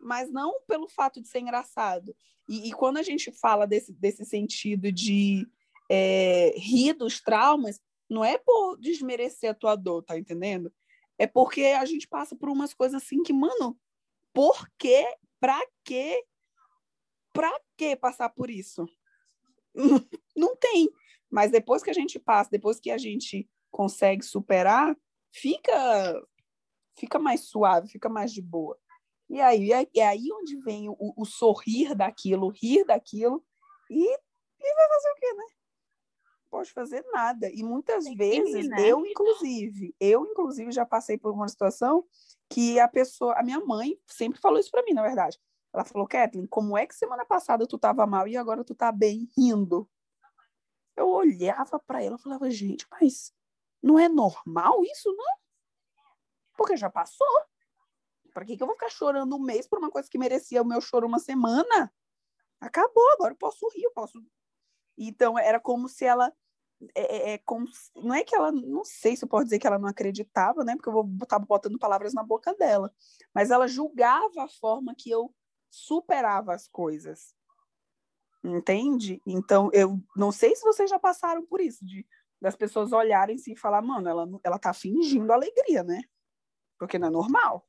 Mas 0.00 0.30
não 0.30 0.60
pelo 0.66 0.88
fato 0.88 1.20
de 1.20 1.28
ser 1.28 1.40
engraçado. 1.40 2.14
E, 2.48 2.68
e 2.68 2.72
quando 2.72 2.98
a 2.98 3.02
gente 3.02 3.30
fala 3.30 3.66
desse, 3.66 3.92
desse 3.92 4.24
sentido 4.24 4.90
de 4.90 5.46
é, 5.88 6.54
rir 6.56 6.94
dos 6.94 7.20
traumas, 7.20 7.80
não 8.08 8.24
é 8.24 8.36
por 8.36 8.76
desmerecer 8.78 9.50
a 9.50 9.54
tua 9.54 9.76
dor, 9.76 10.02
tá 10.02 10.18
entendendo? 10.18 10.72
É 11.18 11.26
porque 11.26 11.66
a 11.66 11.84
gente 11.84 12.08
passa 12.08 12.34
por 12.34 12.48
umas 12.48 12.74
coisas 12.74 13.02
assim 13.02 13.22
que, 13.22 13.32
mano, 13.32 13.78
por 14.32 14.68
quê? 14.76 15.06
Pra 15.38 15.60
quê? 15.84 16.24
Pra 17.32 17.50
que 17.76 17.96
passar 17.96 18.28
por 18.28 18.50
isso? 18.50 18.86
não 20.36 20.56
tem. 20.56 20.90
Mas 21.30 21.50
depois 21.50 21.82
que 21.82 21.90
a 21.90 21.94
gente 21.94 22.18
passa, 22.18 22.50
depois 22.50 22.78
que 22.78 22.90
a 22.90 22.98
gente 22.98 23.48
consegue 23.70 24.22
superar, 24.24 24.96
fica 25.32 26.22
fica 26.94 27.18
mais 27.18 27.40
suave, 27.40 27.88
fica 27.88 28.08
mais 28.08 28.32
de 28.32 28.42
boa. 28.42 28.78
E 29.28 29.40
aí 29.40 29.72
é, 29.72 30.06
aí 30.06 30.28
onde 30.32 30.56
vem 30.60 30.88
o, 30.88 30.96
o 31.16 31.24
sorrir 31.24 31.94
daquilo, 31.94 32.46
o 32.46 32.50
rir 32.50 32.84
daquilo 32.84 33.42
e, 33.90 34.12
e 34.12 34.74
vai 34.74 34.88
fazer 34.88 35.10
o 35.10 35.14
quê, 35.16 35.34
né? 35.34 35.44
Não 35.44 36.50
Pode 36.50 36.72
fazer 36.72 37.04
nada. 37.12 37.50
E 37.50 37.62
muitas 37.62 38.04
Tem 38.04 38.14
vezes, 38.14 38.68
né? 38.68 38.76
eu 38.86 39.04
inclusive, 39.06 39.96
eu 39.98 40.26
inclusive 40.26 40.70
já 40.70 40.84
passei 40.84 41.16
por 41.16 41.32
uma 41.32 41.48
situação 41.48 42.04
que 42.50 42.78
a 42.78 42.86
pessoa, 42.86 43.34
a 43.38 43.42
minha 43.42 43.60
mãe 43.60 43.98
sempre 44.06 44.38
falou 44.38 44.58
isso 44.58 44.70
para 44.70 44.82
mim, 44.82 44.92
na 44.92 45.02
verdade. 45.02 45.38
Ela 45.72 45.84
falou, 45.84 46.06
Kathleen, 46.06 46.46
como 46.46 46.76
é 46.76 46.86
que 46.86 46.94
semana 46.94 47.24
passada 47.24 47.66
tu 47.66 47.78
tava 47.78 48.06
mal 48.06 48.28
e 48.28 48.36
agora 48.36 48.62
tu 48.62 48.74
tá 48.74 48.92
bem 48.92 49.26
rindo? 49.36 49.88
Eu 50.94 51.08
olhava 51.08 51.78
para 51.78 52.02
ela 52.02 52.16
e 52.16 52.22
falava, 52.22 52.50
gente, 52.50 52.86
mas 52.90 53.32
não 53.82 53.98
é 53.98 54.08
normal 54.08 54.82
isso, 54.84 55.12
não? 55.14 55.36
Porque 56.56 56.76
já 56.76 56.88
passou. 56.88 57.26
Para 58.32 58.44
que, 58.44 58.56
que 58.56 58.62
eu 58.62 58.66
vou 58.66 58.76
ficar 58.76 58.90
chorando 58.90 59.36
um 59.36 59.42
mês 59.42 59.66
por 59.66 59.78
uma 59.78 59.90
coisa 59.90 60.08
que 60.08 60.18
merecia 60.18 60.62
o 60.62 60.66
meu 60.66 60.80
choro 60.80 61.06
uma 61.06 61.18
semana? 61.18 61.92
Acabou, 62.60 63.10
agora 63.12 63.32
eu 63.32 63.36
posso 63.36 63.68
rir, 63.74 63.82
eu 63.82 63.92
posso. 63.92 64.22
Então, 64.96 65.38
era 65.38 65.60
como 65.60 65.88
se 65.88 66.04
ela. 66.04 66.32
É, 66.94 67.16
é- 67.16 67.32
é 67.34 67.38
como 67.38 67.66
não 67.96 68.14
é 68.14 68.24
que 68.24 68.34
ela. 68.34 68.50
Não 68.52 68.84
sei 68.84 69.16
se 69.16 69.24
eu 69.24 69.28
posso 69.28 69.44
dizer 69.44 69.58
que 69.58 69.66
ela 69.66 69.78
não 69.78 69.88
acreditava, 69.88 70.64
né? 70.64 70.74
Porque 70.76 70.88
eu 70.88 70.92
vou 70.92 71.04
botar 71.04 71.38
botando 71.38 71.78
palavras 71.78 72.14
na 72.14 72.22
boca 72.22 72.54
dela. 72.54 72.92
Mas 73.34 73.50
ela 73.50 73.66
julgava 73.66 74.44
a 74.44 74.48
forma 74.48 74.94
que 74.96 75.10
eu 75.10 75.34
superava 75.70 76.54
as 76.54 76.68
coisas. 76.68 77.34
Entende? 78.44 79.22
Então, 79.26 79.70
eu 79.72 80.00
não 80.16 80.32
sei 80.32 80.56
se 80.56 80.62
vocês 80.64 80.90
já 80.90 80.98
passaram 80.98 81.44
por 81.46 81.60
isso, 81.60 81.84
de 81.84 82.06
das 82.42 82.56
pessoas 82.56 82.92
olharem 82.92 83.36
assim 83.36 83.52
e 83.52 83.56
falar, 83.56 83.80
mano, 83.80 84.08
ela, 84.08 84.28
ela 84.42 84.58
tá 84.58 84.74
fingindo 84.74 85.32
alegria, 85.32 85.84
né? 85.84 86.02
Porque 86.76 86.98
não 86.98 87.06
é 87.06 87.10
normal. 87.10 87.64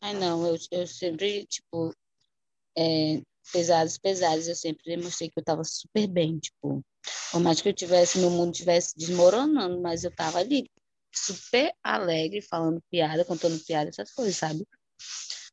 Ai, 0.00 0.14
não, 0.14 0.46
eu, 0.46 0.56
eu 0.70 0.86
sempre, 0.86 1.44
tipo, 1.46 1.92
é, 2.78 3.20
pesados, 3.52 3.98
pesados, 3.98 4.46
eu 4.46 4.54
sempre 4.54 4.84
demonstrei 4.84 5.28
que 5.28 5.38
eu 5.38 5.44
tava 5.44 5.64
super 5.64 6.06
bem, 6.06 6.38
tipo, 6.38 6.80
por 7.32 7.40
mais 7.40 7.60
que 7.60 7.68
eu 7.68 7.74
tivesse, 7.74 8.20
meu 8.20 8.30
mundo 8.30 8.52
tivesse 8.52 8.96
desmoronando, 8.96 9.82
mas 9.82 10.04
eu 10.04 10.14
tava 10.14 10.38
ali, 10.38 10.70
super 11.12 11.74
alegre, 11.82 12.40
falando 12.40 12.80
piada, 12.88 13.24
contando 13.24 13.58
piada, 13.64 13.90
essas 13.90 14.12
coisas, 14.12 14.36
sabe? 14.36 14.64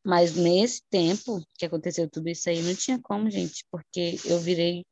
Mas 0.06 0.36
nesse 0.36 0.84
tempo 0.90 1.42
que 1.58 1.66
aconteceu 1.66 2.08
tudo 2.08 2.30
isso 2.30 2.48
aí, 2.48 2.62
não 2.62 2.76
tinha 2.76 3.02
como, 3.02 3.30
gente, 3.30 3.66
porque 3.72 4.18
eu 4.24 4.40
virei 4.40 4.86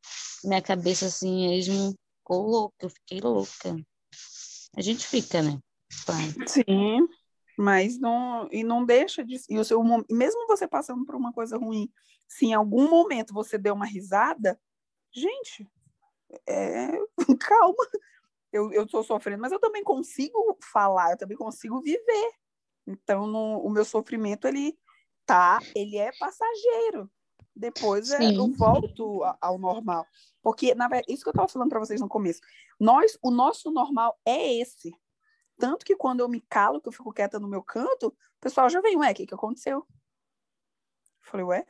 minha 0.43 0.61
cabeça 0.61 1.05
assim 1.05 1.47
mesmo, 1.47 1.93
ficou 2.25 2.41
louca, 2.47 2.75
eu 2.81 2.89
fiquei 2.89 3.19
louca. 3.21 3.75
A 4.75 4.81
gente 4.81 5.05
fica, 5.05 5.43
né? 5.43 5.59
Sim, 6.47 7.07
mas 7.57 7.99
não 7.99 8.49
e 8.51 8.63
não 8.63 8.83
deixa 8.83 9.23
de 9.23 9.39
e 9.47 9.59
o 9.59 9.63
seu 9.63 9.83
mo- 9.83 10.03
mesmo 10.09 10.47
você 10.47 10.67
passando 10.67 11.05
por 11.05 11.13
uma 11.15 11.31
coisa 11.31 11.55
ruim, 11.57 11.87
se 12.27 12.47
em 12.47 12.53
algum 12.53 12.89
momento 12.89 13.31
você 13.33 13.57
deu 13.59 13.75
uma 13.75 13.85
risada, 13.85 14.59
gente, 15.13 15.69
é, 16.47 16.87
calma. 17.39 17.85
Eu 18.51 18.71
eu 18.73 18.83
estou 18.85 19.03
sofrendo, 19.03 19.41
mas 19.41 19.51
eu 19.51 19.59
também 19.59 19.83
consigo 19.83 20.57
falar, 20.61 21.11
eu 21.11 21.17
também 21.17 21.37
consigo 21.37 21.79
viver. 21.81 22.31
Então, 22.87 23.27
no- 23.27 23.59
o 23.59 23.69
meu 23.69 23.85
sofrimento 23.85 24.47
ele 24.47 24.75
tá, 25.25 25.59
ele 25.75 25.97
é 25.97 26.11
passageiro. 26.17 27.09
Depois 27.55 28.11
é, 28.11 28.35
eu 28.35 28.51
volto 28.51 29.21
ao 29.39 29.57
normal. 29.57 30.05
Porque, 30.41 30.75
na 30.75 30.87
verdade, 30.87 31.11
isso 31.13 31.23
que 31.23 31.29
eu 31.29 31.31
estava 31.31 31.47
falando 31.47 31.69
para 31.69 31.79
vocês 31.79 32.01
no 32.01 32.09
começo. 32.09 32.41
Nós, 32.79 33.17
o 33.21 33.31
nosso 33.31 33.71
normal 33.71 34.19
é 34.25 34.55
esse. 34.55 34.93
Tanto 35.57 35.85
que 35.85 35.95
quando 35.95 36.19
eu 36.19 36.27
me 36.27 36.41
calo, 36.41 36.81
que 36.81 36.89
eu 36.89 36.91
fico 36.91 37.13
quieta 37.13 37.39
no 37.39 37.47
meu 37.47 37.63
canto, 37.63 38.07
o 38.07 38.13
pessoal 38.41 38.69
já 38.69 38.81
vem, 38.81 38.97
ué, 38.97 39.11
o 39.11 39.15
que, 39.15 39.25
que 39.25 39.33
aconteceu? 39.33 39.77
Eu 39.77 39.85
falei, 41.21 41.45
ué, 41.45 41.65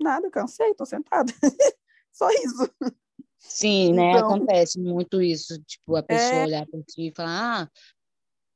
nada, 0.00 0.30
cansei, 0.30 0.74
tô 0.74 0.86
sentada. 0.86 1.30
Só 2.12 2.28
isso. 2.30 2.70
Sim, 3.38 3.92
né? 3.92 4.12
Então- 4.12 4.34
Acontece 4.34 4.80
muito 4.80 5.20
isso. 5.20 5.62
Tipo, 5.64 5.96
a 5.96 6.02
pessoa 6.02 6.40
É. 6.40 6.44
olhar 6.46 6.66
pra 6.66 6.80
ti 6.82 7.08
e 7.08 7.14
falar, 7.14 7.62
ah, 7.64 7.70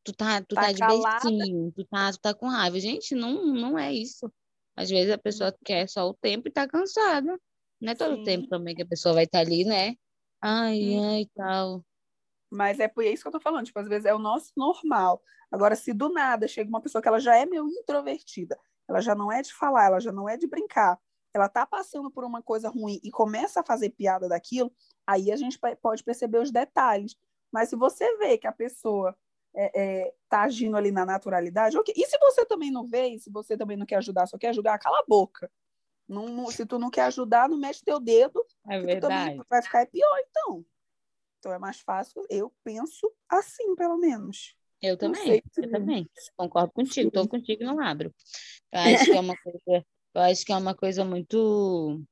tu 0.03 0.13
tá, 0.15 0.41
tu 0.41 0.55
Tá 0.55 0.63
tá 0.63 0.73
de 0.73 0.81
beicinho, 0.87 1.73
tu 1.73 1.85
tá, 1.85 2.11
tu 2.11 2.19
tá 2.21 2.35
com 2.35 2.49
raiva. 2.49 2.81
Gente, 2.81 3.15
não, 3.15 3.45
não 3.53 3.79
é 3.79 3.93
isso. 3.93 4.33
Às 4.77 4.91
vezes 4.91 5.13
a 5.13 5.19
pessoa 5.19 5.57
quer 5.65 5.89
só 5.89 6.09
o 6.09 6.15
tempo 6.15 6.49
e 6.49 6.53
tá 6.53 6.67
cansada. 6.69 7.39
Não 7.81 7.93
é 7.93 7.95
todo 7.95 8.17
Sim. 8.17 8.23
tempo 8.23 8.49
também 8.49 8.75
que 8.75 8.83
a 8.83 8.87
pessoa 8.87 9.15
vai 9.15 9.25
estar 9.25 9.41
ali, 9.41 9.65
né? 9.65 9.95
Ai, 10.43 10.79
Sim. 10.79 11.01
ai, 11.01 11.27
tal. 11.35 11.85
Mas 12.51 12.79
é 12.81 12.89
por 12.89 13.05
isso 13.05 13.23
que 13.23 13.29
eu 13.29 13.33
tô 13.33 13.41
falando, 13.41 13.67
tipo, 13.67 13.79
às 13.79 13.89
vezes 13.89 14.05
é 14.07 14.15
o 14.15 14.19
nosso 14.19 14.53
normal. 14.57 15.23
Agora, 15.51 15.75
se 15.75 15.93
do 15.93 16.09
nada 16.09 16.47
chega 16.49 16.69
uma 16.69 16.81
pessoa 16.81 17.03
que 17.03 17.09
ela 17.09 17.19
já 17.21 17.37
é 17.37 17.47
meio 17.47 17.69
introvertida, 17.69 18.59
ela 18.89 19.01
já 19.01 19.15
não 19.15 19.31
é 19.33 19.43
de 19.43 19.53
falar, 19.53 19.87
ela 19.87 20.01
já 20.01 20.13
não 20.13 20.29
é 20.29 20.37
de 20.37 20.47
brincar, 20.47 20.99
ela 21.33 21.49
tá 21.49 21.67
passando 21.67 22.11
por 22.11 22.25
uma 22.25 22.43
coisa 22.43 22.69
ruim 22.69 23.01
e 23.03 23.11
começa 23.11 23.61
a 23.61 23.65
fazer 23.65 23.91
piada 23.91 24.29
daquilo, 24.29 24.73
aí 25.07 25.33
a 25.33 25.37
gente 25.37 25.59
pode 25.81 26.05
perceber 26.05 26.39
os 26.39 26.51
detalhes. 26.51 27.17
Mas 27.53 27.69
se 27.69 27.77
você 27.77 28.17
vê 28.19 28.39
que 28.39 28.47
a 28.47 28.53
pessoa 28.53 29.17
é, 29.55 29.81
é, 30.07 30.15
tá 30.29 30.43
agindo 30.43 30.77
ali 30.77 30.91
na 30.91 31.07
naturalidade, 31.07 31.77
ok. 31.77 31.95
E 31.97 32.07
se 32.07 32.19
você 32.19 32.45
também 32.45 32.71
não 32.71 32.87
vê, 32.87 33.09
e 33.09 33.19
se 33.21 33.31
você 33.31 33.57
também 33.57 33.77
não 33.77 33.87
quer 33.87 33.97
ajudar, 33.97 34.27
só 34.27 34.37
quer 34.37 34.55
julgar, 34.55 34.79
cala 34.79 34.99
a 34.99 35.05
boca. 35.07 35.51
Não, 36.09 36.27
não- 36.27 36.51
se 36.51 36.67
tu 36.67 36.79
não 36.79 36.91
quer 36.91 37.03
ajudar, 37.03 37.49
não 37.49 37.57
mete 37.57 37.83
teu 37.85 37.99
dedo, 37.99 38.45
É 38.69 38.81
verdade. 38.81 39.41
vai 39.49 39.63
ficar 39.63 39.87
pior, 39.87 40.19
então. 40.29 40.65
Então 41.39 41.53
é 41.53 41.59
mais 41.59 41.81
fácil, 41.81 42.25
eu 42.29 42.53
penso 42.63 43.13
assim, 43.29 43.75
pelo 43.75 43.99
menos. 43.99 44.55
Eu 44.83 44.97
também, 44.99 45.25
sei 45.25 45.43
eu 45.59 45.71
também. 45.71 46.11
Concordo 46.37 46.73
contigo, 46.73 47.11
tô 47.11 47.27
contigo 47.27 47.63
e 47.63 47.67
não 47.67 47.81
abro. 47.81 48.15
Eu 48.73 48.81
acho 48.81 49.05
que 49.05 49.17
é 49.17 49.21
uma 49.21 49.37
coisa, 49.37 49.87
eu 50.15 50.21
acho 50.23 50.45
que 50.45 50.53
é 50.53 50.57
uma 50.57 50.75
coisa 50.75 51.05
muito. 51.05 52.03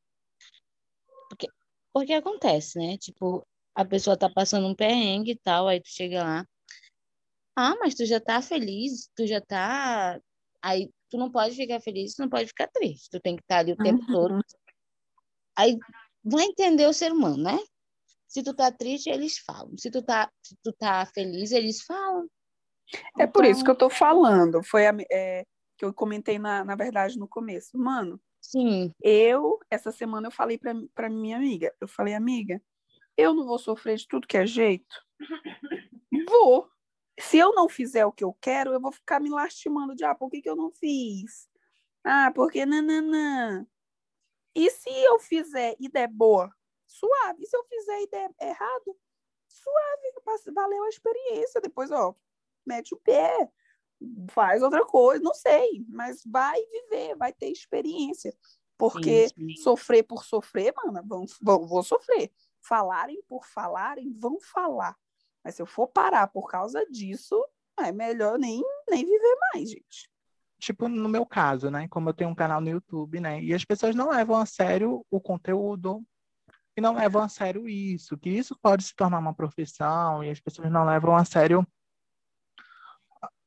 Porque, 1.28 1.48
porque 1.92 2.12
acontece, 2.14 2.78
né? 2.78 2.96
Tipo, 2.98 3.46
a 3.74 3.84
pessoa 3.84 4.16
tá 4.16 4.30
passando 4.30 4.66
um 4.66 4.74
perrengue 4.74 5.32
e 5.32 5.38
tal, 5.38 5.68
aí 5.68 5.80
tu 5.80 5.88
chega 5.88 6.22
lá. 6.22 6.46
Ah, 7.56 7.74
mas 7.80 7.94
tu 7.94 8.04
já 8.06 8.20
tá 8.20 8.40
feliz, 8.40 9.10
tu 9.14 9.26
já 9.26 9.40
tá. 9.40 10.20
Aí 10.62 10.90
tu 11.10 11.18
não 11.18 11.30
pode 11.30 11.54
ficar 11.54 11.80
feliz, 11.80 12.14
tu 12.14 12.22
não 12.22 12.28
pode 12.28 12.46
ficar 12.46 12.68
triste. 12.68 13.10
Tu 13.10 13.20
tem 13.20 13.36
que 13.36 13.42
estar 13.42 13.58
ali 13.58 13.72
o 13.72 13.76
tempo 13.76 14.06
todo. 14.06 14.34
Uhum. 14.34 14.40
Aí 15.56 15.76
vai 16.24 16.44
entender 16.44 16.86
o 16.86 16.92
ser 16.92 17.12
humano, 17.12 17.42
né? 17.42 17.58
Se 18.26 18.42
tu 18.42 18.54
tá 18.54 18.72
triste, 18.72 19.10
eles 19.10 19.38
falam. 19.38 19.76
Se 19.76 19.90
tu 19.90 20.02
tá, 20.02 20.30
se 20.42 20.56
tu 20.62 20.72
tá 20.72 21.04
feliz, 21.06 21.52
eles 21.52 21.82
falam. 21.82 22.26
É 23.18 23.26
por 23.26 23.44
isso 23.44 23.62
que 23.62 23.70
Então, 23.70 23.74
eu 23.74 23.78
tô 23.78 23.90
falando. 23.90 24.62
Foi 24.64 24.86
a, 24.86 24.94
é, 25.10 25.44
que 25.76 25.84
eu 25.84 25.92
comentei, 25.92 26.38
na, 26.38 26.64
na 26.64 26.74
verdade, 26.74 27.18
no 27.18 27.28
começo. 27.28 27.76
Mano, 27.76 28.20
sim, 28.40 28.90
eu, 29.02 29.58
essa 29.70 29.92
semana, 29.92 30.28
eu 30.28 30.30
falei 30.30 30.56
pra, 30.56 30.72
pra 30.94 31.10
minha 31.10 31.36
amiga. 31.36 31.74
Eu 31.80 31.88
falei, 31.88 32.14
amiga, 32.14 32.62
eu 33.16 33.34
não 33.34 33.44
vou 33.44 33.58
sofrer 33.58 33.96
de 33.96 34.08
tudo 34.08 34.26
que 34.26 34.36
é 34.36 34.46
jeito? 34.46 34.96
Vou. 36.28 36.68
Se 37.20 37.38
eu 37.38 37.52
não 37.52 37.68
fizer 37.68 38.06
o 38.06 38.12
que 38.12 38.24
eu 38.24 38.32
quero, 38.40 38.72
eu 38.72 38.80
vou 38.80 38.92
ficar 38.92 39.20
me 39.20 39.28
lastimando 39.28 39.94
de, 39.94 40.04
ah, 40.04 40.14
por 40.14 40.30
que, 40.30 40.40
que 40.40 40.48
eu 40.48 40.56
não 40.56 40.70
fiz? 40.70 41.48
Ah, 42.04 42.32
porque 42.34 42.64
nananã. 42.66 43.66
E 44.54 44.70
se 44.70 44.90
eu 44.90 45.18
fizer 45.18 45.76
e 45.78 45.88
der 45.88 46.08
boa? 46.08 46.54
Suave. 46.86 47.42
E 47.42 47.46
se 47.46 47.56
eu 47.56 47.64
fizer 47.64 48.02
e 48.02 48.06
der 48.08 48.30
errado? 48.40 48.96
Suave. 49.48 50.52
Valeu 50.54 50.84
a 50.84 50.88
experiência. 50.88 51.60
Depois, 51.60 51.90
ó, 51.90 52.14
mete 52.66 52.94
o 52.94 52.98
pé, 52.98 53.50
faz 54.30 54.62
outra 54.62 54.84
coisa, 54.84 55.22
não 55.22 55.34
sei. 55.34 55.84
Mas 55.88 56.22
vai 56.26 56.60
viver, 56.66 57.16
vai 57.16 57.32
ter 57.32 57.50
experiência. 57.50 58.36
Porque 58.76 59.28
sim, 59.28 59.48
sim. 59.48 59.62
sofrer 59.62 60.02
por 60.02 60.24
sofrer, 60.24 60.72
mano, 60.74 61.02
vão, 61.06 61.24
vão, 61.40 61.66
vou 61.66 61.82
sofrer. 61.82 62.32
Falarem 62.60 63.22
por 63.28 63.46
falarem, 63.46 64.12
vão 64.12 64.40
falar. 64.40 64.96
Mas 65.44 65.54
se 65.54 65.62
eu 65.62 65.66
for 65.66 65.88
parar 65.88 66.26
por 66.28 66.48
causa 66.48 66.84
disso, 66.86 67.42
é 67.78 67.90
melhor 67.92 68.38
nem, 68.38 68.62
nem 68.88 69.04
viver 69.04 69.36
mais, 69.52 69.70
gente. 69.70 70.10
Tipo, 70.58 70.88
no 70.88 71.08
meu 71.08 71.26
caso, 71.26 71.70
né? 71.70 71.88
Como 71.88 72.08
eu 72.08 72.14
tenho 72.14 72.30
um 72.30 72.34
canal 72.34 72.60
no 72.60 72.68
YouTube, 72.68 73.18
né? 73.18 73.42
E 73.42 73.52
as 73.52 73.64
pessoas 73.64 73.94
não 73.94 74.10
levam 74.10 74.36
a 74.36 74.46
sério 74.46 75.04
o 75.10 75.20
conteúdo 75.20 76.04
e 76.76 76.80
não 76.80 76.94
levam 76.94 77.22
a 77.22 77.28
sério 77.28 77.68
isso, 77.68 78.16
que 78.16 78.30
isso 78.30 78.56
pode 78.62 78.84
se 78.84 78.94
tornar 78.94 79.18
uma 79.18 79.34
profissão 79.34 80.22
e 80.22 80.30
as 80.30 80.40
pessoas 80.40 80.70
não 80.70 80.84
levam 80.84 81.16
a 81.16 81.24
sério 81.24 81.66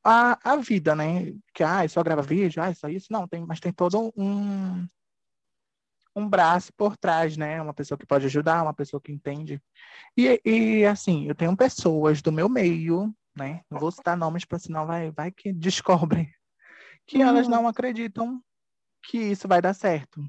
a, 0.04 0.38
a 0.52 0.56
vida, 0.56 0.94
né? 0.94 1.32
Que, 1.52 1.64
ah, 1.64 1.88
só 1.88 2.02
grava 2.02 2.22
vídeo, 2.22 2.62
ah, 2.62 2.72
só 2.72 2.88
isso. 2.88 3.08
Não, 3.10 3.26
tem, 3.26 3.44
mas 3.44 3.58
tem 3.58 3.72
todo 3.72 4.12
um, 4.16 4.86
um 6.16 6.28
braço 6.28 6.72
por 6.76 6.96
trás, 6.98 7.36
né? 7.38 7.62
Uma 7.62 7.74
pessoa 7.74 7.98
que 7.98 8.06
pode 8.06 8.26
ajudar, 8.26 8.62
uma 8.64 8.74
pessoa 8.74 9.00
que 9.00 9.12
entende. 9.12 9.62
E, 10.16 10.40
e 10.44 10.86
assim, 10.86 11.26
eu 11.28 11.34
tenho 11.34 11.56
pessoas 11.56 12.22
do 12.22 12.32
meu 12.32 12.48
meio, 12.48 13.14
né? 13.36 13.62
Não 13.70 13.80
vou 13.80 13.92
citar 13.92 14.16
nomes, 14.16 14.44
para 14.44 14.58
senão 14.58 14.86
vai, 14.86 15.10
vai 15.12 15.32
que 15.32 15.52
descobrem 15.52 16.32
que 17.06 17.22
elas 17.22 17.46
Uhum. 17.46 17.52
não 17.52 17.68
acreditam 17.68 18.42
que 19.04 19.18
isso 19.18 19.48
vai 19.48 19.62
dar 19.62 19.74
certo, 19.74 20.22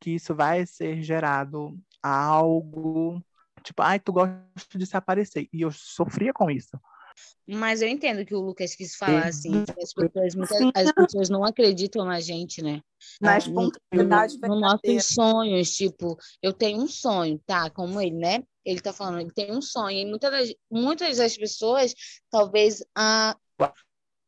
que 0.00 0.10
isso 0.12 0.34
vai 0.34 0.66
ser 0.66 1.02
gerado 1.02 1.78
algo 2.02 3.22
tipo, 3.62 3.82
ai, 3.82 3.98
tu 4.00 4.12
gosta 4.12 4.78
de 4.78 4.86
se 4.86 4.96
aparecer. 4.96 5.48
E 5.52 5.62
eu 5.62 5.70
sofria 5.72 6.32
com 6.32 6.50
isso. 6.50 6.78
Mas 7.46 7.80
eu 7.80 7.88
entendo 7.88 8.24
que 8.26 8.34
o 8.34 8.40
Lucas 8.40 8.74
quis 8.74 8.94
falar, 8.94 9.26
assim, 9.26 9.64
as 9.80 9.94
pessoas, 9.94 10.34
muitas, 10.34 10.66
as 10.74 10.92
pessoas 10.92 11.30
não 11.30 11.44
acreditam 11.44 12.04
na 12.04 12.20
gente, 12.20 12.62
né? 12.62 12.82
Na 13.20 13.36
É, 13.36 13.38
No, 13.48 13.70
espontaneidade 13.70 14.38
no, 14.42 14.60
nossos 14.60 15.06
sonhos, 15.06 15.70
tipo, 15.70 16.16
eu 16.42 16.52
tenho 16.52 16.82
um 16.82 16.86
sonho, 16.88 17.40
tá? 17.46 17.70
Como 17.70 18.00
ele, 18.00 18.16
né? 18.16 18.42
Ele 18.64 18.80
tá 18.80 18.92
falando, 18.92 19.20
ele 19.20 19.32
tem 19.32 19.50
um 19.50 19.62
sonho. 19.62 19.98
E 19.98 20.04
muitas 20.04 20.30
das, 20.30 20.54
muitas 20.70 21.16
das 21.16 21.36
pessoas, 21.36 21.94
talvez 22.30 22.84
a 22.94 23.34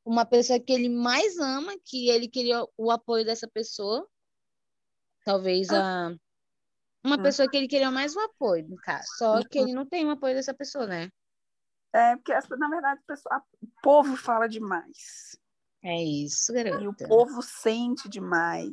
uma 0.05 0.24
pessoa 0.24 0.59
que 0.59 0.72
ele 0.72 0.88
mais 0.88 1.38
ama, 1.38 1.74
que 1.84 2.09
ele 2.09 2.26
queria 2.28 2.64
o 2.76 2.91
apoio 2.91 3.24
dessa 3.24 3.47
pessoa, 3.47 4.07
talvez 5.24 5.72
a 5.72 6.14
uma 7.05 7.18
Hum. 7.18 7.22
pessoa 7.22 7.49
que 7.49 7.57
ele 7.57 7.68
queria 7.68 7.91
mais 7.91 8.14
o 8.14 8.20
apoio, 8.20 8.66
no 8.68 8.76
caso. 8.76 9.09
Só 9.16 9.43
que 9.45 9.59
ele 9.59 9.72
não 9.74 9.86
tem 9.86 10.05
o 10.07 10.11
apoio 10.11 10.34
dessa 10.34 10.55
pessoa, 10.55 10.86
né? 10.86 11.11
É, 11.93 12.16
porque, 12.16 12.32
na 12.57 12.68
verdade, 12.68 13.01
o 13.03 13.07
pessoal- 13.07 13.36
a- 13.41 13.45
o 13.62 13.68
povo 13.82 14.16
fala 14.16 14.49
demais. 14.49 15.36
É 15.82 15.97
isso, 16.03 16.55
E 16.57 16.61
o 16.61 16.64
garota. 16.64 17.09
povo 17.09 17.43
sente 17.43 18.09
demais. 18.09 18.68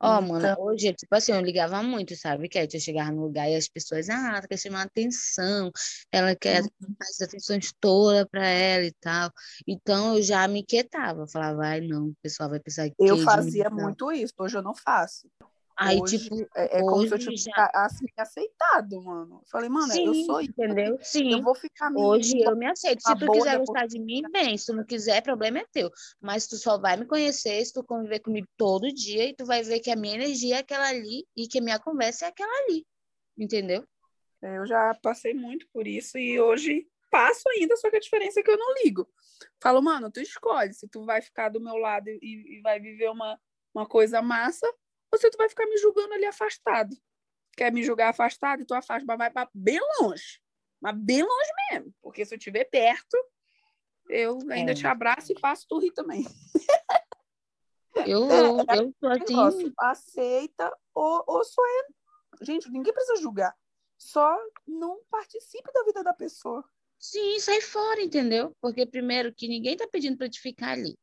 Ó, 0.00 0.16
Então- 0.20 0.28
mano, 0.28 0.56
hoje, 0.60 0.92
tipo 0.92 1.14
assim, 1.14 1.32
eu 1.32 1.40
ligava 1.40 1.82
muito, 1.82 2.14
sabe? 2.14 2.46
Que 2.48 2.58
aí 2.58 2.68
eu 2.70 2.80
chegava 2.80 3.10
no 3.10 3.22
lugar 3.22 3.48
e 3.48 3.54
as 3.54 3.68
pessoas, 3.68 4.10
ah, 4.10 4.28
ela 4.36 4.42
quer 4.46 4.58
chamar 4.58 4.82
atenção, 4.82 5.70
ela 6.12 6.36
quer 6.36 6.62
Uhum. 6.62 6.94
as 7.00 7.20
atenções 7.22 7.72
todas 7.80 8.26
pra 8.30 8.46
ela 8.46 8.84
e 8.84 8.92
tal. 9.00 9.30
Então 9.66 10.16
eu 10.16 10.22
já 10.22 10.46
me 10.46 10.62
quietava, 10.64 11.22
eu 11.22 11.28
falava, 11.28 11.64
ai, 11.64 11.80
não, 11.80 12.08
o 12.08 12.14
pessoal 12.22 12.50
vai 12.50 12.60
pensar 12.60 12.88
que 12.90 12.94
Eu 12.98 13.18
fazia 13.22 13.70
muito 13.70 14.12
isso, 14.12 14.34
hoje 14.38 14.58
eu 14.58 14.62
não 14.62 14.74
faço. 14.74 15.26
Aí, 15.76 16.00
hoje 16.00 16.18
tipo, 16.18 16.40
é, 16.54 16.78
é 16.78 16.80
como 16.82 17.06
se 17.06 17.12
eu 17.12 17.18
tivesse 17.18 17.44
já- 17.44 17.70
assim, 17.74 18.06
aceitado, 18.16 19.02
mano. 19.02 19.40
Eu 19.42 19.48
falei, 19.50 19.68
mano, 19.68 19.92
eu 19.92 20.14
sim, 20.14 20.24
sou 20.24 20.40
isso. 20.40 20.50
entendeu? 20.50 20.96
Sim. 21.00 21.32
Eu 21.32 21.42
vou 21.42 21.54
ficar 21.54 21.90
me. 21.90 22.00
Hoje 22.00 22.40
eu 22.40 22.56
me 22.56 22.66
aceito. 22.66 23.02
Se 23.02 23.18
tu 23.18 23.30
quiser 23.32 23.58
gostar 23.58 23.86
de 23.86 23.98
mim, 23.98 24.22
bem. 24.30 24.56
Se 24.56 24.66
tu 24.66 24.72
não 24.74 24.84
quiser, 24.84 25.20
problema 25.22 25.58
é 25.58 25.66
teu. 25.72 25.90
Mas 26.20 26.46
tu 26.46 26.56
só 26.56 26.78
vai 26.78 26.96
me 26.96 27.06
conhecer 27.06 27.64
se 27.64 27.72
tu 27.72 27.82
conviver 27.82 28.20
comigo 28.20 28.46
todo 28.56 28.92
dia 28.92 29.28
e 29.28 29.34
tu 29.34 29.44
vai 29.44 29.62
ver 29.62 29.80
que 29.80 29.90
a 29.90 29.96
minha 29.96 30.14
energia 30.14 30.56
é 30.56 30.58
aquela 30.60 30.88
ali 30.88 31.26
e 31.36 31.48
que 31.48 31.58
a 31.58 31.62
minha 31.62 31.78
conversa 31.80 32.26
é 32.26 32.28
aquela 32.28 32.52
ali. 32.64 32.86
Entendeu? 33.36 33.84
Eu 34.40 34.66
já 34.66 34.94
passei 35.02 35.34
muito 35.34 35.66
por 35.72 35.88
isso 35.88 36.18
e 36.18 36.38
hoje 36.38 36.86
passo 37.10 37.48
ainda, 37.48 37.76
só 37.76 37.90
que 37.90 37.96
a 37.96 38.00
diferença 38.00 38.40
é 38.40 38.42
que 38.42 38.50
eu 38.50 38.58
não 38.58 38.74
ligo. 38.84 39.08
Falo, 39.60 39.80
mano, 39.80 40.10
tu 40.10 40.20
escolhe 40.20 40.72
se 40.72 40.86
tu 40.86 41.04
vai 41.04 41.22
ficar 41.22 41.48
do 41.48 41.60
meu 41.60 41.76
lado 41.76 42.08
e, 42.08 42.58
e 42.58 42.60
vai 42.60 42.78
viver 42.78 43.08
uma, 43.08 43.40
uma 43.74 43.86
coisa 43.86 44.20
massa 44.20 44.70
ou 45.14 45.18
se 45.18 45.30
tu 45.30 45.38
vai 45.38 45.48
ficar 45.48 45.64
me 45.66 45.78
julgando 45.78 46.12
ali 46.12 46.24
afastado. 46.26 46.96
Quer 47.56 47.72
me 47.72 47.84
julgar 47.84 48.08
afastado 48.10 48.62
e 48.62 48.66
tu 48.66 48.74
afasta, 48.74 49.04
mas 49.06 49.16
vai 49.16 49.30
pra 49.30 49.48
bem 49.54 49.78
longe. 50.00 50.40
Mas 50.80 50.96
bem 50.98 51.22
longe 51.22 51.50
mesmo, 51.70 51.94
porque 52.02 52.24
se 52.24 52.34
eu 52.34 52.38
estiver 52.38 52.64
perto, 52.64 53.16
eu 54.08 54.38
ainda 54.50 54.72
É. 54.72 54.74
te 54.74 54.86
abraço 54.86 55.32
e 55.32 55.38
faço 55.38 55.66
tu 55.68 55.78
rir 55.78 55.92
também. 55.92 56.24
Eu, 58.06 58.28
eu, 58.28 58.66
eu 58.76 58.92
tô 59.00 59.08
negócio, 59.08 59.60
assim. 59.60 59.72
aceita 59.78 60.76
ou, 60.92 61.22
ou 61.28 61.44
só 61.44 61.62
é. 61.64 62.44
Gente, 62.44 62.68
ninguém 62.68 62.92
precisa 62.92 63.22
julgar. 63.22 63.56
Só 63.96 64.36
não 64.66 65.00
participe 65.08 65.72
da 65.72 65.84
vida 65.84 66.02
da 66.02 66.12
pessoa. 66.12 66.68
Sim, 66.98 67.38
sai 67.38 67.60
fora, 67.60 68.02
entendeu? 68.02 68.52
Porque 68.60 68.84
primeiro 68.84 69.32
que 69.32 69.46
ninguém 69.46 69.76
tá 69.76 69.86
pedindo 69.86 70.18
pra 70.18 70.28
te 70.28 70.40
ficar 70.40 70.72
ali. 70.72 70.98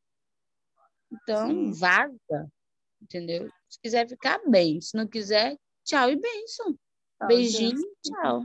Então, 1.10 1.48
Sim. 1.48 1.72
vaza, 1.72 2.52
entendeu? 3.00 3.50
Se 3.72 3.80
quiser 3.80 4.06
ficar 4.06 4.38
bem, 4.46 4.82
se 4.82 4.94
não 4.94 5.08
quiser, 5.08 5.56
tchau 5.82 6.10
e 6.10 6.16
bênção. 6.16 6.78
Tá, 7.18 7.26
Beijinho, 7.26 7.78
gente? 7.78 7.90
tchau. 8.02 8.42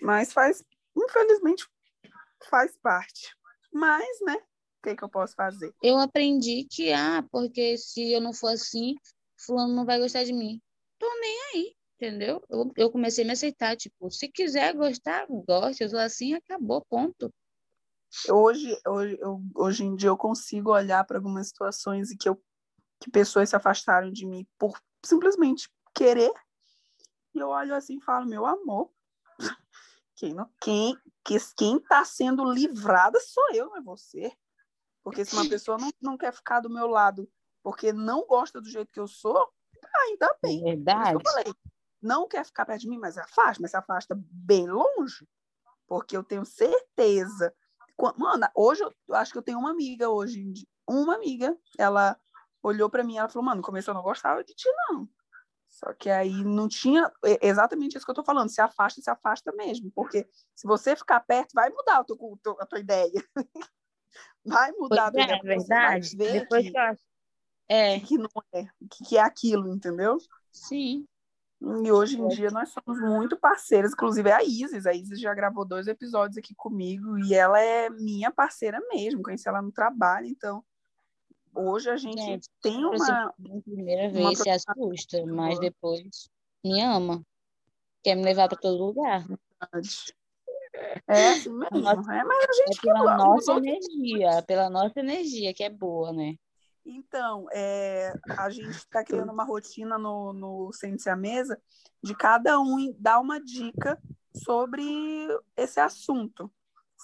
Mas 0.00 0.32
faz, 0.32 0.62
infelizmente, 0.96 1.68
faz 2.48 2.76
parte. 2.76 3.34
Mas, 3.72 4.20
né? 4.24 4.36
O 4.36 4.82
que, 4.84 4.94
que 4.94 5.02
eu 5.02 5.08
posso 5.08 5.34
fazer? 5.34 5.74
Eu 5.82 5.98
aprendi 5.98 6.68
que, 6.70 6.92
ah, 6.92 7.26
porque 7.32 7.76
se 7.76 8.12
eu 8.12 8.20
não 8.20 8.32
for 8.32 8.52
assim, 8.52 8.94
fulano 9.44 9.74
não 9.74 9.84
vai 9.84 9.98
gostar 9.98 10.22
de 10.22 10.32
mim. 10.32 10.62
Tô 10.96 11.08
nem 11.20 11.40
aí. 11.52 11.76
entendeu? 11.96 12.40
Eu, 12.48 12.72
eu 12.76 12.92
comecei 12.92 13.24
a 13.24 13.26
me 13.26 13.32
aceitar, 13.32 13.76
tipo, 13.76 14.08
se 14.08 14.28
quiser 14.28 14.72
gostar, 14.74 15.26
goste, 15.28 15.82
eu 15.82 15.88
sou 15.88 15.98
assim, 15.98 16.34
acabou, 16.34 16.84
ponto. 16.88 17.28
Hoje, 18.28 18.80
hoje, 18.86 19.18
eu, 19.20 19.42
hoje 19.56 19.84
em 19.84 19.96
dia 19.96 20.10
eu 20.10 20.16
consigo 20.16 20.70
olhar 20.70 21.04
para 21.04 21.18
algumas 21.18 21.48
situações 21.48 22.12
em 22.12 22.16
que, 22.16 22.28
eu, 22.28 22.40
que 23.00 23.10
pessoas 23.10 23.48
se 23.48 23.56
afastaram 23.56 24.10
de 24.10 24.26
mim 24.26 24.46
por 24.58 24.78
simplesmente 25.04 25.70
querer, 25.94 26.32
e 27.34 27.38
eu 27.38 27.48
olho 27.48 27.74
assim 27.74 27.96
e 27.96 28.02
falo, 28.02 28.26
meu 28.26 28.44
amor, 28.44 28.90
quem 30.16 30.34
não, 30.34 30.50
quem, 30.60 30.96
que, 31.24 31.36
quem 31.56 31.80
tá 31.80 32.04
sendo 32.04 32.44
livrada 32.44 33.18
sou 33.20 33.54
eu, 33.54 33.66
não 33.66 33.76
é 33.76 33.80
você. 33.80 34.32
Porque 35.02 35.24
se 35.24 35.34
uma 35.34 35.48
pessoa 35.48 35.78
não, 35.78 35.90
não 36.00 36.18
quer 36.18 36.32
ficar 36.32 36.60
do 36.60 36.68
meu 36.68 36.86
lado 36.86 37.30
porque 37.62 37.92
não 37.92 38.26
gosta 38.26 38.60
do 38.60 38.68
jeito 38.68 38.92
que 38.92 39.00
eu 39.00 39.06
sou, 39.06 39.50
ainda 39.94 40.36
bem. 40.42 40.62
Verdade. 40.62 41.14
eu 41.14 41.20
falei, 41.20 41.54
não 42.00 42.26
quer 42.26 42.44
ficar 42.44 42.64
perto 42.64 42.82
de 42.82 42.88
mim, 42.88 42.98
mas 42.98 43.18
afasta, 43.18 43.60
mas 43.60 43.70
se 43.70 43.76
afasta 43.76 44.18
bem 44.30 44.68
longe. 44.68 45.28
Porque 45.86 46.16
eu 46.16 46.24
tenho 46.24 46.44
certeza. 46.44 47.54
Mano, 48.16 48.48
hoje 48.54 48.82
eu 48.82 49.14
acho 49.14 49.32
que 49.32 49.38
eu 49.38 49.42
tenho 49.42 49.58
uma 49.58 49.70
amiga 49.70 50.08
hoje, 50.08 50.66
uma 50.88 51.14
amiga, 51.14 51.56
ela 51.78 52.18
olhou 52.62 52.90
pra 52.90 53.04
mim 53.04 53.14
e 53.14 53.18
ela 53.18 53.28
falou, 53.28 53.44
mano, 53.44 53.58
no 53.58 53.62
começo 53.66 53.90
eu 53.90 53.94
não 53.94 54.02
gostava 54.02 54.44
de 54.44 54.54
ti, 54.54 54.68
não. 54.88 55.08
Só 55.68 55.92
que 55.94 56.10
aí 56.10 56.44
não 56.44 56.68
tinha 56.68 57.10
é 57.24 57.46
exatamente 57.48 57.96
isso 57.96 58.04
que 58.04 58.10
eu 58.10 58.14
tô 58.14 58.24
falando. 58.24 58.50
Se 58.50 58.60
afasta, 58.60 59.00
se 59.00 59.10
afasta 59.10 59.52
mesmo. 59.52 59.90
Porque 59.92 60.28
se 60.54 60.66
você 60.66 60.96
ficar 60.96 61.20
perto, 61.20 61.52
vai 61.54 61.70
mudar 61.70 62.04
teu, 62.04 62.16
a 62.60 62.66
tua 62.66 62.80
ideia. 62.80 63.12
Vai 64.44 64.72
mudar 64.72 65.08
a 65.08 65.12
Pois 65.12 65.26
tua 65.26 65.26
é, 65.26 65.38
ideia. 65.38 65.64
vai 65.78 66.00
verdade. 66.00 66.16
ver 66.16 66.32
Depois 66.32 66.64
que, 66.66 66.68
eu. 66.70 66.74
É, 67.68 68.00
que 68.00 68.18
não 68.18 68.28
é, 68.54 68.64
que, 68.90 69.04
que 69.04 69.16
é 69.16 69.20
aquilo, 69.22 69.68
entendeu? 69.68 70.18
sim. 70.52 71.06
E 71.84 71.92
hoje 71.92 72.18
em 72.18 72.26
dia 72.26 72.50
nós 72.50 72.70
somos 72.70 73.00
muito 73.02 73.36
parceiras, 73.38 73.92
inclusive 73.92 74.30
a 74.32 74.42
Isis. 74.42 74.86
A 74.86 74.94
Isis 74.94 75.20
já 75.20 75.34
gravou 75.34 75.64
dois 75.66 75.86
episódios 75.86 76.38
aqui 76.38 76.54
comigo 76.54 77.18
e 77.18 77.34
ela 77.34 77.60
é 77.60 77.90
minha 77.90 78.30
parceira 78.30 78.80
mesmo, 78.90 79.22
conheci 79.22 79.46
ela 79.48 79.60
no 79.60 79.70
trabalho, 79.70 80.26
então 80.26 80.64
hoje 81.54 81.90
a 81.90 81.96
gente 81.96 82.20
Gente, 82.22 82.48
tem 82.62 82.84
uma. 82.84 83.34
primeira 83.64 84.08
uma 84.08 84.12
vez, 84.30 84.38
se 84.38 84.50
assusta, 84.50 85.24
mas 85.26 85.58
depois 85.58 86.28
me 86.64 86.80
ama. 86.82 87.22
Quer 88.02 88.14
me 88.14 88.24
levar 88.24 88.48
para 88.48 88.58
todo 88.58 88.82
lugar. 88.84 89.26
É 91.06 91.28
assim 91.28 91.50
A 91.50 91.76
mesmo, 91.76 91.80
nossa- 91.82 92.14
é, 92.14 92.24
mas 92.24 92.38
a 92.38 92.52
É 92.52 92.54
gente 92.66 92.80
que 92.80 92.86
pela 92.86 93.16
os 93.16 93.18
nossa 93.18 93.52
energia, 93.58 94.42
pela 94.46 94.70
nossa 94.70 95.00
energia, 95.00 95.52
que 95.52 95.64
é 95.64 95.70
boa, 95.70 96.12
né? 96.12 96.36
Então, 96.84 97.46
é, 97.52 98.12
a 98.38 98.48
gente 98.48 98.70
está 98.70 99.04
criando 99.04 99.30
uma 99.32 99.44
rotina 99.44 99.98
no, 99.98 100.32
no 100.32 100.72
Sente-se 100.72 101.10
à 101.10 101.16
Mesa 101.16 101.60
de 102.02 102.14
cada 102.14 102.58
um 102.58 102.94
dar 102.98 103.20
uma 103.20 103.38
dica 103.38 104.00
sobre 104.34 104.82
esse 105.56 105.78
assunto. 105.78 106.50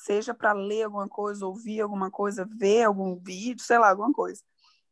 Seja 0.07 0.33
para 0.33 0.53
ler 0.53 0.85
alguma 0.85 1.09
coisa, 1.09 1.45
ouvir 1.45 1.81
alguma 1.81 2.13
coisa, 2.13 2.49
ver 2.57 2.85
algum 2.85 3.17
vídeo, 3.17 3.61
sei 3.65 3.77
lá, 3.77 3.91
alguma 3.91 4.13
coisa. 4.13 4.41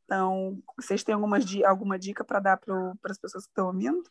Então, 0.05 0.61
vocês 0.77 1.05
têm 1.05 1.15
algumas, 1.15 1.45
alguma 1.65 1.97
dica 1.97 2.25
para 2.25 2.41
dar 2.41 2.57
para 2.57 2.93
as 3.05 3.19
pessoas 3.19 3.45
que 3.45 3.51
estão 3.53 3.69
ouvindo? 3.69 4.03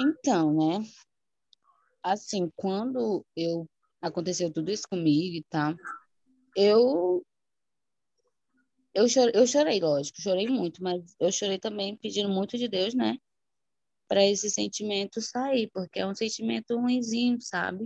Então, 0.00 0.54
né? 0.54 0.86
Assim, 2.04 2.52
quando 2.54 3.26
eu 3.34 3.68
aconteceu 4.00 4.52
tudo 4.52 4.70
isso 4.70 4.86
comigo 4.88 5.34
e 5.34 5.44
tal, 5.50 5.74
eu 6.54 7.26
eu 8.94 9.08
chorei, 9.08 9.32
eu 9.34 9.44
chorei, 9.44 9.80
lógico, 9.80 10.22
chorei 10.22 10.48
muito, 10.48 10.80
mas 10.80 11.16
eu 11.18 11.32
chorei 11.32 11.58
também 11.58 11.96
pedindo 11.96 12.28
muito 12.28 12.56
de 12.56 12.68
Deus, 12.68 12.94
né? 12.94 13.18
Para 14.06 14.24
esse 14.24 14.48
sentimento 14.48 15.20
sair, 15.20 15.68
porque 15.74 15.98
é 15.98 16.06
um 16.06 16.14
sentimento 16.14 16.78
ruinzinho, 16.78 17.40
sabe? 17.40 17.84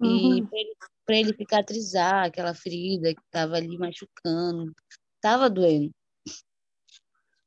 E 0.00 0.04
Uhum. 0.04 0.46
para 0.46 0.58
ele, 0.58 0.74
ele 1.08 1.36
cicatrizar 1.36 2.24
aquela 2.26 2.54
ferida 2.54 3.14
que 3.14 3.20
estava 3.20 3.56
ali 3.56 3.78
machucando, 3.78 4.72
estava 5.16 5.48
doendo. 5.48 5.92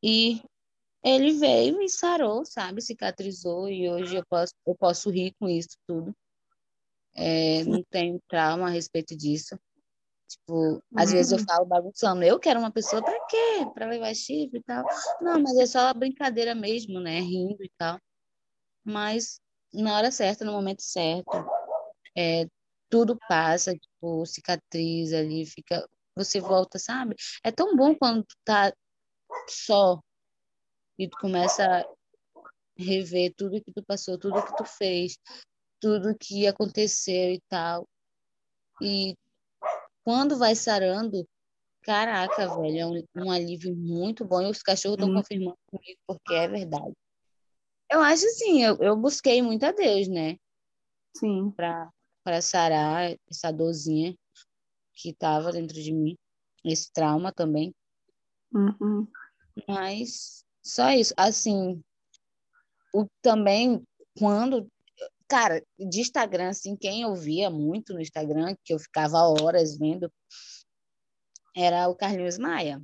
E 0.02 0.42
ele 1.04 1.34
veio 1.34 1.82
e 1.82 1.90
sarou, 1.90 2.46
sabe? 2.46 2.82
Cicatrizou 2.82 3.70
e 3.70 3.90
hoje 3.90 4.16
eu 4.16 4.24
posso, 4.28 4.54
eu 4.66 4.76
posso 4.76 5.10
rir 5.10 5.34
com 5.40 5.48
isso 5.48 5.78
tudo. 5.88 6.16
É, 7.16 7.64
não 7.66 7.84
tenho 7.90 8.20
trauma 8.28 8.68
a 8.68 8.70
respeito 8.70 9.16
disso. 9.16 9.60
Tipo, 10.28 10.82
às 10.96 11.12
vezes 11.12 11.32
eu 11.32 11.40
Uhum. 11.40 11.46
falo 11.46 11.66
bagunçando, 11.66 12.24
eu 12.24 12.40
quero 12.40 12.60
uma 12.60 12.72
pessoa 12.72 13.04
para 13.04 13.26
quê? 13.26 13.66
Para 13.74 13.88
levar 13.88 14.14
chifre 14.14 14.60
e 14.60 14.64
tal. 14.64 14.86
Não, 15.22 15.40
mas 15.42 15.58
é 15.58 15.66
só 15.66 15.94
brincadeira 15.94 16.54
mesmo, 16.54 17.00
né? 17.00 17.20
Rindo 17.20 17.64
e 17.64 17.72
tal. 17.78 18.00
Mas 18.84 19.42
na 19.74 19.96
hora 19.98 20.12
certa, 20.12 20.46
no 20.46 20.52
momento 20.52 20.82
certo, 20.82 21.32
é, 22.20 22.46
tudo 22.90 23.18
passa, 23.30 23.74
tipo, 23.74 24.26
cicatriz 24.26 25.14
ali, 25.14 25.46
fica, 25.46 25.88
você 26.14 26.42
volta, 26.42 26.78
sabe? 26.78 27.16
É 27.42 27.50
tão 27.50 27.78
bom 27.78 27.96
quando 27.96 28.26
tu 28.26 28.36
tá 28.44 28.74
só 29.48 30.02
e 30.98 31.08
tu 31.08 31.18
começa 31.18 31.64
a 31.66 31.86
rever 32.78 33.34
tudo 33.38 33.64
que 33.64 33.72
tu 33.72 33.82
passou, 33.86 34.18
tudo 34.18 34.46
que 34.46 34.58
tu 34.58 34.66
fez, 34.66 35.18
tudo 35.80 36.18
que 36.20 36.46
aconteceu 36.46 37.32
e 37.32 37.42
tal. 37.48 37.88
E 38.82 39.16
quando 40.04 40.38
vai 40.38 40.56
sarando, 40.56 41.26
caraca, 41.84 42.48
velho, 42.50 42.80
é 42.80 42.86
um, 42.86 43.28
um 43.28 43.32
alívio 43.32 43.74
muito 43.74 44.26
bom. 44.26 44.42
E 44.42 44.52
os 44.52 44.62
cachorros 44.62 44.98
estão 44.98 45.08
Sim. 45.10 45.16
confirmando 45.16 45.58
comigo, 45.72 46.00
porque 46.06 46.34
é 46.34 46.50
verdade. 46.50 46.94
Eu 47.90 48.02
acho 48.02 48.26
assim, 48.26 48.62
eu, 48.62 48.78
eu 48.80 48.98
busquei 48.98 49.42
muito 49.42 49.64
a 49.64 49.72
Deus, 49.72 50.10
né? 50.10 50.36
Sim. 51.16 51.52
Pra, 51.52 51.90
pra 52.24 52.42
sarar 52.42 53.16
essa 53.30 53.52
dorzinha 53.52 54.16
que 54.94 55.14
tava 55.14 55.52
dentro 55.52 55.82
de 55.82 55.94
mim, 55.94 56.18
esse 56.64 56.92
trauma 56.92 57.32
também. 57.32 57.74
Uhum. 58.54 59.08
Mas 59.68 60.44
só 60.64 60.90
isso. 60.92 61.14
Assim, 61.18 61.82
o, 62.94 63.06
também, 63.22 63.84
quando. 64.18 64.68
Cara, 65.28 65.64
de 65.78 66.02
Instagram, 66.02 66.50
assim, 66.50 66.76
quem 66.76 67.04
eu 67.04 67.14
via 67.16 67.50
muito 67.52 67.94
no 67.94 68.02
Instagram, 68.02 68.56
que 68.64 68.74
eu 68.74 68.80
ficava 68.80 69.20
horas 69.20 69.78
vendo, 69.78 70.12
era 71.56 71.88
o 71.88 71.96
Carlinhos 71.96 72.38
Maia. 72.38 72.82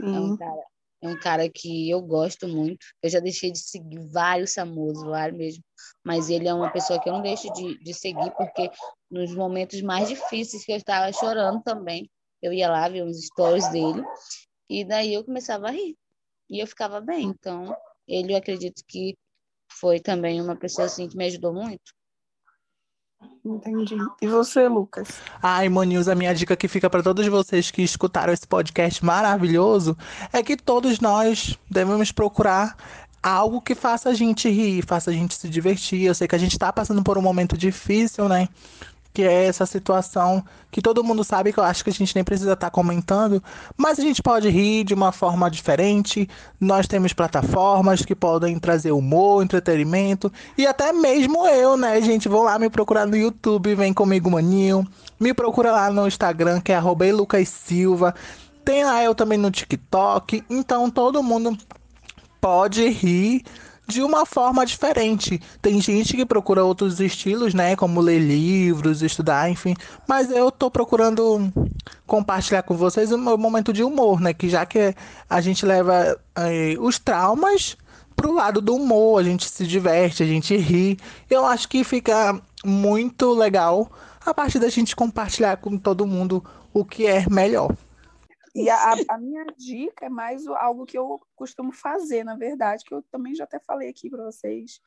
É 0.00 0.02
um 0.02 0.30
Sim. 0.30 0.36
cara, 0.36 0.62
é 1.02 1.08
um 1.08 1.18
cara 1.18 1.48
que 1.48 1.88
eu 1.88 2.00
gosto 2.02 2.46
muito. 2.46 2.84
Eu 3.02 3.08
já 3.10 3.20
deixei 3.20 3.50
de 3.50 3.58
seguir 3.58 4.00
vários 4.12 4.54
famosos, 4.54 5.02
vários 5.04 5.38
mesmo. 5.38 5.64
Mas 6.04 6.28
ele 6.28 6.46
é 6.48 6.54
uma 6.54 6.70
pessoa 6.70 7.00
que 7.00 7.08
eu 7.08 7.12
não 7.12 7.22
deixo 7.22 7.52
de, 7.52 7.78
de 7.82 7.94
seguir, 7.94 8.30
porque 8.36 8.70
nos 9.10 9.34
momentos 9.34 9.80
mais 9.82 10.08
difíceis 10.08 10.64
que 10.64 10.72
eu 10.72 10.76
estava 10.76 11.12
chorando 11.12 11.62
também, 11.62 12.10
eu 12.42 12.52
ia 12.52 12.70
lá 12.70 12.88
ver 12.88 13.04
uns 13.04 13.26
stories 13.26 13.68
dele, 13.68 14.02
e 14.68 14.84
daí 14.84 15.14
eu 15.14 15.24
começava 15.24 15.68
a 15.68 15.70
rir. 15.70 15.96
E 16.48 16.60
eu 16.60 16.66
ficava 16.66 17.00
bem. 17.00 17.26
Então, 17.26 17.74
ele 18.06 18.32
eu 18.32 18.36
acredito 18.36 18.82
que 18.86 19.16
foi 19.72 20.00
também 20.00 20.40
uma 20.40 20.56
pessoa 20.56 20.86
assim 20.86 21.08
que 21.08 21.16
me 21.16 21.26
ajudou 21.26 21.52
muito. 21.52 21.92
Entendi. 23.44 23.96
E 24.20 24.26
você, 24.26 24.68
Lucas? 24.68 25.08
Ai, 25.42 25.68
Monils, 25.68 26.08
a 26.08 26.14
minha 26.14 26.34
dica 26.34 26.56
que 26.56 26.68
fica 26.68 26.90
para 26.90 27.02
todos 27.02 27.26
vocês 27.26 27.70
que 27.70 27.82
escutaram 27.82 28.32
esse 28.32 28.46
podcast 28.46 29.04
maravilhoso 29.04 29.96
é 30.32 30.42
que 30.42 30.56
todos 30.56 31.00
nós 31.00 31.58
devemos 31.70 32.12
procurar 32.12 32.76
algo 33.22 33.60
que 33.60 33.74
faça 33.74 34.08
a 34.10 34.14
gente 34.14 34.48
rir, 34.48 34.84
faça 34.86 35.10
a 35.10 35.14
gente 35.14 35.34
se 35.34 35.48
divertir. 35.48 36.02
Eu 36.02 36.14
sei 36.14 36.28
que 36.28 36.34
a 36.34 36.38
gente 36.38 36.58
tá 36.58 36.72
passando 36.72 37.02
por 37.02 37.18
um 37.18 37.22
momento 37.22 37.56
difícil, 37.56 38.28
né? 38.28 38.48
Que 39.12 39.22
é 39.22 39.46
essa 39.46 39.66
situação 39.66 40.44
que 40.70 40.80
todo 40.80 41.02
mundo 41.02 41.24
sabe 41.24 41.52
que 41.52 41.58
eu 41.58 41.64
acho 41.64 41.82
que 41.82 41.90
a 41.90 41.92
gente 41.92 42.14
nem 42.14 42.22
precisa 42.22 42.52
estar 42.52 42.70
comentando, 42.70 43.42
mas 43.76 43.98
a 43.98 44.02
gente 44.02 44.22
pode 44.22 44.48
rir 44.48 44.84
de 44.84 44.94
uma 44.94 45.10
forma 45.10 45.50
diferente. 45.50 46.28
Nós 46.60 46.86
temos 46.86 47.12
plataformas 47.12 48.04
que 48.04 48.14
podem 48.14 48.58
trazer 48.58 48.92
humor, 48.92 49.42
entretenimento 49.42 50.32
e 50.56 50.66
até 50.66 50.92
mesmo 50.92 51.46
eu, 51.48 51.76
né, 51.76 52.00
gente? 52.00 52.28
Vão 52.28 52.44
lá 52.44 52.58
me 52.58 52.70
procurar 52.70 53.06
no 53.06 53.16
YouTube, 53.16 53.74
vem 53.74 53.92
comigo, 53.92 54.30
maninho. 54.30 54.86
Me 55.18 55.34
procura 55.34 55.72
lá 55.72 55.90
no 55.90 56.06
Instagram, 56.06 56.60
que 56.60 56.72
é 56.72 56.76
arroba 56.76 57.04
Lucas 57.12 57.48
Silva. 57.48 58.14
Tem 58.64 58.84
lá 58.84 59.02
eu 59.02 59.14
também 59.14 59.38
no 59.38 59.50
TikTok. 59.50 60.44
Então 60.48 60.88
todo 60.88 61.22
mundo 61.22 61.58
pode 62.40 62.88
rir 62.88 63.44
de 63.90 64.02
uma 64.02 64.24
forma 64.24 64.64
diferente. 64.64 65.40
Tem 65.60 65.80
gente 65.80 66.16
que 66.16 66.24
procura 66.24 66.64
outros 66.64 67.00
estilos, 67.00 67.52
né? 67.52 67.76
Como 67.76 68.00
ler 68.00 68.18
livros, 68.18 69.02
estudar, 69.02 69.50
enfim. 69.50 69.74
Mas 70.08 70.30
eu 70.30 70.50
tô 70.50 70.70
procurando 70.70 71.52
compartilhar 72.06 72.62
com 72.62 72.76
vocês 72.76 73.12
o 73.12 73.18
meu 73.18 73.36
momento 73.36 73.72
de 73.72 73.82
humor, 73.82 74.20
né? 74.20 74.32
Que 74.32 74.48
já 74.48 74.64
que 74.64 74.94
a 75.28 75.40
gente 75.40 75.66
leva 75.66 76.18
eh, 76.36 76.76
os 76.78 76.98
traumas 76.98 77.76
pro 78.16 78.32
lado 78.32 78.60
do 78.60 78.74
humor, 78.74 79.20
a 79.20 79.24
gente 79.24 79.48
se 79.48 79.66
diverte, 79.66 80.22
a 80.22 80.26
gente 80.26 80.56
ri. 80.56 80.98
Eu 81.28 81.44
acho 81.44 81.68
que 81.68 81.82
fica 81.84 82.40
muito 82.64 83.32
legal 83.32 83.90
a 84.24 84.34
parte 84.34 84.58
da 84.58 84.68
gente 84.68 84.94
compartilhar 84.94 85.56
com 85.56 85.78
todo 85.78 86.06
mundo 86.06 86.44
o 86.72 86.84
que 86.84 87.06
é 87.06 87.24
melhor. 87.28 87.74
E 88.54 88.68
a, 88.68 88.92
a 89.08 89.18
minha 89.18 89.44
dica 89.56 90.06
é 90.06 90.08
mais 90.08 90.46
algo 90.46 90.84
que 90.84 90.98
eu 90.98 91.20
costumo 91.34 91.72
fazer, 91.72 92.24
na 92.24 92.36
verdade, 92.36 92.84
que 92.84 92.94
eu 92.94 93.02
também 93.10 93.34
já 93.34 93.44
até 93.44 93.58
falei 93.60 93.88
aqui 93.88 94.10
para 94.10 94.24
vocês, 94.24 94.80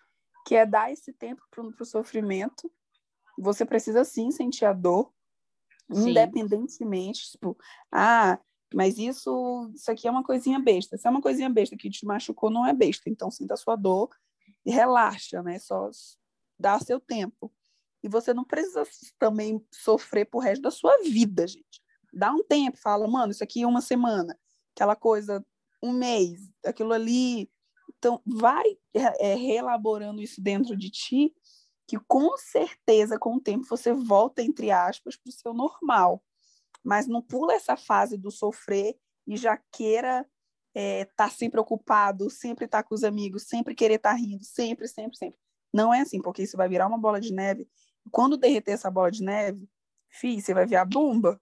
que 0.45 0.55
é 0.55 0.65
dar 0.65 0.91
esse 0.91 1.13
tempo 1.13 1.41
para 1.49 1.63
o 1.63 1.85
sofrimento. 1.85 2.71
Você 3.37 3.65
precisa 3.65 4.03
sim 4.03 4.31
sentir 4.31 4.65
a 4.65 4.73
dor, 4.73 5.11
sim. 5.91 6.11
independentemente, 6.11 7.31
tipo, 7.31 7.57
ah, 7.91 8.39
mas 8.73 8.97
isso, 8.97 9.71
isso 9.73 9.91
aqui 9.91 10.07
é 10.07 10.11
uma 10.11 10.23
coisinha 10.23 10.59
besta. 10.59 10.97
Se 10.97 11.07
é 11.07 11.09
uma 11.11 11.21
coisinha 11.21 11.49
besta 11.49 11.77
que 11.77 11.89
te 11.89 12.05
machucou, 12.05 12.49
não 12.49 12.65
é 12.65 12.73
besta. 12.73 13.09
Então, 13.09 13.29
sinta 13.29 13.53
a 13.53 13.57
sua 13.57 13.75
dor 13.75 14.09
e 14.65 14.71
relaxa, 14.71 15.43
né? 15.43 15.59
Só 15.59 15.89
dá 16.59 16.79
seu 16.79 16.99
tempo. 16.99 17.53
E 18.03 18.09
você 18.09 18.33
não 18.33 18.43
precisa 18.43 18.83
também 19.19 19.63
sofrer 19.71 20.25
pro 20.25 20.39
resto 20.39 20.63
da 20.63 20.71
sua 20.71 20.97
vida, 21.03 21.47
gente. 21.47 21.82
Dá 22.13 22.31
um 22.31 22.43
tempo, 22.43 22.77
fala, 22.77 23.07
mano, 23.07 23.31
isso 23.31 23.43
aqui 23.43 23.63
é 23.63 23.67
uma 23.67 23.81
semana, 23.81 24.37
aquela 24.75 24.95
coisa, 24.95 25.43
um 25.81 25.91
mês, 25.91 26.39
aquilo 26.65 26.93
ali. 26.93 27.49
Então, 27.97 28.21
vai 28.25 28.63
é, 28.93 29.33
reelaborando 29.35 30.21
isso 30.21 30.41
dentro 30.41 30.77
de 30.77 30.89
ti, 30.89 31.33
que 31.87 31.97
com 32.07 32.37
certeza, 32.37 33.17
com 33.17 33.35
o 33.35 33.41
tempo, 33.41 33.65
você 33.65 33.93
volta, 33.93 34.41
entre 34.41 34.71
aspas, 34.71 35.17
para 35.17 35.29
o 35.29 35.33
seu 35.33 35.53
normal. 35.53 36.23
Mas 36.83 37.07
não 37.07 37.21
pula 37.21 37.53
essa 37.53 37.75
fase 37.75 38.17
do 38.17 38.29
sofrer 38.29 38.95
e 39.25 39.37
já 39.37 39.57
queira 39.71 40.19
estar 40.19 40.27
é, 40.75 41.05
tá 41.15 41.29
sempre 41.29 41.59
ocupado, 41.59 42.29
sempre 42.29 42.65
estar 42.65 42.83
tá 42.83 42.87
com 42.87 42.95
os 42.95 43.03
amigos, 43.03 43.43
sempre 43.43 43.75
querer 43.75 43.95
estar 43.95 44.11
tá 44.11 44.15
rindo, 44.15 44.43
sempre, 44.43 44.87
sempre, 44.87 45.17
sempre. 45.17 45.39
Não 45.73 45.93
é 45.93 46.01
assim, 46.01 46.21
porque 46.21 46.43
isso 46.43 46.57
vai 46.57 46.67
virar 46.69 46.87
uma 46.87 46.97
bola 46.97 47.19
de 47.19 47.33
neve. 47.33 47.67
Quando 48.11 48.37
derreter 48.37 48.71
essa 48.71 48.91
bola 48.91 49.09
de 49.09 49.23
neve, 49.23 49.67
fi, 50.09 50.41
você 50.41 50.53
vai 50.53 50.65
ver 50.65 50.75
a 50.75 50.85
bomba. 50.85 51.39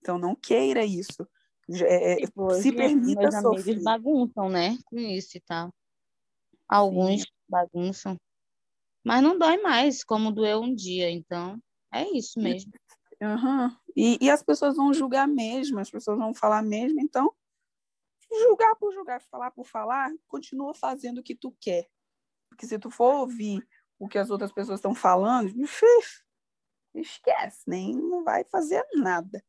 Então 0.00 0.18
não 0.18 0.34
queira 0.34 0.84
isso. 0.84 1.26
É, 1.68 2.12
é 2.12 2.16
tipo, 2.16 2.50
se 2.54 2.72
permita 2.72 3.20
meus 3.20 3.34
sofrer. 3.34 3.60
amigos 3.62 3.84
bagunçam, 3.84 4.48
né? 4.48 4.78
Com 4.84 4.98
isso 4.98 5.36
e 5.36 5.40
tal. 5.40 5.72
Alguns 6.68 7.22
Sim. 7.22 7.26
bagunçam. 7.48 8.16
Mas 9.04 9.22
não 9.22 9.38
dói 9.38 9.58
mais, 9.58 10.04
como 10.04 10.32
doeu 10.32 10.60
um 10.60 10.74
dia. 10.74 11.10
Então, 11.10 11.60
é 11.92 12.08
isso 12.10 12.40
mesmo. 12.40 12.72
Uhum. 13.20 13.76
E, 13.96 14.18
e 14.20 14.30
as 14.30 14.42
pessoas 14.42 14.76
vão 14.76 14.92
julgar 14.92 15.28
mesmo, 15.28 15.78
as 15.78 15.90
pessoas 15.90 16.18
vão 16.18 16.34
falar 16.34 16.62
mesmo. 16.62 17.00
Então, 17.00 17.32
julgar 18.30 18.74
por 18.76 18.92
julgar, 18.92 19.20
falar 19.22 19.50
por 19.50 19.66
falar, 19.66 20.10
continua 20.26 20.74
fazendo 20.74 21.18
o 21.18 21.22
que 21.22 21.34
tu 21.34 21.54
quer. 21.60 21.86
Porque 22.48 22.66
se 22.66 22.78
tu 22.78 22.90
for 22.90 23.14
ouvir 23.14 23.66
o 23.98 24.08
que 24.08 24.18
as 24.18 24.30
outras 24.30 24.52
pessoas 24.52 24.78
estão 24.78 24.94
falando, 24.94 25.52
esquece, 26.94 27.62
nem 27.66 27.94
não 27.94 28.24
vai 28.24 28.44
fazer 28.44 28.84
nada. 28.94 29.42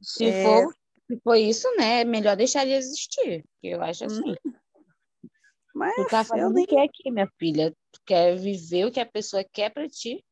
Se, 0.00 0.24
é... 0.24 0.44
for, 0.44 0.74
se 1.06 1.20
for 1.22 1.34
isso, 1.36 1.68
né? 1.76 2.00
É 2.00 2.04
melhor 2.04 2.36
deixar 2.36 2.64
de 2.64 2.72
existir. 2.72 3.44
Eu 3.62 3.82
acho 3.82 4.04
assim. 4.04 4.30
Hum. 4.30 4.52
Mas 5.74 5.94
tu 5.94 6.06
tá 6.06 6.24
fazendo 6.24 6.52
nem... 6.52 6.64
o 6.64 6.66
que 6.66 6.78
aqui, 6.78 7.10
minha 7.10 7.30
filha? 7.38 7.74
Tu 7.92 8.00
quer 8.04 8.36
viver 8.36 8.86
o 8.86 8.92
que 8.92 9.00
a 9.00 9.06
pessoa 9.06 9.44
quer 9.44 9.70
para 9.70 9.88
ti, 9.88 10.24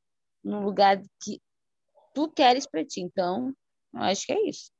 no 0.42 0.60
lugar 0.60 1.00
que 1.22 1.40
tu 2.14 2.28
queres 2.28 2.66
para 2.66 2.84
ti. 2.84 3.00
Então, 3.00 3.54
eu 3.94 4.00
acho 4.00 4.26
que 4.26 4.32
é 4.32 4.48
isso. 4.48 4.70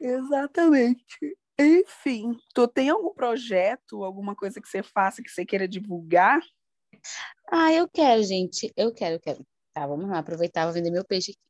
Exatamente. 0.00 1.36
Enfim, 1.58 2.36
tu 2.54 2.66
tem 2.66 2.88
algum 2.88 3.12
projeto, 3.12 4.02
alguma 4.02 4.34
coisa 4.34 4.60
que 4.60 4.68
você 4.68 4.82
faça 4.82 5.22
que 5.22 5.28
você 5.28 5.44
queira 5.44 5.68
divulgar? 5.68 6.40
Ah, 7.50 7.72
eu 7.72 7.88
quero, 7.88 8.22
gente. 8.22 8.72
Eu 8.76 8.92
quero, 8.92 9.16
eu 9.16 9.20
quero. 9.20 9.46
Tá, 9.72 9.86
vamos 9.86 10.08
lá, 10.08 10.18
aproveitar, 10.18 10.64
vou 10.64 10.72
vender 10.72 10.90
meu 10.90 11.04
peixe 11.04 11.32
aqui. 11.32 11.49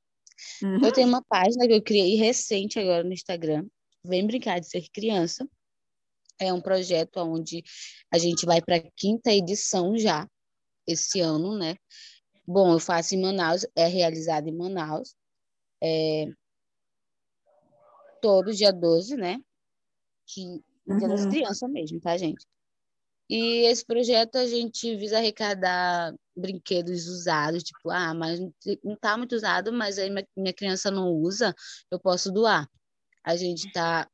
Uhum. 0.63 0.85
Eu 0.85 0.93
tenho 0.93 1.09
uma 1.09 1.23
página 1.23 1.67
que 1.67 1.73
eu 1.73 1.83
criei 1.83 2.17
recente 2.17 2.79
agora 2.79 3.05
no 3.05 3.13
Instagram. 3.13 3.67
Vem 4.05 4.27
brincar 4.27 4.61
de 4.61 4.69
ser 4.69 4.89
criança. 4.93 5.49
É 6.39 6.53
um 6.53 6.61
projeto 6.61 7.19
onde 7.19 7.63
a 8.13 8.19
gente 8.19 8.47
vai 8.47 8.63
para 8.63 8.77
a 8.77 8.91
quinta 8.97 9.31
edição 9.31 9.97
já, 9.99 10.27
esse 10.87 11.21
ano, 11.21 11.57
né? 11.59 11.77
Bom, 12.47 12.73
eu 12.73 12.81
faço 12.81 13.15
em 13.15 13.21
Manaus, 13.21 13.67
é 13.77 13.87
realizado 13.87 14.49
em 14.49 14.57
Manaus. 14.57 15.15
É... 15.83 16.27
Todo 18.23 18.55
dia 18.55 18.73
12, 18.73 19.17
né? 19.17 19.39
Que... 20.27 20.63
Dia 20.99 21.09
das 21.09 21.25
uhum. 21.25 21.31
crianças 21.31 21.71
mesmo, 21.71 22.01
tá, 22.01 22.17
gente? 22.17 22.45
E 23.29 23.67
esse 23.67 23.85
projeto 23.87 24.37
a 24.37 24.47
gente 24.47 24.97
visa 24.97 25.19
arrecadar 25.19 26.13
brinquedos 26.41 27.07
usados, 27.07 27.63
tipo, 27.63 27.91
ah, 27.91 28.15
mas 28.15 28.41
não 28.83 28.95
está 28.95 29.17
muito 29.17 29.35
usado, 29.35 29.73
mas 29.73 29.99
aí 29.99 30.11
minha 30.37 30.55
criança 30.55 30.91
não 30.91 31.13
usa, 31.13 31.55
eu 31.91 32.01
posso 32.01 32.33
doar. 32.33 32.69
A 33.23 33.37
gente 33.37 33.67
está 33.67 34.09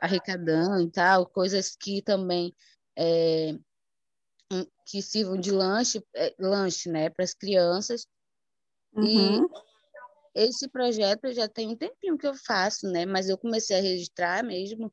arrecadando 0.00 0.82
e 0.82 0.90
tal, 0.90 1.26
coisas 1.26 1.76
que 1.76 2.02
também 2.02 2.54
é, 2.96 3.56
que 4.86 5.02
sirvam 5.02 5.38
de 5.38 5.50
lanche, 5.50 6.02
é, 6.14 6.34
lanche, 6.38 6.88
né, 6.88 7.10
para 7.10 7.24
as 7.24 7.34
crianças. 7.34 8.06
Uhum. 8.94 9.46
E 10.34 10.46
esse 10.48 10.68
projeto 10.68 11.32
já 11.32 11.48
tem 11.48 11.68
um 11.68 11.76
tempinho 11.76 12.16
que 12.16 12.26
eu 12.26 12.34
faço, 12.34 12.86
né, 12.88 13.04
mas 13.04 13.28
eu 13.28 13.36
comecei 13.36 13.76
a 13.76 13.82
registrar 13.82 14.44
mesmo, 14.44 14.92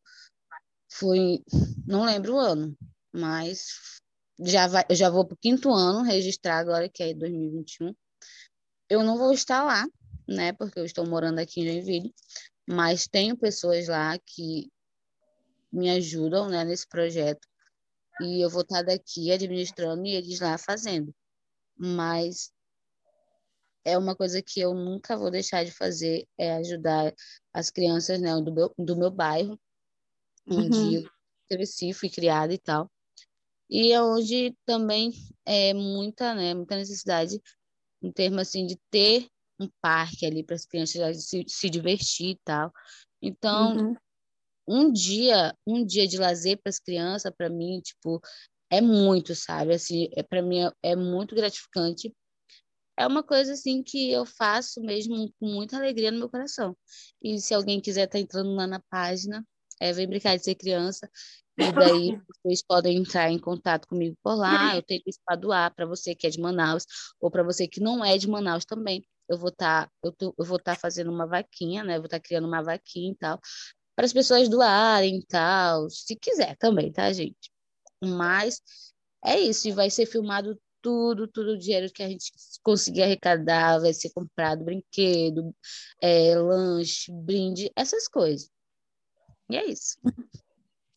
foi, 0.92 1.44
não 1.88 2.06
lembro 2.06 2.36
o 2.36 2.40
ano, 2.40 2.78
mas 3.12 4.02
já, 4.40 4.68
vai, 4.68 4.84
já 4.92 5.10
vou 5.10 5.26
para 5.26 5.36
o 5.36 5.38
quinto 5.38 5.72
ano 5.72 6.02
registrar 6.04 6.58
agora, 6.58 6.90
que 6.90 7.04
é 7.04 7.14
2021. 7.14 7.96
Eu 8.90 9.04
não 9.04 9.18
vou 9.18 9.34
estar 9.34 9.64
lá, 9.64 9.86
né, 10.28 10.54
porque 10.54 10.80
eu 10.80 10.86
estou 10.86 11.06
morando 11.06 11.40
aqui 11.40 11.62
em 11.62 11.66
Joinville, 11.66 12.14
mas 12.68 13.08
tenho 13.08 13.38
pessoas 13.38 13.88
lá 13.88 14.18
que 14.26 14.72
me 15.72 15.90
ajudam, 15.90 16.50
né, 16.50 16.64
nesse 16.64 16.88
projeto, 16.88 17.48
e 18.22 18.44
eu 18.44 18.50
vou 18.50 18.62
estar 18.62 18.84
daqui 18.84 19.32
administrando 19.32 20.06
e 20.06 20.16
eles 20.16 20.40
lá 20.40 20.58
fazendo. 20.58 21.14
Mas 21.76 22.52
é 23.84 23.98
uma 23.98 24.16
coisa 24.16 24.42
que 24.42 24.60
eu 24.60 24.74
nunca 24.74 25.18
vou 25.18 25.32
deixar 25.32 25.66
de 25.66 25.72
fazer, 25.72 26.28
é 26.38 26.54
ajudar 26.54 27.14
as 27.52 27.70
crianças, 27.70 28.20
né, 28.22 28.34
do 28.42 28.54
meu, 28.54 28.74
do 28.78 28.96
meu 28.96 29.12
bairro, 29.12 29.60
onde 30.48 30.78
uhum. 30.78 30.94
eu 30.94 31.10
cresci, 31.50 31.94
fui 31.94 32.10
criada 32.10 32.54
e 32.54 32.58
tal 32.58 32.90
e 33.70 33.92
é 33.92 34.02
onde 34.02 34.56
também 34.66 35.12
é 35.46 35.74
muita, 35.74 36.34
né, 36.34 36.54
muita 36.54 36.76
necessidade 36.76 37.42
em 38.02 38.12
termos 38.12 38.42
assim 38.42 38.66
de 38.66 38.78
ter 38.92 39.28
um 39.60 39.70
parque 39.82 40.26
ali 40.26 40.44
para 40.44 40.56
as 40.56 40.66
crianças 40.66 41.26
se, 41.26 41.44
se 41.48 41.70
divertir 41.70 42.32
e 42.32 42.40
tal. 42.44 42.72
Então, 43.22 43.76
uhum. 43.78 43.96
um 44.68 44.92
dia, 44.92 45.56
um 45.66 45.86
dia 45.86 46.08
de 46.08 46.18
lazer 46.18 46.60
para 46.62 46.70
as 46.70 46.80
crianças, 46.80 47.32
para 47.36 47.50
mim, 47.50 47.80
tipo, 47.80 48.22
é 48.70 48.82
muito, 48.82 49.36
sabe? 49.36 49.74
Assim, 49.74 50.10
é 50.14 50.24
para 50.24 50.42
mim 50.42 50.66
é, 50.66 50.72
é 50.84 50.96
muito 50.96 51.36
gratificante. 51.36 52.14
É 52.98 53.08
uma 53.08 53.24
coisa 53.24 53.54
assim 53.54 53.82
que 53.82 54.12
eu 54.12 54.26
faço 54.26 54.82
mesmo 54.82 55.32
com 55.40 55.48
muita 55.48 55.78
alegria 55.78 56.12
no 56.12 56.20
meu 56.20 56.30
coração. 56.30 56.76
E 57.22 57.40
se 57.40 57.54
alguém 57.54 57.82
quiser 57.82 58.04
estar 58.04 58.18
tá 58.18 58.20
entrando 58.20 58.54
lá 58.54 58.68
na 58.68 58.82
página, 58.90 59.46
é, 59.84 59.94
vem 59.94 60.08
brincar 60.08 60.38
de 60.38 60.44
ser 60.44 60.56
criança. 60.56 61.10
E 61.58 61.72
daí 61.72 62.20
vocês 62.44 62.64
podem 62.64 62.98
entrar 62.98 63.30
em 63.30 63.40
contato 63.40 63.88
comigo 63.88 64.18
por 64.24 64.36
lá. 64.36 64.76
Eu 64.76 64.82
tenho 64.82 65.02
para 65.26 65.36
doar 65.36 65.74
para 65.76 65.86
você 65.86 66.16
que 66.16 66.26
é 66.26 66.30
de 66.30 66.40
Manaus 66.40 66.84
ou 67.22 67.30
para 67.30 67.44
você 67.44 67.68
que 67.68 67.80
não 67.80 68.04
é 68.04 68.18
de 68.18 68.28
Manaus 68.28 68.66
também. 68.66 69.06
Eu 69.30 69.38
vou 69.38 69.50
estar 69.50 69.86
tá, 69.86 69.92
eu, 70.04 70.14
eu 70.22 70.46
vou 70.46 70.58
estar 70.58 70.76
tá 70.76 70.80
fazendo 70.80 71.12
uma 71.12 71.28
vaquinha, 71.28 71.84
né? 71.84 71.98
Vou 71.98 72.06
estar 72.06 72.20
tá 72.20 72.24
criando 72.24 72.48
uma 72.48 72.62
vaquinha 72.62 73.12
e 73.12 73.16
tal 73.16 73.40
para 73.96 74.06
as 74.06 74.14
pessoas 74.14 74.50
doarem 74.50 75.18
e 75.18 75.26
tal, 75.26 75.90
se 75.90 76.16
quiser 76.16 76.58
também, 76.58 76.92
tá, 76.92 77.12
gente? 77.14 77.52
Mas 78.04 78.62
é 79.24 79.40
isso, 79.40 79.68
e 79.68 79.72
vai 79.72 79.90
ser 79.90 80.06
filmado 80.06 80.60
tudo, 80.82 81.28
tudo 81.28 81.52
o 81.52 81.58
dinheiro 81.58 81.92
que 81.94 82.04
a 82.04 82.10
gente 82.10 82.32
conseguir 82.62 83.04
arrecadar, 83.04 83.80
vai 83.80 83.94
ser 83.94 84.12
comprado 84.12 84.66
brinquedo, 84.66 85.56
é, 86.02 86.36
lanche, 86.36 87.12
brinde, 87.12 87.72
essas 87.76 88.08
coisas. 88.08 88.50
E 89.54 89.56
é 89.56 89.70
isso. 89.70 90.00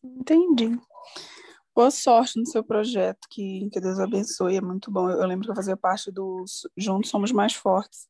Entendi. 0.03 0.79
Boa 1.75 1.91
sorte 1.91 2.39
no 2.39 2.45
seu 2.47 2.63
projeto, 2.63 3.27
que, 3.29 3.69
que 3.71 3.79
Deus 3.79 3.99
abençoe, 3.99 4.57
é 4.57 4.61
muito 4.61 4.89
bom. 4.89 5.07
Eu, 5.11 5.21
eu 5.21 5.27
lembro 5.27 5.45
que 5.45 5.51
eu 5.51 5.55
fazia 5.55 5.77
parte 5.77 6.11
do 6.11 6.43
Juntos 6.75 7.11
Somos 7.11 7.31
Mais 7.31 7.53
Fortes. 7.53 8.07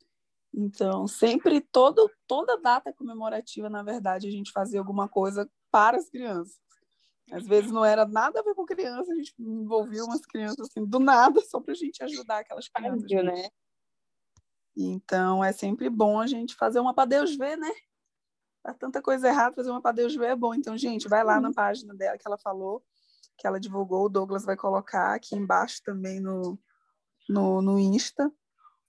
Então, 0.54 1.06
sempre, 1.06 1.60
todo, 1.60 2.10
toda 2.26 2.62
data 2.62 2.94
comemorativa, 2.94 3.70
na 3.70 3.84
verdade, 3.84 4.26
a 4.26 4.32
gente 4.32 4.54
fazia 4.54 4.80
alguma 4.80 5.10
coisa 5.10 5.50
para 5.70 5.98
as 5.98 6.10
crianças. 6.10 6.58
Às 7.30 7.46
vezes 7.46 7.70
não 7.70 7.84
era 7.84 8.06
nada 8.06 8.40
a 8.40 8.44
ver 8.44 8.56
com 8.56 8.66
criança, 8.66 9.12
a 9.12 9.16
gente 9.16 9.34
envolvia 9.38 10.06
umas 10.06 10.26
crianças 10.26 10.70
assim, 10.70 10.86
do 10.86 10.98
nada, 10.98 11.42
só 11.42 11.60
para 11.60 11.74
a 11.74 11.76
gente 11.76 12.02
ajudar 12.06 12.40
aquelas 12.40 12.70
crianças. 12.70 13.04
né? 13.22 13.50
Então, 14.78 15.44
é 15.44 15.52
sempre 15.52 15.90
bom 15.90 16.22
a 16.22 16.26
gente 16.26 16.56
fazer 16.56 16.80
uma 16.80 16.94
para 16.94 17.04
Deus 17.04 17.36
ver, 17.36 17.58
né? 17.58 17.72
Tá 18.68 18.74
tanta 18.74 19.02
coisa 19.02 19.30
errada, 19.30 19.56
fazer 19.56 19.70
uma 19.70 19.82
para 19.82 19.94
Deus 19.94 20.14
ver 20.14 20.32
é 20.32 20.36
bom. 20.36 20.54
Então, 20.54 20.78
gente, 20.78 21.08
vai 21.08 21.24
lá 21.24 21.40
na 21.40 21.54
página 21.54 21.96
dela 21.96 22.18
que 22.18 22.28
ela 22.28 22.38
falou, 22.38 22.84
que 23.38 23.48
ela 23.48 23.62
divulgou, 23.62 24.04
o 24.04 24.10
Douglas 24.10 24.44
vai 24.44 24.58
colocar 24.58 25.16
aqui 25.16 25.38
embaixo 25.38 25.82
também 25.86 26.20
no, 26.20 26.60
no, 27.30 27.62
no 27.62 27.80
Insta. 27.80 28.30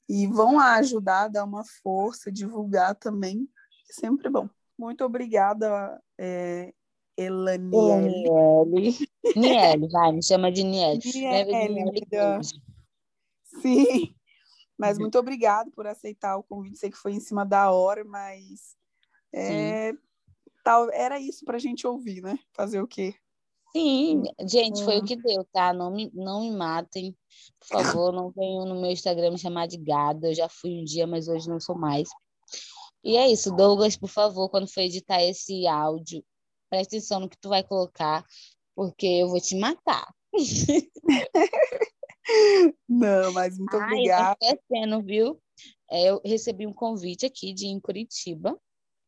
E 0.09 0.27
vão 0.27 0.57
lá 0.57 0.75
ajudar, 0.79 1.29
dar 1.29 1.45
uma 1.45 1.63
força, 1.63 2.33
divulgar 2.33 2.97
também. 2.97 3.49
É 3.89 3.93
sempre 3.93 4.29
bom. 4.29 4.49
Muito 4.77 5.05
obrigada, 5.05 6.03
é, 6.19 6.75
Elaniele. 7.17 8.29
Niele. 8.29 9.09
Niele, 9.37 9.89
vai, 9.89 10.11
me 10.11 10.25
chama 10.25 10.51
de 10.51 10.65
Niele. 10.65 11.01
Niele. 11.05 12.41
Sim. 13.45 14.13
Mas 14.77 14.97
Uhum. 14.97 15.03
muito 15.03 15.17
obrigado 15.21 15.71
por 15.71 15.87
aceitar 15.87 16.37
o 16.37 16.43
convite. 16.43 16.79
Sei 16.79 16.91
que 16.91 16.97
foi 16.97 17.13
em 17.13 17.21
cima 17.21 17.47
da 17.47 17.71
hora, 17.71 18.05
mas 18.05 18.77
é, 19.33 19.93
tal, 20.65 20.91
era 20.93 21.19
isso 21.21 21.45
para 21.45 21.57
a 21.57 21.61
gente 21.61 21.87
ouvir, 21.87 22.23
né? 22.23 22.39
Fazer 22.55 22.81
o 22.81 22.87
quê? 22.87 23.15
Sim, 23.73 24.23
gente, 24.49 24.83
foi 24.83 24.97
Hum. 24.97 25.01
o 25.01 25.05
que 25.05 25.15
deu, 25.17 25.45
tá? 25.53 25.73
Não 25.75 25.91
me, 25.93 26.11
não 26.15 26.41
me 26.41 26.51
matem, 26.51 27.15
por 27.61 27.69
favor, 27.69 28.13
não 28.13 28.31
venham 28.31 28.65
no 28.65 28.81
meu 28.81 28.91
Instagram 28.91 29.33
me 29.33 29.39
chamar 29.39 29.67
de 29.69 29.77
gada. 29.77 30.29
Eu 30.29 30.35
já 30.35 30.49
fui 30.49 30.71
um 30.81 30.85
dia, 30.85 31.07
mas 31.07 31.29
hoje 31.29 31.49
não 31.49 31.61
sou 31.61 31.77
mais. 31.77 32.09
E 33.05 33.17
é 33.17 33.31
isso, 33.31 33.55
Douglas, 33.55 33.97
por 33.97 34.09
favor, 34.09 34.49
quando 34.49 34.67
for 34.73 34.81
editar 34.81 35.23
esse 35.23 35.67
áudio, 35.67 36.25
presta 36.71 36.97
atenção 36.97 37.21
no 37.21 37.29
que 37.29 37.39
tu 37.39 37.49
vai 37.51 37.63
colocar, 37.63 38.25
porque 38.75 39.07
eu 39.07 39.29
vou 39.29 39.41
te 39.41 39.55
matar. 39.57 40.07
Não, 42.89 43.33
mas 43.33 43.57
muito 43.59 43.75
Ah, 43.77 43.85
obrigada. 43.85 44.37
esquecendo, 44.43 45.03
viu? 45.03 45.41
É, 45.91 46.11
eu 46.11 46.21
recebi 46.25 46.67
um 46.67 46.73
convite 46.73 47.25
aqui 47.27 47.53
de 47.55 47.67
ir 47.67 47.71
em 47.71 47.81
Curitiba 47.81 48.59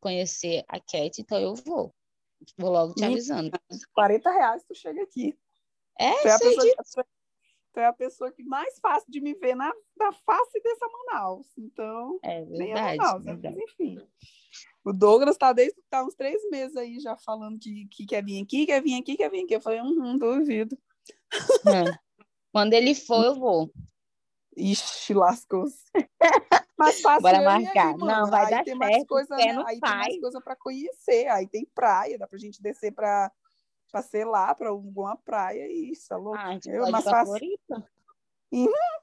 conhecer 0.00 0.64
a 0.68 0.80
Cat, 0.80 1.20
então 1.20 1.38
eu 1.38 1.54
vou. 1.54 1.94
Vou 2.56 2.70
logo 2.70 2.94
te 2.94 3.04
avisando. 3.04 3.50
40 3.92 4.30
reais 4.30 4.64
tu 4.64 4.74
chega 4.74 5.02
aqui. 5.02 5.38
É, 5.98 6.12
Tu 6.22 6.28
é, 6.28 6.32
a 6.32 6.38
pessoa, 6.38 6.64
disso. 6.64 7.04
tu 7.72 7.80
é 7.80 7.86
a 7.86 7.92
pessoa 7.92 8.32
que 8.32 8.42
mais 8.42 8.78
fácil 8.80 9.10
de 9.10 9.20
me 9.20 9.34
ver 9.34 9.54
na, 9.54 9.70
na 9.98 10.12
face 10.12 10.60
dessa 10.62 10.86
Manaus. 10.88 11.46
Então, 11.58 12.18
É 12.22 12.40
é 12.40 12.44
verdade, 12.44 12.96
Manaus, 12.98 13.24
né? 13.24 13.32
verdade. 13.34 13.56
Mas 13.56 13.70
enfim. 13.72 14.08
O 14.82 14.92
Douglas 14.94 15.36
tá 15.36 15.52
desde 15.52 15.78
tá 15.90 16.02
uns 16.02 16.14
três 16.14 16.42
meses 16.50 16.74
aí 16.76 16.98
já 16.98 17.16
falando 17.18 17.58
que, 17.58 17.86
que 17.88 18.06
quer 18.06 18.24
vir 18.24 18.42
aqui, 18.42 18.64
quer 18.64 18.82
vir 18.82 18.98
aqui, 18.98 19.16
quer 19.16 19.30
vir 19.30 19.44
aqui. 19.44 19.54
Eu 19.54 19.60
falei, 19.60 19.80
uhum, 19.80 20.16
duvido. 20.16 20.76
Hum. 21.66 22.24
Quando 22.50 22.72
ele 22.72 22.94
for, 22.94 23.22
eu 23.24 23.34
vou. 23.34 23.70
Ixi, 24.56 25.12
lascou-se. 25.14 25.84
Mas 26.80 27.00
fácil 27.02 27.22
Bora 27.22 27.36
ir 27.36 27.44
marcar. 27.44 27.88
aí. 27.88 27.96
Não, 27.98 28.30
vai 28.30 28.44
aí 28.46 28.50
dar 28.50 28.64
tem 28.64 28.74
mais 28.74 28.94
certo, 28.94 29.08
coisa, 29.08 29.36
fé 29.36 29.52
né? 29.52 29.62
Aí 29.66 29.80
tem 29.80 29.80
pai. 29.80 29.98
mais 29.98 30.20
coisa 30.20 30.40
para 30.40 30.56
conhecer. 30.56 31.28
Aí 31.28 31.46
tem 31.46 31.66
praia, 31.74 32.18
dá 32.18 32.26
pra 32.26 32.38
gente 32.38 32.62
descer 32.62 32.92
pra, 32.92 33.30
pra 33.92 34.02
sei 34.02 34.24
lá, 34.24 34.54
pra 34.54 34.70
alguma 34.70 35.16
praia 35.16 35.66
e 35.70 35.90
isso, 35.92 36.12
é 36.12 36.16
louco. 36.16 36.38
Ah, 36.38 36.58
Eu, 36.66 36.90
mas 36.90 37.04
fácil. 37.04 37.26
Floripa. 37.26 37.84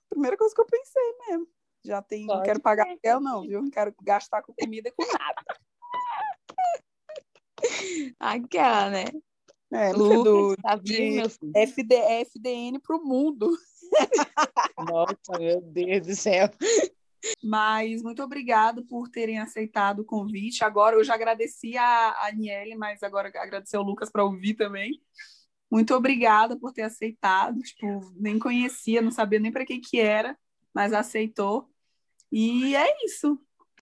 Primeira 0.09 0.35
coisa 0.35 0.55
que 0.55 0.61
eu 0.61 0.65
pensei 0.65 1.15
mesmo. 1.27 1.47
Já 1.85 2.01
tem, 2.01 2.25
não 2.25 2.35
Pode 2.35 2.45
quero 2.45 2.59
pagar 2.59 2.87
aluguel, 2.87 3.19
não, 3.19 3.41
viu? 3.43 3.61
Não 3.61 3.69
quero 3.69 3.93
gastar 4.01 4.41
com 4.41 4.53
comida 4.53 4.89
e 4.89 4.91
com 4.91 5.05
nada. 5.13 5.45
Aquela, 8.19 8.89
né? 8.89 9.05
É, 9.71 9.91
Lucas, 9.91 10.23
do 10.23 10.57
tá 10.57 10.77
filho? 10.79 11.23
FD, 11.53 11.95
FDN 11.95 12.79
pro 12.79 13.03
mundo. 13.03 13.55
Nossa, 14.89 15.37
meu 15.37 15.61
Deus 15.61 16.07
do 16.07 16.15
céu. 16.15 16.49
Mas 17.43 18.01
muito 18.01 18.21
obrigado 18.23 18.85
por 18.85 19.09
terem 19.09 19.39
aceitado 19.39 19.99
o 19.99 20.05
convite. 20.05 20.63
Agora 20.63 20.95
eu 20.95 21.03
já 21.03 21.13
agradeci 21.15 21.77
a, 21.77 22.27
Aniele, 22.27 22.75
mas 22.75 23.03
agora 23.03 23.29
agradecer 23.29 23.77
o 23.77 23.83
Lucas 23.83 24.09
para 24.09 24.23
ouvir 24.23 24.55
também. 24.55 25.01
Muito 25.69 25.93
obrigada 25.93 26.57
por 26.57 26.71
ter 26.71 26.83
aceitado. 26.83 27.59
Tipo, 27.59 28.11
nem 28.15 28.39
conhecia, 28.39 29.01
não 29.01 29.11
sabia 29.11 29.39
nem 29.39 29.51
para 29.51 29.65
que 29.65 29.79
que 29.79 29.99
era, 29.99 30.37
mas 30.73 30.93
aceitou. 30.93 31.69
E 32.31 32.75
é 32.75 33.05
isso. 33.05 33.39